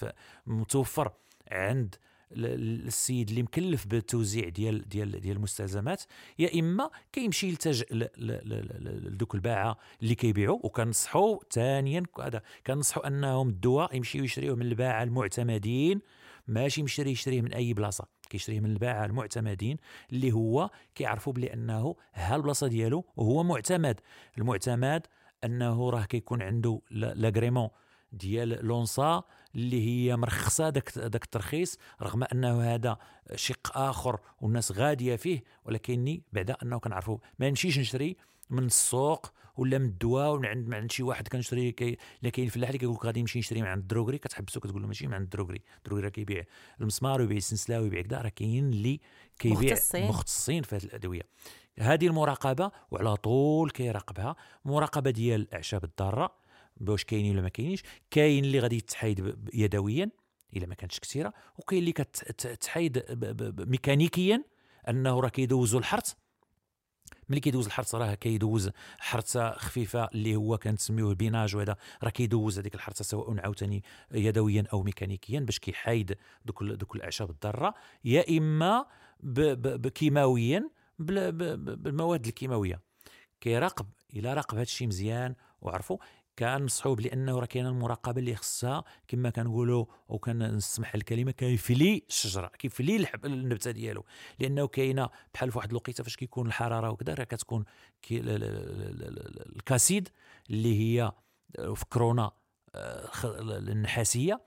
متوفر 0.47 1.12
عند 1.51 1.95
السيد 2.33 3.29
اللي 3.29 3.43
مكلف 3.43 3.87
بالتوزيع 3.87 4.49
ديال 4.49 4.89
ديال 4.89 5.20
ديال 5.20 5.37
المستلزمات 5.37 6.03
يا 6.39 6.61
إما 6.61 6.91
كيمشي 7.12 7.49
يلتجئ 7.49 7.95
لدوك 8.18 9.35
الباعة 9.35 9.79
اللي 10.03 10.14
كيبيعوا 10.14 10.59
وكنصحوا 10.62 11.39
ثانيا 11.51 12.03
هذا 12.22 12.43
كنصحوا 12.66 13.07
أنهم 13.07 13.49
الدواء 13.49 13.97
يمشيو 13.97 14.24
يشريوه 14.24 14.57
من 14.57 14.66
الباعة 14.66 15.03
المعتمدين 15.03 16.01
ماشي 16.49 16.83
مشري 16.83 17.11
يشريه 17.11 17.43
من 17.43 17.53
أي 17.53 17.74
بلاصة 17.74 18.07
كيشريه 18.31 18.61
من 18.61 18.70
الباعة 18.70 19.05
المعتمدين 19.05 19.77
اللي 20.12 20.33
هو 20.33 20.70
كيعرفوا 20.95 21.33
بلي 21.33 21.53
انه 21.53 21.97
ها 22.14 22.37
البلاصة 22.37 22.66
ديالو 22.66 23.05
وهو 23.16 23.43
معتمد. 23.43 24.01
المعتمد 24.39 25.07
أنه 25.45 25.91
راه 25.91 26.05
كيكون 26.05 26.43
عنده 26.43 26.81
l'agrément 26.91 27.69
ديال 28.12 28.66
لونسا 28.66 29.22
اللي 29.57 29.87
هي 29.87 30.17
مرخصة 30.17 30.71
داك 30.71 30.99
داك 30.99 31.25
الترخيص 31.25 31.79
رغم 32.03 32.25
أنه 32.25 32.75
هذا 32.75 32.99
شق 33.35 33.79
آخر 33.79 34.21
والناس 34.41 34.73
غادية 34.73 35.17
فيه 35.17 35.43
ولكني 35.65 36.23
بعد 36.33 36.51
أنه 36.51 36.79
كنعرفوا 36.79 37.19
ما 37.39 37.49
نمشيش 37.49 37.79
نشري 37.79 38.17
من 38.51 38.65
السوق 38.65 39.33
ولا 39.57 39.79
من 39.79 39.87
الدواء 39.87 40.33
ولا 40.33 40.49
عند 40.49 40.75
عند 40.75 40.93
شي 40.93 41.03
واحد 41.03 41.29
كنشري 41.29 41.73
كي 41.73 41.97
اللي 42.19 42.31
كاين 42.31 42.47
الفلاح 42.47 42.69
اللي 42.69 42.79
كيقول 42.79 42.95
لك 42.95 43.05
غادي 43.05 43.21
نمشي 43.21 43.39
نشري 43.39 43.63
من 43.63 43.69
عند 43.69 43.83
ال 43.83 43.86
droguerie 43.86 44.19
كتحبسو 44.19 44.61
كتقول 44.61 44.83
له 44.83 44.89
ماشي 44.89 45.07
من 45.07 45.15
عند 45.15 45.23
ال 45.23 45.27
droguerie 45.27 45.62
ال 45.79 45.81
droguerie 45.81 46.05
راه 46.05 46.11
كيبيع 46.11 46.45
المسمار 46.81 47.21
ويبيع 47.21 47.37
السنسله 47.37 47.81
ويبيع 47.81 48.03
كذا 48.03 48.21
راه 48.21 48.29
كاين 48.29 48.69
اللي 48.69 49.01
كيبيع 49.39 49.73
مختصين. 49.73 50.09
مختصين 50.09 50.63
في 50.63 50.77
هذه 50.77 50.85
الأدوية. 50.85 51.23
هذه 51.79 52.07
المراقبة 52.07 52.71
وعلى 52.91 53.17
طول 53.17 53.71
كيراقبها 53.71 54.37
مراقبة 54.65 55.11
ديال 55.11 55.41
الأعشاب 55.41 55.85
الضارة. 55.85 56.46
واش 56.81 57.05
كاينين 57.05 57.33
ولا 57.33 57.43
ما 57.43 57.49
كاينينش 57.49 57.83
كاين 58.11 58.45
اللي 58.45 58.59
غادي 58.59 58.77
يتحيد 58.77 59.37
يدويا 59.55 60.11
إلا 60.57 60.66
ما 60.66 60.74
كانتش 60.74 61.01
كثيرة 61.01 61.33
وكاين 61.59 61.81
اللي 61.81 61.93
كتحيد 61.93 63.05
ميكانيكيا 63.59 64.45
أنه 64.89 65.20
راه 65.20 65.29
كيدوزوا 65.29 65.81
الحرث. 65.81 66.12
ملي 67.29 67.41
كيدوز 67.41 67.66
الحرث 67.66 67.95
راه 67.95 68.14
كيدوز 68.14 68.70
حرثة 68.99 69.51
خفيفة 69.51 70.05
اللي 70.05 70.37
هو 70.37 70.59
كنسميوه 70.59 71.11
البيناج 71.11 71.57
وهذا 71.57 71.77
راه 72.03 72.11
كيدوز 72.11 72.59
هذيك 72.59 72.74
الحرثة 72.74 73.05
سواء 73.05 73.41
عاوتاني 73.41 73.85
يدويا 74.12 74.64
أو 74.72 74.83
ميكانيكيا 74.83 75.41
باش 75.41 75.59
كيحايد 75.59 76.16
دوك 76.45 76.62
دوك 76.62 76.97
الأعشاب 76.97 77.31
الضارة 77.31 77.74
يا 78.05 78.39
إما 78.39 78.87
كيماويا 79.95 80.70
بالمواد 80.99 82.27
الكيماوية. 82.27 82.81
كيراقب 83.41 83.87
إلى 84.16 84.35
راقب 84.35 84.55
هذا 84.55 84.62
الشيء 84.62 84.89
مزيان 84.89 85.35
وعرفوا 85.61 85.99
كنصحوا 86.39 86.95
بانه 86.95 87.39
راه 87.39 87.47
كاينة 87.47 87.68
المراقبة 87.68 88.20
اللي 88.20 88.37
خصها 88.37 88.84
كما 89.09 89.30
كنقولوا 89.30 89.84
وكنسمح 90.09 90.95
الكلمة 90.95 91.30
كيفلي 91.30 92.03
الشجرة 92.09 92.47
كيفلي 92.47 93.07
النبتة 93.24 93.70
ديالو. 93.70 94.05
لأنه 94.39 94.66
كاينة 94.66 95.09
بحال 95.34 95.53
في 95.53 95.59
واحد 95.59 95.70
الوقيتة 95.70 96.05
فاش 96.05 96.16
كيكون 96.16 96.47
الحرارة 96.47 96.91
وكذا 96.91 97.14
راه 97.14 97.24
كتكون 97.24 97.64
الكاسيد 99.57 100.09
اللي 100.51 100.80
هي 100.80 101.12
في 101.74 101.84
كورونا 101.91 102.30
آه، 102.74 103.11
النحاسية 103.59 104.41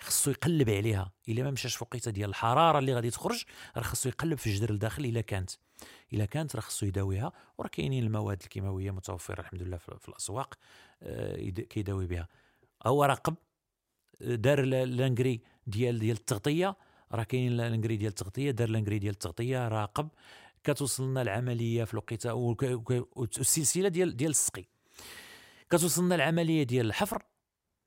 خصو 0.00 0.30
يقلب 0.30 0.70
عليها. 0.70 1.12
إلا 1.28 1.42
ما 1.42 1.50
مشاش 1.50 1.76
فوقيته 1.76 2.10
ديال 2.10 2.30
الحرارة 2.30 2.78
اللي 2.78 2.94
غادي 2.94 3.10
تخرج 3.10 3.44
راه 3.76 3.82
خصو 3.82 4.08
يقلب 4.08 4.38
في 4.38 4.46
الجدر 4.46 4.70
الداخل 4.70 5.04
إلا 5.04 5.20
كانت. 5.20 5.50
إلا 6.12 6.24
كانت 6.24 6.56
راه 6.56 6.62
خصو 6.62 6.86
يداويها 6.86 7.32
وراه 7.58 7.68
كاينين 7.68 8.04
المواد 8.04 8.42
الكيماوية 8.42 8.90
متوفرة 8.90 9.40
الحمد 9.40 9.62
لله 9.62 9.76
في 9.76 10.08
الأسواق 10.08 10.54
آه، 11.02 11.50
كيداوي 11.50 12.06
بها. 12.06 12.28
أو 12.86 13.04
راقب 13.04 13.34
دار 14.20 14.60
لانجري 14.64 15.40
ديال 15.66 15.98
ديال 15.98 16.16
التغطية 16.16 16.76
راه 17.12 17.22
كاين 17.22 17.56
لانجري 17.56 17.96
ديال 17.96 18.10
التغطية 18.10 18.50
دار 18.50 18.68
لانجري 18.68 18.98
ديال 18.98 19.12
التغطية 19.12 19.68
راقب 19.68 20.08
كتوصلنا 20.64 21.22
العملية 21.22 21.84
في 21.84 21.94
الوقيتة 21.94 22.34
والسلسله 22.34 23.88
ديال 23.88 24.16
ديال 24.16 24.30
السقي. 24.30 24.64
كتوصلنا 25.70 26.14
العملية 26.14 26.62
ديال 26.62 26.86
الحفر 26.86 27.22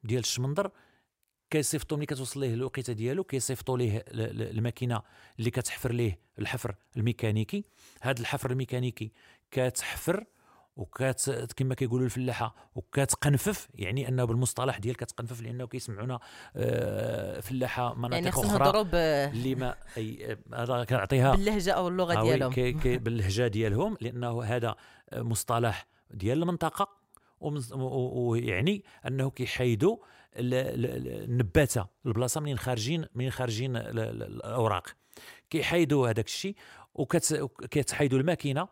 ديال 0.04 0.20
الشمندر 0.20 0.72
كيصيفطوا 1.50 1.98
ملي 1.98 2.06
كتوصل 2.06 2.40
ليه 2.40 2.54
الوقيته 2.54 2.94
ديالو 2.94 3.24
كيصيفطوا 3.24 3.78
ليه 3.78 4.06
الماكينة 4.12 5.02
اللي 5.40 5.52
كتحفر 5.52 5.92
ليه 5.92 6.20
الحفر 6.40 6.76
الميكانيكي. 6.98 7.66
هذا 8.02 8.22
الحفر 8.22 8.52
الميكانيكي 8.52 9.12
كتحفر 9.52 10.26
وكات 10.78 11.54
كما 11.54 11.76
كيقولوا 11.76 12.06
الفلاحة 12.06 12.56
وكتقنفف 12.76 13.68
يعني 13.76 14.08
أنه 14.08 14.26
بالمصطلح 14.26 14.78
ديال 14.78 14.96
كتقنفف 14.96 15.42
لأنه 15.42 15.68
كيسمعونا 15.68 16.20
آه، 16.56 17.40
فلاحة 17.40 17.94
مناطق 17.96 18.14
يعني 18.14 18.30
أخرى 18.30 18.82
اللي 18.94 19.56
ما 19.56 19.76
أي 19.98 20.38
هذا 20.54 20.84
كنعطيها 20.84 21.32
باللهجة 21.32 21.72
أو 21.72 21.88
اللغة 21.88 22.22
ديالهم. 22.22 22.52
كي 22.52 22.74
كي 22.74 22.98
باللهجة 23.04 23.48
ديالهم 23.48 23.98
لأنه 24.02 24.44
هذا 24.44 24.76
مصطلح 25.14 25.88
ديال 26.12 26.42
المنطقة 26.42 26.98
ويعني 27.42 28.84
أنه 29.08 29.30
كيحيدوا 29.30 29.98
النباته 30.38 31.86
البلاصة 32.06 32.42
منين 32.42 32.58
خارجين 32.58 33.06
منين 33.16 33.32
خارجين 33.32 33.76
الأوراق. 33.76 34.88
كيحيدوا 35.50 36.10
هذاك 36.10 36.26
الشيء 36.26 36.56
وكتحيدوا 36.94 38.20
الماكينة 38.20 38.68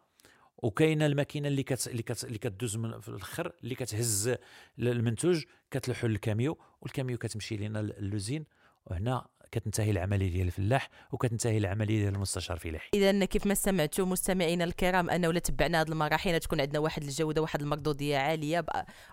وكاينة 0.57 1.05
الماكينة 1.05 1.47
اللي 1.47 1.63
كت 1.63 1.87
اللي 1.87 2.03
كت 2.03 2.23
اللي 2.23 2.37
كدوز 2.37 2.77
من 2.77 2.99
في 2.99 3.09
الأخر 3.09 3.51
اللي 3.63 3.75
كتهز 3.75 4.35
المنتوج 4.79 5.43
كتلوحو 5.71 6.07
للكاميو 6.07 6.57
والكاميو 6.81 7.17
كتمشي 7.17 7.57
لنا 7.57 7.79
اللوزين 7.79 8.45
وهنا 8.85 9.27
كتنتهي 9.51 9.91
العملية 9.91 10.31
ديال 10.31 10.47
الفلاح 10.47 10.89
وكتنتهي 11.11 11.57
العملية 11.57 11.99
ديال 11.99 12.15
المستشار 12.15 12.57
الفلاحي 12.57 12.89
اذا 12.93 13.25
كيف 13.25 13.45
ما 13.45 13.53
سمعتوا 13.53 14.05
مستمعينا 14.05 14.63
الكرام 14.63 15.09
أنه 15.09 15.27
ولا 15.27 15.39
تبعنا 15.39 15.81
هذه 15.81 15.87
المراحل 15.87 16.39
تكون 16.39 16.61
عندنا 16.61 16.79
واحد 16.79 17.03
الجودة 17.03 17.41
واحد 17.41 17.61
المردودية 17.61 18.17
عالية 18.17 18.65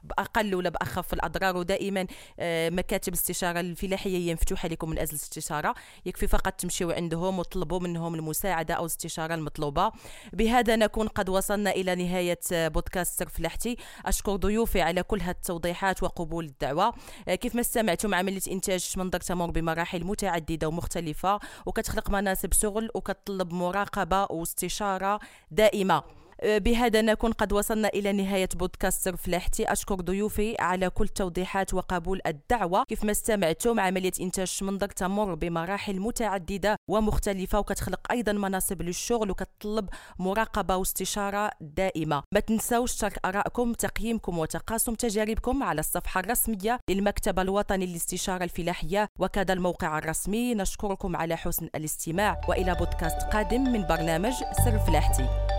بأقل 0.03 0.55
ولا 0.55 0.69
بأخف 0.69 1.13
الأضرار. 1.13 1.57
ودائما 1.57 2.07
آه، 2.41 2.71
مكاتب 2.71 3.13
الاستشاره 3.13 3.61
الفلاحيه 3.61 4.19
هي 4.19 4.35
مفتوحة 4.35 4.69
لكم 4.69 4.91
من 4.91 4.99
أجل 4.99 5.11
الاستشارة. 5.11 5.75
يكفي 6.07 6.27
فقط 6.27 6.53
تمشيوا 6.53 6.95
عندهم 6.95 7.39
وتطلبوا 7.39 7.81
منهم 7.81 8.15
المساعدة 8.15 8.75
أو 8.75 8.83
الاستشاره 8.83 9.35
المطلوبة. 9.35 9.93
بهذا 10.33 10.77
نكون 10.77 11.09
قد 11.09 11.29
وصلنا 11.29 11.71
إلى 11.71 11.95
نهاية 11.95 12.41
بودكاست 12.53 13.19
سر 13.19 13.29
فلاحتي 13.29 13.77
أشكر 14.07 14.37
ضيوفي 14.37 14.81
على 14.81 15.03
كل 15.03 15.21
هذه 15.21 15.31
التوضيحات 15.31 16.03
وقبول 16.03 16.45
الدعوة. 16.45 16.95
آه، 17.29 17.35
كيف 17.35 17.55
ما 17.55 17.63
سمعتم 17.63 18.15
عمليه 18.15 18.41
إنتاج 18.51 18.93
منظر 18.97 19.21
تمر 19.21 19.51
بمراحل 19.51 20.05
متعددة. 20.05 20.32
متعددة 20.33 20.69
ومختلفة 20.69 21.41
وكتخلق 21.67 22.11
مناسب 22.11 22.53
شغل 22.53 22.91
وكتطلب 22.95 23.53
مراقبة 23.53 24.27
واستشارة 24.31 25.21
دائمة. 25.51 26.03
بهذا 26.45 27.03
نكون 27.03 27.33
قد 27.33 27.53
وصلنا 27.53 27.89
إلى 27.89 28.13
نهاية 28.13 28.49
بودكاست 28.55 29.09
فلاحتي 29.09 29.73
أشكر 29.73 29.95
ضيوفي 29.95 30.57
على 30.61 30.91
كل 30.91 31.05
التوضيحات 31.05 31.75
وقبول 31.75 32.21
الدعوة. 32.27 32.85
كيف 32.85 33.05
ما 33.05 33.11
استمعتم 33.11 33.81
عملية 33.81 34.13
إنتاج 34.21 34.47
شمندر 34.47 34.87
تمر 34.87 35.35
بمراحل 35.35 36.01
متعددة 36.01 36.77
ومختلفة 36.91 37.59
وكتخلق 37.59 38.01
أيضا 38.11 38.33
مناصب 38.33 38.83
للشغل 38.83 39.31
وكتطلب 39.31 39.89
مراقبة 40.19 40.77
واستشارة 40.77 41.51
دائمة. 41.61 42.23
ما 42.35 42.41
تنسوش 42.41 42.97
ترك 42.97 43.19
آرائكم 43.25 43.73
تقييمكم 43.73 44.39
وتقاسم 44.39 44.95
تجاربكم 44.95 45.63
على 45.63 45.81
الصفحة 45.81 46.21
الرسمية 46.21 46.81
للمكتب 46.91 47.39
الوطني 47.39 47.87
للاستشارة 47.87 48.45
الفلاحية 48.45 49.09
وكذا 49.19 49.53
الموقع 49.53 49.99
الرسمي. 49.99 50.55
نشكركم 50.55 51.17
على 51.17 51.37
حسن 51.37 51.69
الاستماع 51.75 52.41
وإلى 52.49 52.75
بودكاست 52.75 53.23
قادم 53.23 53.73
من 53.73 53.87
برنامج 53.87 54.33
سر 54.65 54.79
فلاحتي 54.79 55.52